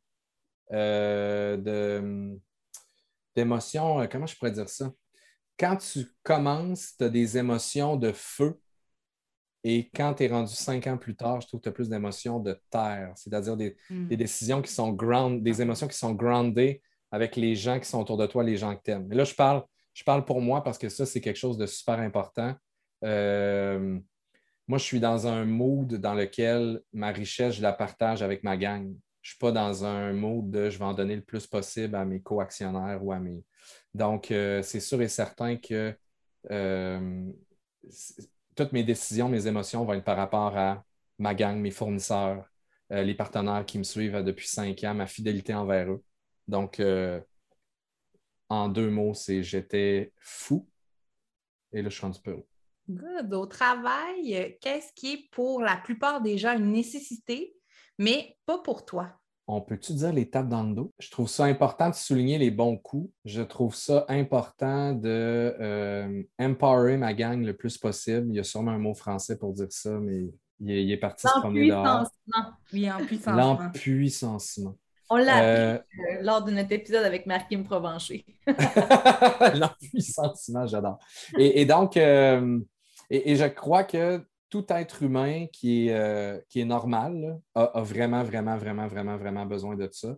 euh, 0.72 1.56
d'émotions, 3.34 4.00
euh, 4.00 4.06
comment 4.10 4.26
je 4.26 4.36
pourrais 4.36 4.52
dire 4.52 4.68
ça? 4.68 4.92
Quand 5.58 5.76
tu 5.76 6.06
commences, 6.22 6.96
tu 6.96 7.04
as 7.04 7.08
des 7.08 7.36
émotions 7.38 7.96
de 7.96 8.12
feu. 8.12 8.58
Et 9.66 9.90
quand 9.94 10.14
tu 10.14 10.24
es 10.24 10.28
rendu 10.28 10.52
cinq 10.54 10.86
ans 10.86 10.98
plus 10.98 11.16
tard, 11.16 11.40
je 11.40 11.48
trouve 11.48 11.60
que 11.60 11.64
tu 11.64 11.68
as 11.70 11.72
plus 11.72 11.88
d'émotions 11.88 12.38
de 12.38 12.60
terre, 12.70 13.12
c'est-à-dire 13.16 13.56
des, 13.56 13.76
hmm. 13.88 14.08
des, 14.08 14.16
décisions 14.16 14.60
qui 14.60 14.70
sont 14.70 14.92
ground, 14.92 15.42
des 15.42 15.62
émotions 15.62 15.88
qui 15.88 15.96
sont 15.96 16.12
groundées 16.12 16.82
avec 17.10 17.34
les 17.34 17.54
gens 17.54 17.80
qui 17.80 17.88
sont 17.88 18.00
autour 18.00 18.18
de 18.18 18.26
toi, 18.26 18.44
les 18.44 18.58
gens 18.58 18.76
que 18.76 18.82
tu 18.84 18.90
aimes. 18.90 19.06
Mais 19.08 19.16
là, 19.16 19.24
je 19.24 19.34
parle, 19.34 19.62
je 19.94 20.04
parle 20.04 20.24
pour 20.26 20.42
moi 20.42 20.62
parce 20.62 20.76
que 20.76 20.90
ça, 20.90 21.06
c'est 21.06 21.22
quelque 21.22 21.38
chose 21.38 21.56
de 21.56 21.64
super 21.64 21.98
important. 21.98 22.54
Euh, 23.04 23.98
moi, 24.68 24.78
je 24.78 24.84
suis 24.84 25.00
dans 25.00 25.26
un 25.26 25.44
mood 25.44 25.94
dans 25.94 26.14
lequel 26.14 26.80
ma 26.92 27.10
richesse, 27.10 27.54
je 27.54 27.62
la 27.62 27.72
partage 27.72 28.22
avec 28.22 28.42
ma 28.44 28.56
gang. 28.56 28.82
Je 29.22 29.30
ne 29.30 29.32
suis 29.32 29.38
pas 29.38 29.52
dans 29.52 29.84
un 29.84 30.12
mood 30.12 30.50
de 30.50 30.68
je 30.68 30.78
vais 30.78 30.84
en 30.84 30.92
donner 30.92 31.16
le 31.16 31.22
plus 31.22 31.46
possible 31.46 31.94
à 31.94 32.04
mes 32.04 32.20
co-actionnaires 32.20 33.02
ou 33.02 33.12
à 33.12 33.18
mes. 33.18 33.42
Donc, 33.94 34.30
euh, 34.30 34.60
c'est 34.62 34.80
sûr 34.80 35.00
et 35.00 35.08
certain 35.08 35.56
que 35.56 35.94
euh, 36.50 37.30
toutes 38.54 38.72
mes 38.72 38.84
décisions, 38.84 39.28
mes 39.28 39.46
émotions 39.46 39.84
vont 39.84 39.94
être 39.94 40.04
par 40.04 40.16
rapport 40.16 40.56
à 40.56 40.84
ma 41.18 41.34
gang, 41.34 41.58
mes 41.58 41.70
fournisseurs, 41.70 42.48
les 42.90 43.14
partenaires 43.14 43.64
qui 43.66 43.78
me 43.78 43.82
suivent 43.82 44.22
depuis 44.22 44.46
cinq 44.46 44.84
ans, 44.84 44.94
ma 44.94 45.06
fidélité 45.06 45.54
envers 45.54 45.90
eux. 45.90 46.04
Donc, 46.46 46.80
euh, 46.80 47.20
en 48.48 48.68
deux 48.68 48.90
mots, 48.90 49.14
c'est 49.14 49.42
j'étais 49.42 50.12
fou 50.18 50.68
et 51.72 51.82
là, 51.82 51.88
je 51.88 51.94
suis 51.94 52.02
rendu 52.02 52.20
peu. 52.20 52.36
Good. 52.88 53.32
Au 53.32 53.46
travail, 53.46 54.58
qu'est-ce 54.60 54.92
qui 54.92 55.12
est 55.12 55.28
pour 55.32 55.60
la 55.62 55.76
plupart 55.76 56.20
des 56.20 56.38
gens 56.38 56.56
une 56.56 56.70
nécessité, 56.70 57.56
mais 57.98 58.36
pas 58.46 58.58
pour 58.58 58.84
toi? 58.84 59.18
On 59.46 59.60
peut-tu 59.60 59.92
dire 59.92 60.12
les 60.12 60.30
tapes 60.30 60.48
dans 60.48 60.62
le 60.62 60.74
dos? 60.74 60.92
Je 60.98 61.10
trouve 61.10 61.28
ça 61.28 61.44
important 61.44 61.90
de 61.90 61.94
souligner 61.94 62.38
les 62.38 62.50
bons 62.50 62.78
coups. 62.78 63.12
Je 63.24 63.42
trouve 63.42 63.74
ça 63.74 64.06
important 64.08 64.92
de 64.92 65.54
euh, 65.60 66.22
empower 66.38 66.96
ma 66.96 67.12
gang 67.12 67.44
le 67.44 67.54
plus 67.54 67.76
possible. 67.76 68.26
Il 68.30 68.36
y 68.36 68.40
a 68.40 68.44
sûrement 68.44 68.70
un 68.70 68.78
mot 68.78 68.94
français 68.94 69.38
pour 69.38 69.52
dire 69.52 69.66
ça, 69.70 69.90
mais 70.00 70.30
il 70.60 70.90
est, 70.90 70.96
parti 70.96 71.26
se 71.26 71.40
promener 71.40 71.68
dehors. 71.68 72.06
Oui, 72.72 72.90
empuissancement. 72.90 73.36
L'empuissancement. 73.36 74.76
On 75.10 75.16
l'a 75.16 75.42
euh, 75.42 75.78
euh, 75.78 76.22
lors 76.22 76.42
de 76.42 76.50
notre 76.50 76.72
épisode 76.72 77.04
avec 77.04 77.26
Marquim 77.26 77.62
Provencher. 77.62 78.24
L'empuissancement, 79.54 80.66
j'adore. 80.66 80.98
Et, 81.38 81.66
donc, 81.66 81.96
euh, 81.96 82.58
et, 83.10 83.36
je 83.36 83.44
crois 83.44 83.84
que 83.84 84.24
tout 84.50 84.64
être 84.70 85.02
humain 85.02 85.46
qui 85.52 85.88
est, 85.88 86.44
est 86.54 86.64
normal 86.64 87.40
a, 87.54 87.82
vraiment, 87.82 88.22
vraiment, 88.22 88.56
vraiment, 88.56 88.86
vraiment, 88.86 89.16
vraiment 89.16 89.46
besoin 89.46 89.76
de 89.76 89.88
ça. 89.90 90.16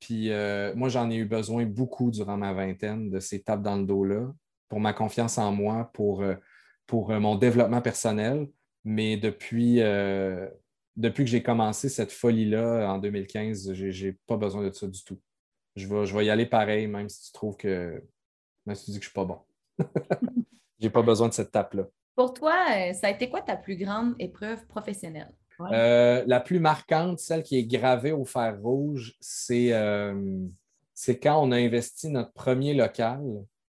puis 0.00 0.30
moi, 0.74 0.88
j'en 0.88 1.10
ai 1.10 1.16
eu 1.16 1.24
besoin 1.24 1.66
beaucoup 1.66 2.10
durant 2.10 2.36
ma 2.36 2.52
vingtaine 2.52 3.10
de 3.10 3.20
ces 3.20 3.42
tapes 3.42 3.62
dans 3.62 3.76
le 3.76 3.84
dos-là 3.84 4.32
pour 4.68 4.80
ma 4.80 4.92
confiance 4.92 5.38
en 5.38 5.52
moi, 5.52 5.90
pour, 5.94 6.22
mon 6.92 7.36
développement 7.36 7.82
personnel. 7.82 8.48
Mais 8.84 9.16
depuis, 9.16 9.76
que 9.76 11.26
j'ai 11.26 11.42
commencé 11.42 11.88
cette 11.88 12.12
folie-là 12.12 12.92
en 12.92 12.98
2015, 12.98 13.72
j'ai 13.72 14.12
pas 14.26 14.36
besoin 14.36 14.62
de 14.62 14.72
ça 14.72 14.86
du 14.86 15.02
tout. 15.02 15.20
Je 15.76 15.86
vais, 15.86 16.06
je 16.06 16.22
y 16.22 16.30
aller 16.30 16.46
pareil, 16.46 16.86
même 16.86 17.08
si 17.08 17.26
tu 17.26 17.32
trouves 17.32 17.56
que. 17.56 18.02
Même 18.66 18.74
si 18.74 18.86
tu 18.86 18.90
dis 18.90 18.98
que 18.98 19.04
je 19.04 19.10
suis 19.10 19.14
pas 19.14 19.24
bon. 19.24 19.38
j'ai 20.80 20.90
pas 20.90 21.02
besoin 21.02 21.28
de 21.28 21.32
cette 21.32 21.52
tape-là. 21.52 21.88
Pour 22.18 22.34
toi, 22.34 22.56
euh, 22.72 22.92
ça 22.94 23.06
a 23.06 23.10
été 23.10 23.30
quoi 23.30 23.42
ta 23.42 23.56
plus 23.56 23.76
grande 23.76 24.16
épreuve 24.18 24.66
professionnelle? 24.66 25.30
Euh, 25.70 26.24
la 26.26 26.40
plus 26.40 26.58
marquante, 26.58 27.20
celle 27.20 27.44
qui 27.44 27.56
est 27.56 27.62
gravée 27.62 28.10
au 28.10 28.24
fer 28.24 28.58
rouge, 28.60 29.14
c'est 29.20 29.72
euh, 29.72 30.44
quand 31.22 31.40
on 31.40 31.52
a 31.52 31.56
investi 31.56 32.08
notre 32.08 32.32
premier 32.32 32.74
local. 32.74 33.22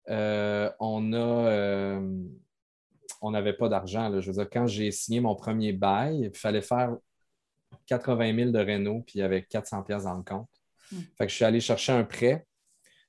on 0.07 1.13
a 1.13 1.99
on 3.19 3.31
n'avait 3.31 3.57
pas 3.57 3.67
d'argent. 3.67 4.09
Je 4.21 4.27
veux 4.31 4.37
dire, 4.37 4.49
quand 4.49 4.67
j'ai 4.67 4.89
signé 4.91 5.19
mon 5.19 5.35
premier 5.35 5.73
bail, 5.73 6.29
il 6.33 6.37
fallait 6.37 6.61
faire 6.61 6.95
80 7.87 8.33
000 8.33 8.51
de 8.51 8.59
Renault, 8.59 9.03
puis 9.05 9.19
il 9.19 9.19
y 9.19 9.23
avait 9.23 9.43
400 9.43 9.83
pièces 9.83 10.05
dans 10.05 10.15
le 10.15 10.23
compte. 10.23 10.47
Hmm. 10.93 11.01
Fait 11.17 11.25
que 11.25 11.29
je 11.29 11.35
suis 11.35 11.43
allé 11.43 11.59
chercher 11.59 11.91
un 11.91 12.05
prêt 12.05 12.45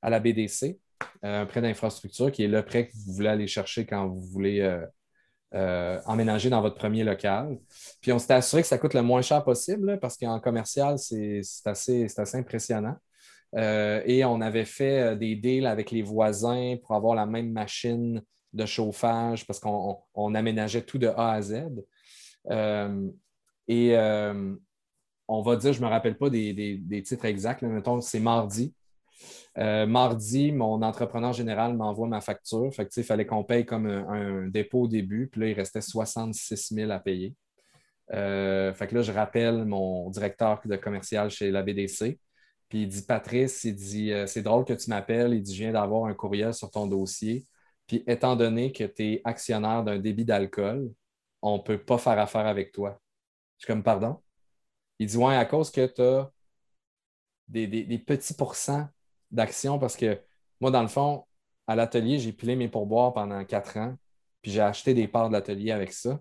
à 0.02 0.10
la 0.10 0.18
BDC, 0.18 0.80
euh, 1.24 1.42
un 1.42 1.46
prêt 1.46 1.62
d'infrastructure, 1.62 2.32
qui 2.32 2.42
est 2.42 2.48
le 2.48 2.64
prêt 2.64 2.88
que 2.88 2.92
vous 2.96 3.12
voulez 3.12 3.28
aller 3.28 3.46
chercher 3.46 3.86
quand 3.86 4.08
vous 4.08 4.22
voulez 4.22 4.60
euh, 5.54 5.58
euh, 5.60 6.00
emménager 6.06 6.50
dans 6.50 6.60
votre 6.60 6.76
premier 6.76 7.04
local. 7.04 7.58
Puis 8.00 8.12
on 8.12 8.18
s'était 8.18 8.34
assuré 8.34 8.62
que 8.62 8.68
ça 8.68 8.78
coûte 8.78 8.94
le 8.94 9.02
moins 9.02 9.22
cher 9.22 9.42
possible, 9.44 9.98
parce 10.00 10.16
qu'en 10.16 10.38
commercial, 10.40 10.98
c'est 10.98 11.40
assez, 11.64 12.06
assez, 12.16 12.36
impressionnant. 12.36 12.96
et 13.56 14.24
on 14.24 14.40
avait 14.40 14.64
fait 14.64 15.16
des 15.16 15.34
deals 15.36 15.66
avec 15.66 15.90
les 15.90 16.02
voisins 16.02 16.76
pour 16.82 16.94
avoir 16.94 17.14
la 17.14 17.26
même 17.26 17.50
machine 17.50 18.22
de 18.52 18.66
chauffage 18.66 19.46
parce 19.46 19.60
qu'on 19.60 20.34
aménageait 20.34 20.82
tout 20.82 20.98
de 20.98 21.08
A 21.08 21.32
à 21.32 21.42
Z. 21.42 21.64
et 23.68 23.96
on 25.32 25.42
va 25.42 25.56
dire, 25.56 25.72
je 25.72 25.80
ne 25.80 25.84
me 25.84 25.90
rappelle 25.90 26.18
pas 26.18 26.28
des, 26.28 27.02
titres 27.04 27.24
exacts, 27.24 27.62
mais 27.62 27.68
mettons, 27.68 28.00
c'est 28.00 28.20
mardi. 28.20 28.74
Euh, 29.58 29.86
mardi, 29.86 30.52
mon 30.52 30.80
entrepreneur 30.82 31.32
général 31.32 31.76
m'envoie 31.76 32.08
ma 32.08 32.20
facture. 32.20 32.72
Fait 32.74 32.88
il 32.96 33.04
fallait 33.04 33.26
qu'on 33.26 33.44
paye 33.44 33.66
comme 33.66 33.86
un, 33.86 34.48
dépôt 34.48 34.82
au 34.82 34.88
début. 34.88 35.28
Puis 35.28 35.40
là, 35.40 35.48
il 35.48 35.54
restait 35.54 35.80
66 35.80 36.74
000 36.74 36.90
à 36.90 37.00
payer. 37.00 37.34
Euh, 38.12 38.72
fait 38.74 38.88
que 38.88 38.96
là, 38.96 39.02
je 39.02 39.12
rappelle 39.12 39.64
mon 39.64 40.10
directeur 40.10 40.60
de 40.64 40.76
commercial 40.76 41.30
chez 41.30 41.50
la 41.50 41.62
BDC. 41.62 42.18
Puis 42.68 42.82
il 42.82 42.88
dit 42.88 43.02
Patrice, 43.02 43.64
il 43.64 43.74
dit 43.74 44.12
euh, 44.12 44.26
C'est 44.26 44.42
drôle 44.42 44.64
que 44.64 44.72
tu 44.72 44.90
m'appelles. 44.90 45.34
Il 45.34 45.42
dit 45.42 45.54
Je 45.54 45.62
viens 45.64 45.72
d'avoir 45.72 46.06
un 46.06 46.14
courriel 46.14 46.54
sur 46.54 46.70
ton 46.70 46.86
dossier. 46.86 47.44
Puis 47.86 48.04
étant 48.06 48.36
donné 48.36 48.72
que 48.72 48.84
tu 48.84 49.04
es 49.04 49.20
actionnaire 49.24 49.84
d'un 49.84 49.98
débit 49.98 50.24
d'alcool, 50.24 50.90
on 51.42 51.58
ne 51.58 51.62
peut 51.62 51.78
pas 51.78 51.98
faire 51.98 52.18
affaire 52.18 52.46
avec 52.46 52.72
toi. 52.72 53.00
Je 53.58 53.64
suis 53.64 53.72
comme 53.72 53.82
Pardon? 53.82 54.20
Il 54.98 55.08
dit 55.08 55.16
Ouais, 55.16 55.36
à 55.36 55.44
cause 55.44 55.70
que 55.70 55.86
tu 55.86 56.02
as 56.02 56.30
des, 57.48 57.98
petits 57.98 58.34
pourcents 58.34 58.88
d'actions, 59.30 59.78
parce 59.78 59.96
que 59.96 60.20
moi, 60.60 60.70
dans 60.70 60.82
le 60.82 60.88
fond, 60.88 61.24
à 61.66 61.76
l'atelier, 61.76 62.18
j'ai 62.18 62.32
pilé 62.32 62.56
mes 62.56 62.68
pourboires 62.68 63.12
pendant 63.12 63.44
quatre 63.44 63.76
ans, 63.76 63.96
puis 64.42 64.50
j'ai 64.52 64.60
acheté 64.60 64.94
des 64.94 65.08
parts 65.08 65.28
de 65.28 65.34
l'atelier 65.34 65.72
avec 65.72 65.92
ça. 65.92 66.20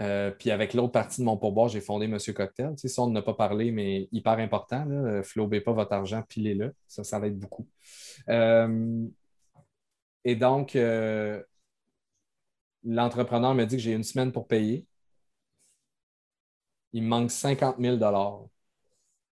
Euh, 0.00 0.32
puis 0.32 0.50
avec 0.50 0.74
l'autre 0.74 0.92
partie 0.92 1.20
de 1.20 1.26
mon 1.26 1.36
pourboire, 1.36 1.68
j'ai 1.68 1.80
fondé 1.80 2.08
Monsieur 2.08 2.32
Cocktail. 2.32 2.70
Tu 2.76 2.82
sais, 2.82 2.88
ça, 2.88 3.02
on 3.02 3.10
n'a 3.10 3.22
pas 3.22 3.34
parlé, 3.34 3.70
mais 3.70 4.08
hyper 4.10 4.38
important. 4.38 4.84
Ne 4.86 5.22
flobez 5.22 5.60
pas 5.60 5.72
votre 5.72 5.92
argent, 5.92 6.22
pilez-le. 6.28 6.74
Ça, 6.88 7.04
ça 7.04 7.18
va 7.20 7.28
être 7.28 7.38
beaucoup. 7.38 7.68
Euh, 8.28 9.06
et 10.24 10.34
donc, 10.34 10.74
euh, 10.74 11.42
l'entrepreneur 12.82 13.54
me 13.54 13.64
dit 13.64 13.76
que 13.76 13.82
j'ai 13.82 13.92
une 13.92 14.02
semaine 14.02 14.32
pour 14.32 14.48
payer 14.48 14.86
il 16.94 17.02
me 17.02 17.08
manque 17.08 17.30
50 17.30 17.76
000 17.78 17.98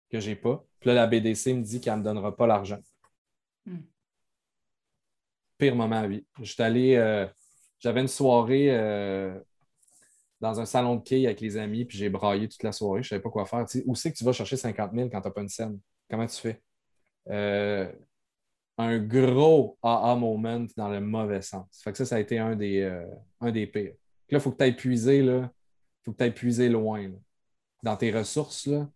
que 0.10 0.20
je 0.20 0.30
n'ai 0.30 0.36
pas. 0.36 0.66
Puis 0.80 0.90
là, 0.90 0.94
la 0.94 1.08
BDC 1.08 1.54
me 1.54 1.62
dit 1.62 1.82
qu'elle 1.82 1.94
ne 1.94 2.00
me 2.00 2.04
donnera 2.04 2.36
pas 2.36 2.48
l'argent. 2.48 2.80
Hmm. 3.66 3.82
Pire 5.58 5.76
moment, 5.76 6.04
oui. 6.06 6.26
J'étais 6.42 6.64
allé, 6.64 6.96
euh, 6.96 7.28
j'avais 7.80 8.02
une 8.02 8.08
soirée 8.08 8.68
euh, 8.72 9.38
dans 10.40 10.60
un 10.60 10.66
salon 10.66 10.96
de 10.96 11.04
quai 11.04 11.26
avec 11.26 11.42
les 11.42 11.58
amis, 11.58 11.86
puis 11.86 11.98
j'ai 11.98 12.10
braillé 12.10 12.48
toute 12.48 12.64
la 12.64 12.72
soirée. 12.72 13.04
Je 13.04 13.08
ne 13.08 13.10
savais 13.10 13.22
pas 13.22 13.30
quoi 13.30 13.46
faire. 13.46 13.66
où 13.86 13.96
c'est 13.96 14.12
que 14.12 14.18
tu 14.18 14.24
vas 14.24 14.32
chercher 14.32 14.58
50 14.58 14.92
000 14.94 15.10
quand 15.10 15.22
tu 15.22 15.28
n'as 15.28 15.34
pas 15.34 15.42
une 15.42 15.50
scène? 15.50 15.80
Comment 16.10 16.26
tu 16.26 16.38
fais? 16.38 16.62
Euh, 17.30 17.92
un 18.78 18.98
gros 18.98 19.78
aha 19.84 20.16
moment 20.16 20.66
dans 20.78 20.88
le 20.88 21.02
mauvais 21.02 21.42
sens. 21.42 21.68
Fait 21.84 21.92
que 21.92 21.98
ça, 21.98 22.06
ça 22.06 22.16
a 22.16 22.20
été 22.20 22.40
un 22.40 22.56
des, 22.56 22.90
un 23.42 23.52
des 23.52 23.68
pires. 23.68 23.94
Là, 24.30 24.38
il 24.38 24.40
faut 24.40 24.52
que 24.52 24.58
tu 24.58 24.64
ailles 24.64 24.76
puiser, 24.76 25.22
là. 25.22 25.52
faut 26.04 26.14
que 26.14 26.18
tu 26.18 26.24
ailles 26.24 26.34
puiser 26.34 26.70
loin, 26.70 27.12
dans 27.84 27.98
tes 27.98 28.12
ressources, 28.12 28.68
là. 28.68 28.88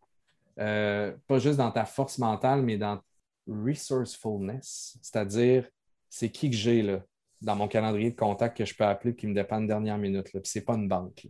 Euh, 0.60 1.14
pas 1.28 1.40
juste 1.40 1.58
dans 1.58 1.72
ta 1.72 1.86
force 1.86 2.18
mentale, 2.18 2.62
mais 2.62 2.78
dans 2.78 3.00
resourcefulness, 3.48 4.98
c'est-à-dire 5.02 5.68
c'est 6.10 6.30
qui 6.30 6.50
que 6.50 6.56
j'ai 6.56 6.82
là, 6.82 7.04
dans 7.42 7.56
mon 7.56 7.68
calendrier 7.68 8.12
de 8.12 8.16
contact 8.16 8.58
que 8.58 8.66
je 8.66 8.76
peux 8.76 8.86
appeler 8.86 9.16
qui 9.16 9.28
me 9.28 9.34
dépend 9.34 9.60
de 9.60 9.68
dernière 9.68 9.98
minute. 9.98 10.30
Puis 10.32 10.42
c'est 10.46 10.62
pas 10.62 10.76
une 10.76 10.88
banque. 10.88 11.28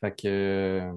Fait 0.00 0.14
que 0.14 0.28
euh, 0.28 0.92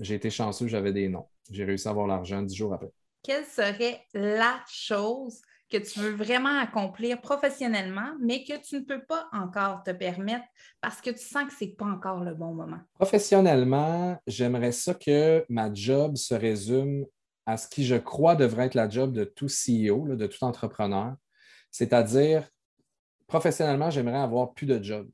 j'ai 0.00 0.14
été 0.14 0.30
chanceux, 0.30 0.66
j'avais 0.66 0.92
des 0.92 1.08
noms. 1.08 1.28
J'ai 1.50 1.64
réussi 1.64 1.86
à 1.86 1.92
avoir 1.92 2.06
l'argent 2.06 2.42
dix 2.42 2.56
jours 2.56 2.74
après. 2.74 2.90
Quelle 3.22 3.44
serait 3.44 4.02
la 4.14 4.60
chose 4.68 5.40
que 5.70 5.78
tu 5.78 5.98
veux 6.00 6.14
vraiment 6.14 6.60
accomplir 6.60 7.20
professionnellement, 7.20 8.14
mais 8.20 8.44
que 8.44 8.60
tu 8.60 8.76
ne 8.76 8.84
peux 8.84 9.04
pas 9.04 9.28
encore 9.32 9.82
te 9.82 9.90
permettre 9.90 10.44
parce 10.80 11.00
que 11.00 11.10
tu 11.10 11.24
sens 11.24 11.44
que 11.46 11.52
ce 11.52 11.64
n'est 11.64 11.72
pas 11.72 11.86
encore 11.86 12.22
le 12.22 12.34
bon 12.34 12.54
moment? 12.54 12.78
Professionnellement, 12.94 14.20
j'aimerais 14.26 14.72
ça 14.72 14.94
que 14.94 15.44
ma 15.48 15.72
job 15.72 16.16
se 16.16 16.34
résume 16.34 17.04
à 17.46 17.56
ce 17.56 17.68
qui, 17.68 17.84
je 17.84 17.96
crois, 17.96 18.36
devrait 18.36 18.66
être 18.66 18.74
la 18.74 18.88
job 18.88 19.12
de 19.12 19.24
tout 19.24 19.46
CEO, 19.46 20.14
de 20.14 20.26
tout 20.26 20.44
entrepreneur. 20.44 21.14
C'est-à-dire, 21.70 22.48
professionnellement, 23.26 23.90
j'aimerais 23.90 24.18
avoir 24.18 24.52
plus 24.52 24.66
de 24.66 24.82
job. 24.82 25.08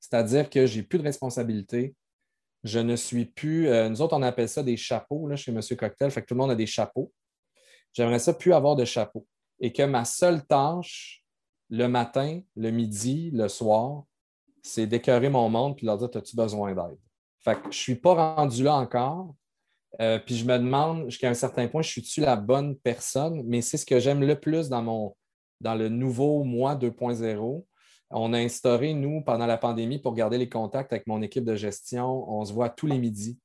C'est-à-dire 0.00 0.48
que 0.50 0.66
j'ai 0.66 0.82
plus 0.82 0.98
de 0.98 1.04
responsabilités. 1.04 1.94
Je 2.64 2.78
ne 2.78 2.96
suis 2.96 3.26
plus. 3.26 3.68
Euh, 3.68 3.88
nous 3.88 4.02
autres, 4.02 4.16
on 4.16 4.22
appelle 4.22 4.48
ça 4.48 4.62
des 4.62 4.76
chapeaux 4.76 5.28
là, 5.28 5.36
chez 5.36 5.52
M. 5.52 5.60
Cocktail. 5.60 6.10
Fait 6.10 6.22
que 6.22 6.26
tout 6.26 6.34
le 6.34 6.40
monde 6.40 6.50
a 6.50 6.56
des 6.56 6.66
chapeaux. 6.66 7.12
J'aimerais 7.92 8.18
ça 8.18 8.34
plus 8.34 8.52
avoir 8.52 8.76
de 8.76 8.84
chapeau 8.84 9.26
et 9.60 9.72
que 9.72 9.82
ma 9.82 10.04
seule 10.04 10.44
tâche 10.46 11.22
le 11.70 11.86
matin, 11.86 12.40
le 12.54 12.70
midi, 12.70 13.30
le 13.32 13.48
soir, 13.48 14.04
c'est 14.62 14.86
d'écœurer 14.86 15.28
mon 15.28 15.48
monde 15.48 15.76
et 15.80 15.86
leur 15.86 15.98
dire 15.98 16.08
As-tu 16.14 16.36
besoin 16.36 16.74
d'aide? 16.74 16.98
Fait 17.40 17.54
que 17.54 17.62
je 17.64 17.68
ne 17.68 17.72
suis 17.72 17.94
pas 17.94 18.34
rendu 18.34 18.64
là 18.64 18.74
encore. 18.74 19.34
Euh, 20.00 20.18
puis 20.18 20.36
je 20.36 20.44
me 20.44 20.58
demande 20.58 21.06
jusqu'à 21.06 21.30
un 21.30 21.34
certain 21.34 21.68
point, 21.68 21.82
je 21.82 21.88
suis-tu 21.88 22.20
la 22.20 22.36
bonne 22.36 22.76
personne? 22.76 23.42
Mais 23.46 23.62
c'est 23.62 23.76
ce 23.76 23.86
que 23.86 23.98
j'aime 23.98 24.22
le 24.22 24.38
plus 24.38 24.68
dans, 24.68 24.82
mon, 24.82 25.16
dans 25.60 25.74
le 25.74 25.88
nouveau 25.88 26.44
moi 26.44 26.74
2.0. 26.74 27.64
On 28.10 28.32
a 28.32 28.38
instauré, 28.38 28.94
nous, 28.94 29.22
pendant 29.22 29.46
la 29.46 29.56
pandémie, 29.56 29.98
pour 29.98 30.14
garder 30.14 30.38
les 30.38 30.48
contacts 30.48 30.92
avec 30.92 31.06
mon 31.06 31.22
équipe 31.22 31.44
de 31.44 31.56
gestion, 31.56 32.28
on 32.30 32.44
se 32.44 32.52
voit 32.52 32.68
tous 32.68 32.86
les 32.86 32.98
midis, 32.98 33.38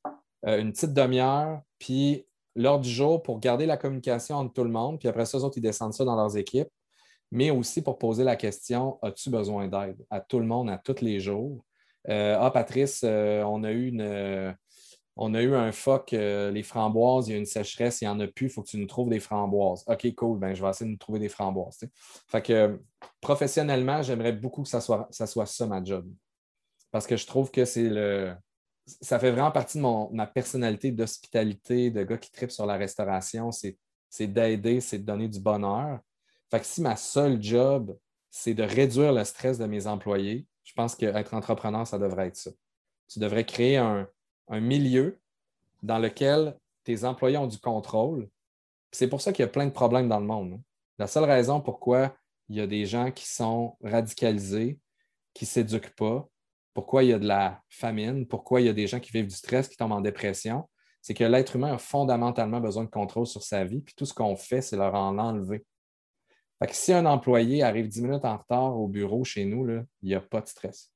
euh, 0.46 0.60
une 0.60 0.72
petite 0.72 0.94
demi-heure, 0.94 1.62
puis 1.80 2.26
l'heure 2.56 2.80
du 2.80 2.90
jour 2.90 3.24
pour 3.24 3.40
garder 3.40 3.66
la 3.66 3.78
communication 3.78 4.36
entre 4.38 4.54
tout 4.54 4.64
le 4.64 4.70
monde, 4.70 5.00
puis 5.00 5.08
après 5.08 5.26
ça, 5.26 5.38
eux 5.38 5.44
autres, 5.44 5.58
ils 5.58 5.62
descendent 5.62 5.94
ça 5.94 6.06
dans 6.06 6.16
leurs 6.16 6.38
équipes, 6.38 6.70
mais 7.32 7.52
aussi 7.52 7.82
pour 7.82 7.98
poser 7.98 8.24
la 8.24 8.36
question 8.36 9.00
as-tu 9.02 9.30
besoin 9.30 9.68
d'aide 9.68 9.98
à 10.10 10.20
tout 10.20 10.40
le 10.40 10.46
monde, 10.46 10.70
à 10.70 10.78
tous 10.78 11.02
les 11.02 11.20
jours? 11.20 11.64
Euh, 12.10 12.38
Ah, 12.40 12.52
Patrice, 12.52 13.02
euh, 13.06 13.44
on, 13.44 13.64
a 13.64 13.72
eu 13.72 13.88
une, 13.88 14.56
on 15.18 15.34
a 15.34 15.42
eu 15.42 15.54
un 15.54 15.72
phoque, 15.72 16.14
euh, 16.14 16.52
les 16.52 16.64
framboises, 16.64 17.28
il 17.28 17.32
y 17.32 17.36
a 17.36 17.38
une 17.38 17.46
sécheresse, 17.46 18.02
il 18.02 18.06
n'y 18.06 18.10
en 18.10 18.20
a 18.20 18.28
plus, 18.28 18.48
il 18.48 18.50
faut 18.50 18.64
que 18.64 18.70
tu 18.70 18.78
nous 18.78 18.88
trouves 18.88 19.10
des 19.10 19.20
framboises. 19.20 19.84
OK, 19.88 20.16
cool, 20.16 20.40
ben, 20.40 20.54
je 20.54 20.64
vais 20.64 20.70
essayer 20.70 20.88
de 20.88 20.92
nous 20.92 20.98
trouver 20.98 21.20
des 21.20 21.30
framboises. 21.30 21.80
Fait 22.28 22.42
que 22.42 22.82
professionnellement, 23.20 24.02
j'aimerais 24.02 24.32
beaucoup 24.32 24.64
que 24.64 24.70
ça 24.70 24.82
soit, 24.82 25.08
ça 25.12 25.28
soit 25.28 25.46
ça 25.46 25.68
ma 25.68 25.84
job. 25.84 26.10
Parce 26.92 27.08
que 27.08 27.18
je 27.18 27.26
trouve 27.28 27.52
que 27.52 27.66
c'est 27.66 27.90
le, 27.90 28.34
ça 29.02 29.20
fait 29.20 29.32
vraiment 29.32 29.52
partie 29.52 29.78
de 29.78 30.14
ma 30.14 30.28
personnalité 30.28 30.92
d'hospitalité, 30.92 31.92
de 31.92 32.04
gars 32.04 32.18
qui 32.18 32.32
tripe 32.32 32.52
sur 32.52 32.66
la 32.66 32.76
restauration. 32.76 33.52
C'est, 33.52 33.78
d'aider, 34.28 34.82
c'est 34.82 35.00
de 35.00 35.06
donner 35.06 35.28
du 35.28 35.40
bonheur. 35.40 36.00
Fait 36.50 36.60
que 36.60 36.66
si 36.66 36.82
ma 36.82 36.96
seule 36.96 37.42
job, 37.42 37.98
c'est 38.30 38.54
de 38.54 38.64
réduire 38.64 39.14
le 39.14 39.24
stress 39.24 39.58
de 39.58 39.66
mes 39.66 39.88
employés, 39.88 40.46
je 40.64 40.74
pense 40.74 40.96
qu'être 40.96 41.34
entrepreneur, 41.34 41.86
ça 41.88 41.98
devrait 41.98 42.28
être 42.28 42.36
ça. 42.36 42.52
Tu 43.10 43.20
devrais 43.20 43.46
créer 43.46 43.78
un, 43.78 44.08
milieu 44.50 45.20
dans 45.82 45.98
lequel 45.98 46.58
tes 46.84 47.06
employés 47.06 47.38
ont 47.38 47.48
du 47.48 47.58
contrôle. 47.58 48.28
C'est 48.92 49.08
pour 49.08 49.22
ça 49.22 49.32
qu'il 49.32 49.44
y 49.44 49.48
a 49.48 49.52
plein 49.52 49.66
de 49.66 49.72
problèmes 49.72 50.10
dans 50.10 50.20
le 50.20 50.26
monde. 50.26 50.54
Hein. 50.54 50.62
La 50.98 51.08
seule 51.08 51.24
raison 51.24 51.62
pourquoi 51.62 52.14
il 52.50 52.58
y 52.58 52.62
a 52.62 52.68
des 52.68 52.86
gens 52.86 53.12
qui 53.12 53.26
sont 53.26 53.78
radicalisés, 53.82 54.78
qui 55.34 55.46
ne 55.46 55.48
s'éduquent 55.48 55.96
pas, 55.96 56.28
pourquoi 56.74 57.04
il 57.04 57.10
y 57.10 57.14
a 57.14 57.20
de 57.20 57.28
la 57.28 57.62
famine, 57.70 58.28
pourquoi 58.28 58.62
il 58.62 58.68
y 58.68 58.70
a 58.70 58.74
des 58.74 58.88
gens 58.88 59.00
qui 59.00 59.12
vivent 59.12 59.28
du 59.28 59.36
stress, 59.36 59.68
qui 59.68 59.78
tombent 59.78 59.92
en 59.92 60.02
dépression, 60.02 60.70
c'est 61.02 61.14
que 61.14 61.24
l'être 61.24 61.56
humain 61.56 61.74
a 61.74 61.78
fondamentalement 61.78 62.60
besoin 62.60 62.84
de 62.84 62.90
contrôle 62.90 63.28
sur 63.28 63.44
sa 63.44 63.64
vie, 63.64 63.82
puis 63.82 63.94
tout 63.96 64.06
ce 64.06 64.14
qu'on 64.14 64.36
fait, 64.36 64.62
c'est 64.62 64.78
leur 64.78 64.94
en 64.94 65.18
enlever. 65.18 65.66
Fait 66.60 66.68
que 66.68 66.76
si 66.76 66.94
un 66.94 67.06
employé 67.08 67.64
arrive 67.64 67.88
10 67.88 68.04
minutes 68.04 68.26
en 68.26 68.38
retard 68.38 68.80
au 68.80 68.88
bureau 68.88 69.24
chez 69.24 69.46
nous, 69.46 69.68
il 69.70 69.86
n'y 70.04 70.14
a 70.14 70.22
pas 70.22 70.42
de 70.42 70.48
stress. 70.48 70.92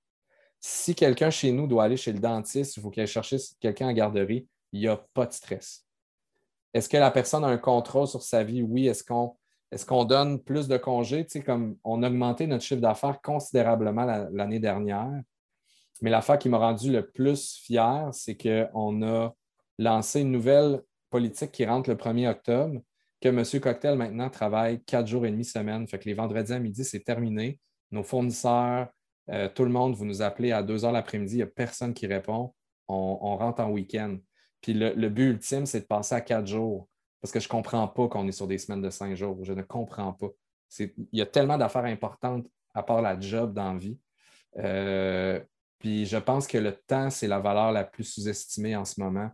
Si 0.59 0.93
quelqu'un 0.95 1.29
chez 1.29 1.51
nous 1.51 1.67
doit 1.67 1.83
aller 1.83 1.97
chez 1.97 2.13
le 2.13 2.19
dentiste, 2.19 2.77
il 2.77 2.81
faut 2.81 2.89
qu'il 2.91 3.01
aille 3.01 3.07
chercher 3.07 3.37
quelqu'un 3.59 3.89
en 3.89 3.93
garderie, 3.93 4.47
il 4.71 4.79
n'y 4.81 4.87
a 4.87 4.97
pas 5.13 5.25
de 5.25 5.33
stress. 5.33 5.85
Est-ce 6.73 6.89
que 6.89 6.97
la 6.97 7.09
personne 7.09 7.43
a 7.43 7.47
un 7.47 7.57
contrôle 7.57 8.07
sur 8.07 8.21
sa 8.21 8.43
vie? 8.43 8.61
Oui. 8.61 8.87
Est-ce 8.87 9.03
qu'on 9.03 9.35
est 9.71 9.85
qu'on 9.85 10.05
donne 10.05 10.41
plus 10.41 10.67
de 10.67 10.77
congés? 10.77 11.25
Tu 11.25 11.41
comme 11.41 11.77
on 11.83 12.03
a 12.03 12.09
augmenté 12.09 12.47
notre 12.47 12.63
chiffre 12.63 12.81
d'affaires 12.81 13.21
considérablement 13.21 14.05
l'année 14.31 14.59
dernière. 14.59 15.21
Mais 16.01 16.09
l'affaire 16.09 16.37
qui 16.37 16.49
m'a 16.49 16.57
rendu 16.57 16.91
le 16.91 17.07
plus 17.07 17.55
fier, 17.55 18.09
c'est 18.11 18.35
qu'on 18.35 19.01
a 19.01 19.33
lancé 19.79 20.21
une 20.21 20.31
nouvelle 20.31 20.81
politique 21.09 21.51
qui 21.51 21.65
rentre 21.65 21.89
le 21.89 21.95
1er 21.95 22.29
octobre, 22.29 22.81
que 23.21 23.29
M. 23.29 23.43
Cocktail 23.61 23.97
maintenant 23.97 24.29
travaille 24.29 24.83
quatre 24.83 25.07
jours 25.07 25.25
et 25.25 25.31
demi 25.31 25.45
semaine. 25.45 25.87
Fait 25.87 25.99
que 25.99 26.05
les 26.05 26.13
vendredis 26.13 26.53
à 26.53 26.59
midi, 26.59 26.83
c'est 26.83 26.99
terminé. 26.99 27.59
Nos 27.91 28.03
fournisseurs, 28.03 28.89
euh, 29.29 29.49
tout 29.49 29.63
le 29.63 29.71
monde, 29.71 29.95
vous 29.95 30.05
nous 30.05 30.21
appelez 30.21 30.51
à 30.51 30.61
2 30.61 30.85
heures 30.85 30.91
l'après-midi, 30.91 31.35
il 31.35 31.37
n'y 31.37 31.43
a 31.43 31.47
personne 31.47 31.93
qui 31.93 32.07
répond. 32.07 32.53
On, 32.87 33.35
rentre 33.37 33.63
en 33.63 33.71
week-end. 33.71 34.17
Puis 34.61 34.73
le, 34.73 35.09
but 35.09 35.31
ultime, 35.31 35.65
c'est 35.65 35.81
de 35.81 35.85
passer 35.85 36.13
à 36.13 36.21
quatre 36.21 36.45
jours. 36.45 36.87
Parce 37.21 37.31
que 37.31 37.39
je 37.39 37.47
ne 37.47 37.49
comprends 37.49 37.87
pas 37.87 38.07
qu'on 38.07 38.27
est 38.27 38.31
sur 38.31 38.47
des 38.47 38.59
semaines 38.59 38.81
de 38.81 38.91
cinq 38.91 39.15
jours. 39.15 39.39
Je 39.43 39.53
ne 39.53 39.63
comprends 39.63 40.13
pas. 40.13 40.27
Il 40.79 41.07
y 41.13 41.21
a 41.21 41.25
tellement 41.25 41.57
d'affaires 41.57 41.85
importantes 41.85 42.47
à 42.75 42.83
part 42.83 43.01
la 43.01 43.19
job 43.19 43.53
dans 43.53 43.73
la 43.73 43.79
vie. 43.79 43.97
Euh, 44.57 45.41
puis 45.85 46.07
je 46.07 46.17
pense 46.17 46.47
que 46.47 46.57
le 46.57 46.75
temps, 46.75 47.11
c'est 47.11 47.27
la 47.27 47.37
valeur 47.37 47.71
la 47.71 47.83
plus 47.83 48.05
sous-estimée 48.05 48.75
en 48.75 48.85
ce 48.85 48.99
moment. 48.99 49.29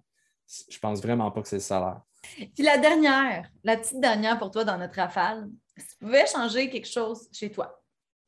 Je 0.69 0.77
pense 0.79 1.01
vraiment 1.01 1.31
pas 1.31 1.41
que 1.41 1.47
c'est 1.47 1.55
le 1.55 1.61
salaire. 1.61 2.01
Puis 2.35 2.61
la 2.61 2.77
dernière, 2.77 3.49
la 3.63 3.77
petite 3.77 4.01
dernière 4.01 4.37
pour 4.37 4.51
toi 4.51 4.65
dans 4.65 4.77
notre 4.77 4.95
rafale, 4.95 5.47
si 5.77 5.87
tu 5.87 5.97
pouvais 5.99 6.25
changer 6.27 6.69
quelque 6.69 6.89
chose 6.89 7.29
chez 7.31 7.49
toi 7.53 7.81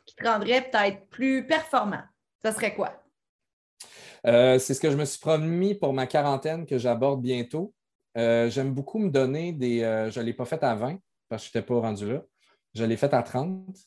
qui 0.05 0.15
te 0.15 0.24
rendrait 0.24 0.69
peut-être 0.69 1.05
plus 1.09 1.45
performant, 1.45 2.01
ça 2.41 2.53
serait 2.53 2.74
quoi? 2.74 3.03
Euh, 4.26 4.57
c'est 4.57 4.74
ce 4.74 4.80
que 4.80 4.89
je 4.89 4.95
me 4.95 5.03
suis 5.03 5.19
promis 5.19 5.76
pour 5.76 5.91
ma 5.91 6.07
quarantaine 6.07 6.65
que 6.65 6.78
j'aborde 6.78 7.21
bientôt. 7.21 7.74
Euh, 8.17 8.49
j'aime 8.49 8.74
beaucoup 8.74 8.99
me 8.99 9.09
donner 9.09 9.51
des. 9.51 9.84
Euh, 9.84 10.09
je 10.09 10.21
ne 10.21 10.26
l'ai 10.26 10.34
pas 10.34 10.45
fait 10.45 10.63
à 10.63 10.76
20 10.76 10.97
parce 11.28 11.43
que 11.43 11.51
je 11.51 11.57
n'étais 11.57 11.67
pas 11.67 11.78
rendu 11.78 12.09
là. 12.09 12.24
Je 12.74 12.86
l'ai 12.86 12.95
fait 12.95 13.13
à 13.13 13.21
30. 13.21 13.78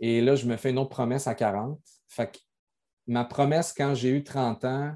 Et 0.00 0.20
là, 0.20 0.34
je 0.34 0.46
me 0.46 0.56
fais 0.56 0.70
une 0.70 0.78
autre 0.80 0.90
promesse 0.90 1.28
à 1.28 1.36
40. 1.36 1.78
Fait 2.08 2.32
que 2.32 2.38
ma 3.10 3.24
promesse 3.24 3.72
quand 3.72 3.94
j'ai 3.94 4.10
eu 4.10 4.22
30 4.22 4.64
ans, 4.64 4.94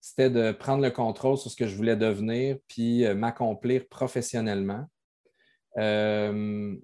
c'était 0.00 0.30
de 0.30 0.52
prendre 0.52 0.82
le 0.82 0.90
contrôle 0.90 1.36
sur 1.36 1.50
ce 1.50 1.56
que 1.56 1.66
je 1.66 1.74
voulais 1.74 1.96
devenir, 1.96 2.58
puis 2.68 3.04
euh, 3.04 3.14
m'accomplir 3.14 3.88
professionnellement 3.88 4.86
euh, 5.76 6.76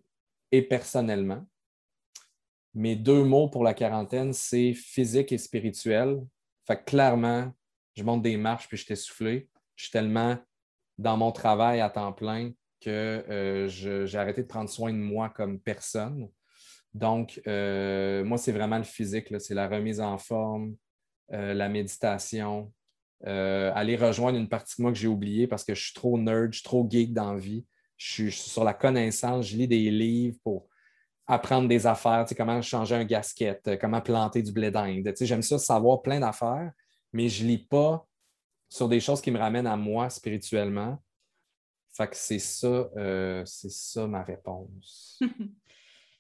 et 0.51 0.63
personnellement. 0.63 1.47
Mes 2.75 2.97
deux 2.97 3.23
mots 3.23 3.49
pour 3.49 3.63
la 3.63 3.75
quarantaine, 3.75 4.33
c'est 4.33 4.75
physique 4.75 5.31
et 5.31 5.39
spirituel. 5.39 6.21
Fait 6.67 6.85
clairement, 6.85 7.53
je 7.95 8.03
monte 8.03 8.23
des 8.23 8.37
marches 8.37 8.67
puis 8.67 8.77
je 8.77 8.85
suis 8.85 8.93
essoufflé. 8.93 9.49
Je 9.77 9.85
suis 9.85 9.93
tellement 9.93 10.37
dans 10.99 11.17
mon 11.17 11.31
travail 11.31 11.81
à 11.81 11.91
temps 11.91 12.13
plein 12.13 12.51
que 12.81 13.25
euh, 13.29 13.69
j'ai 13.69 14.19
arrêté 14.19 14.43
de 14.43 14.49
prendre 14.49 14.69
soin 14.69 14.93
de 14.93 14.99
moi 14.99 15.31
comme 15.31 15.61
personne. 15.61 16.29
Donc, 16.95 17.41
euh, 17.47 18.25
moi, 18.25 18.39
c'est 18.39 18.53
vraiment 18.53 18.79
le 18.79 18.85
physique, 18.85 19.33
c'est 19.39 19.55
la 19.55 19.69
remise 19.69 20.01
en 20.01 20.19
forme, 20.19 20.75
euh, 21.33 21.55
la 21.55 21.69
méditation, 21.69 22.73
euh, 23.27 23.71
aller 23.75 23.97
rejoindre 23.97 24.39
une 24.39 24.49
partie 24.49 24.77
de 24.79 24.83
moi 24.83 24.93
que 24.93 24.99
j'ai 24.99 25.07
oubliée 25.07 25.47
parce 25.47 25.65
que 25.65 25.75
je 25.75 25.85
suis 25.85 25.95
trop 25.95 26.19
nerd, 26.19 26.53
je 26.53 26.59
suis 26.59 26.65
trop 26.65 26.87
geek 26.89 27.13
dans 27.13 27.35
la 27.35 27.39
vie. 27.39 27.65
Je 27.97 28.13
suis, 28.13 28.33
sur 28.33 28.65
la 28.65 28.75
connaissance, 28.75 29.47
je 29.47 29.57
lis 29.57 29.69
des 29.69 29.91
livres 29.91 30.39
pour 30.43 30.67
apprendre 31.27 31.69
des 31.69 31.87
affaires, 31.87 32.27
comment 32.37 32.61
changer 32.61 32.97
un 32.97 33.05
gasket, 33.05 33.79
comment 33.81 34.01
planter 34.01 34.43
du 34.43 34.51
blé 34.51 34.71
d'Inde. 34.71 35.13
J'aime 35.21 35.43
ça, 35.43 35.59
savoir 35.59 36.03
plein 36.03 36.19
d'affaires, 36.19 36.73
mais 37.13 37.29
je 37.29 37.45
ne 37.45 37.49
lis 37.49 37.67
pas 37.67 38.05
sur 38.69 38.89
des 38.89 39.01
choses 39.01 39.21
qui 39.21 39.31
me 39.31 39.39
ramènent 39.39 39.67
à 39.67 39.77
moi 39.77 40.11
spirituellement. 40.11 41.01
Fait 41.93 42.09
que 42.09 42.17
c'est 42.17 42.39
ça, 42.39 42.89
c'est 43.45 43.71
ça 43.71 44.07
ma 44.09 44.23
réponse. 44.25 45.21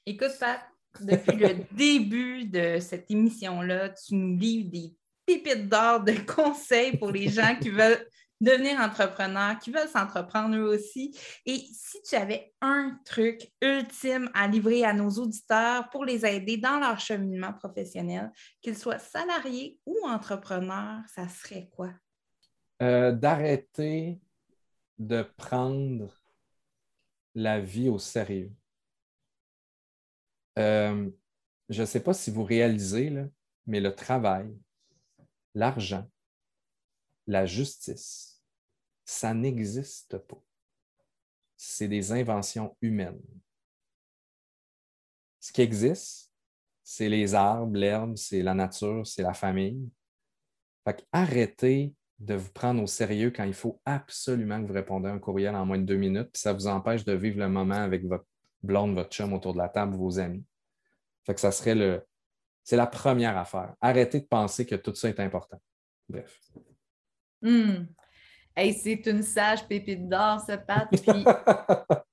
Écoute, 0.06 0.32
Pat, 0.38 0.60
depuis 1.00 1.36
le 1.36 1.64
début 1.76 2.44
de 2.44 2.78
cette 2.80 3.10
émission-là, 3.10 3.90
tu 3.90 4.14
nous 4.14 4.36
livres 4.36 4.70
des 4.70 4.94
pépites 5.26 5.68
d'or 5.68 6.00
de 6.00 6.12
conseils 6.34 6.96
pour 6.96 7.10
les 7.10 7.28
gens 7.28 7.56
qui 7.60 7.70
veulent 7.70 8.06
devenir 8.40 8.80
entrepreneurs, 8.80 9.58
qui 9.58 9.70
veulent 9.70 9.88
s'entreprendre 9.88 10.56
eux 10.56 10.74
aussi. 10.74 11.14
Et 11.44 11.58
si 11.72 12.00
tu 12.02 12.14
avais 12.16 12.52
un 12.60 12.98
truc 13.04 13.52
ultime 13.60 14.30
à 14.34 14.48
livrer 14.48 14.84
à 14.84 14.92
nos 14.92 15.10
auditeurs 15.10 15.90
pour 15.90 16.04
les 16.04 16.24
aider 16.24 16.56
dans 16.56 16.78
leur 16.78 16.98
cheminement 16.98 17.52
professionnel, 17.52 18.32
qu'ils 18.62 18.78
soient 18.78 18.98
salariés 18.98 19.78
ou 19.84 19.96
entrepreneurs, 20.04 21.02
ça 21.14 21.28
serait 21.28 21.68
quoi? 21.70 21.90
Euh, 22.82 23.12
d'arrêter 23.12 24.18
de 24.98 25.22
prendre 25.36 26.18
la 27.34 27.60
vie 27.60 27.90
au 27.90 27.98
sérieux. 27.98 28.52
Euh, 30.58 31.10
je 31.68 31.80
ne 31.80 31.86
sais 31.86 32.02
pas 32.02 32.12
si 32.12 32.30
vous 32.30 32.42
réalisez, 32.42 33.12
mais 33.66 33.80
le 33.80 33.94
travail, 33.94 34.52
l'argent, 35.54 36.08
la 37.26 37.46
justice, 37.46 38.42
ça 39.04 39.34
n'existe 39.34 40.18
pas. 40.18 40.42
C'est 41.56 41.88
des 41.88 42.12
inventions 42.12 42.76
humaines. 42.80 43.22
Ce 45.38 45.52
qui 45.52 45.62
existe, 45.62 46.32
c'est 46.82 47.08
les 47.08 47.34
arbres, 47.34 47.76
l'herbe, 47.76 48.16
c'est 48.16 48.42
la 48.42 48.54
nature, 48.54 49.06
c'est 49.06 49.22
la 49.22 49.34
famille. 49.34 49.88
Fait 50.84 51.06
arrêtez 51.12 51.94
de 52.18 52.34
vous 52.34 52.50
prendre 52.52 52.82
au 52.82 52.86
sérieux 52.86 53.30
quand 53.30 53.44
il 53.44 53.54
faut 53.54 53.80
absolument 53.84 54.60
que 54.60 54.66
vous 54.66 54.74
répondez 54.74 55.08
à 55.08 55.12
un 55.12 55.18
courriel 55.18 55.54
en 55.54 55.64
moins 55.64 55.78
de 55.78 55.84
deux 55.84 55.96
minutes, 55.96 56.30
puis 56.32 56.40
ça 56.40 56.52
vous 56.52 56.66
empêche 56.66 57.04
de 57.04 57.12
vivre 57.12 57.38
le 57.38 57.48
moment 57.48 57.74
avec 57.74 58.04
votre 58.04 58.26
blonde, 58.62 58.94
votre 58.94 59.10
chum 59.10 59.32
autour 59.32 59.52
de 59.52 59.58
la 59.58 59.68
table, 59.68 59.96
vos 59.96 60.18
amis. 60.18 60.44
Fait 61.24 61.34
que 61.34 61.40
ça 61.40 61.52
serait 61.52 61.74
le. 61.74 62.06
C'est 62.62 62.76
la 62.76 62.86
première 62.86 63.36
affaire. 63.36 63.74
Arrêtez 63.80 64.20
de 64.20 64.26
penser 64.26 64.66
que 64.66 64.74
tout 64.74 64.94
ça 64.94 65.08
est 65.08 65.20
important. 65.20 65.60
Bref. 66.08 66.38
Hmm. 67.42 67.86
c'est 68.56 69.06
une 69.06 69.22
sage 69.22 69.66
pépite 69.66 70.08
d'or, 70.08 70.40
ce 70.46 70.56
Pat. 70.56 70.88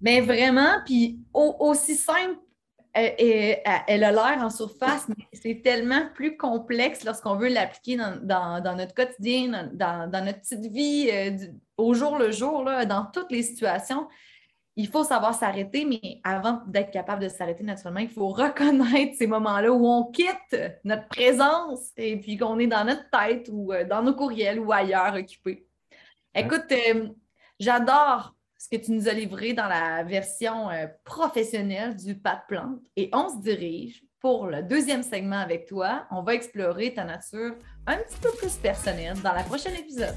Mais 0.00 0.20
vraiment, 0.20 0.80
puis 0.84 1.20
aussi 1.32 1.94
simple, 1.94 2.40
elle, 2.92 3.62
elle 3.86 4.04
a 4.04 4.12
l'air 4.12 4.38
en 4.42 4.50
surface, 4.50 5.08
mais 5.08 5.24
c'est 5.32 5.62
tellement 5.62 6.08
plus 6.14 6.36
complexe 6.36 7.04
lorsqu'on 7.04 7.36
veut 7.36 7.48
l'appliquer 7.48 7.96
dans, 7.96 8.76
notre 8.76 8.94
quotidien, 8.94 9.70
dans, 9.72 10.24
notre 10.24 10.40
petite 10.40 10.66
vie, 10.66 11.08
euh, 11.10 11.36
au 11.76 11.94
jour 11.94 12.18
le 12.18 12.32
jour, 12.32 12.64
là, 12.64 12.84
dans 12.84 13.06
toutes 13.06 13.30
les 13.30 13.42
situations 13.42 14.08
il 14.76 14.88
faut 14.88 15.04
savoir 15.04 15.34
s'arrêter, 15.34 15.84
mais 15.84 16.20
avant 16.24 16.62
d'être 16.66 16.90
capable 16.90 17.22
de 17.22 17.28
s'arrêter 17.28 17.62
naturellement, 17.62 18.00
il 18.00 18.08
faut 18.08 18.28
reconnaître 18.28 19.14
ces 19.18 19.26
moments-là 19.26 19.70
où 19.72 19.86
on 19.86 20.10
quitte 20.10 20.56
notre 20.84 21.08
présence 21.08 21.90
et 21.96 22.18
puis 22.18 22.36
qu'on 22.36 22.58
est 22.58 22.66
dans 22.66 22.84
notre 22.84 23.08
tête 23.10 23.48
ou 23.52 23.72
euh, 23.72 23.84
dans 23.84 24.02
nos 24.02 24.14
courriels 24.14 24.58
ou 24.58 24.72
ailleurs 24.72 25.14
occupés. 25.14 25.66
Écoute, 26.34 26.72
euh, 26.72 27.08
j'adore 27.60 28.34
ce 28.56 28.68
que 28.68 28.82
tu 28.82 28.92
nous 28.92 29.08
as 29.08 29.12
livré 29.12 29.52
dans 29.52 29.68
la 29.68 30.04
version 30.04 30.70
euh, 30.70 30.86
professionnelle 31.04 31.96
du 31.96 32.14
pas 32.14 32.36
de 32.36 32.42
plante 32.48 32.80
et 32.96 33.10
on 33.12 33.28
se 33.28 33.42
dirige 33.42 34.02
pour 34.20 34.46
le 34.46 34.62
deuxième 34.62 35.02
segment 35.02 35.40
avec 35.40 35.66
toi. 35.66 36.06
On 36.10 36.22
va 36.22 36.34
explorer 36.34 36.94
ta 36.94 37.04
nature 37.04 37.56
un 37.86 37.96
petit 37.98 38.18
peu 38.22 38.30
plus 38.30 38.54
personnelle 38.56 39.20
dans 39.20 39.32
la 39.32 39.42
prochaine 39.42 39.74
épisode. 39.74 40.16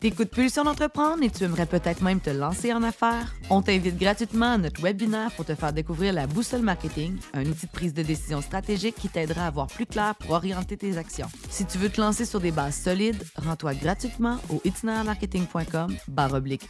T'écoutes 0.00 0.30
Pulsion 0.30 0.64
d'entreprendre 0.64 1.22
et 1.22 1.30
tu 1.30 1.44
aimerais 1.44 1.66
peut-être 1.66 2.02
même 2.02 2.20
te 2.20 2.30
lancer 2.30 2.72
en 2.72 2.82
affaires? 2.82 3.34
On 3.50 3.62
t'invite 3.62 3.98
gratuitement 3.98 4.54
à 4.54 4.58
notre 4.58 4.80
webinaire 4.80 5.30
pour 5.32 5.44
te 5.44 5.54
faire 5.54 5.72
découvrir 5.72 6.12
la 6.12 6.26
boussole 6.26 6.62
marketing, 6.62 7.16
un 7.34 7.46
outil 7.46 7.66
de 7.66 7.72
prise 7.72 7.94
de 7.94 8.02
décision 8.02 8.40
stratégique 8.40 8.96
qui 8.96 9.08
t'aidera 9.08 9.46
à 9.46 9.50
voir 9.50 9.66
plus 9.66 9.86
clair 9.86 10.14
pour 10.14 10.32
orienter 10.32 10.76
tes 10.76 10.96
actions. 10.96 11.28
Si 11.48 11.64
tu 11.64 11.78
veux 11.78 11.88
te 11.88 12.00
lancer 12.00 12.24
sur 12.24 12.40
des 12.40 12.50
bases 12.50 12.76
solides, 12.76 13.22
rends-toi 13.36 13.74
gratuitement 13.74 14.38
au 14.50 14.60
itinermarketing.com 14.64 15.96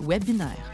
webinaire. 0.00 0.72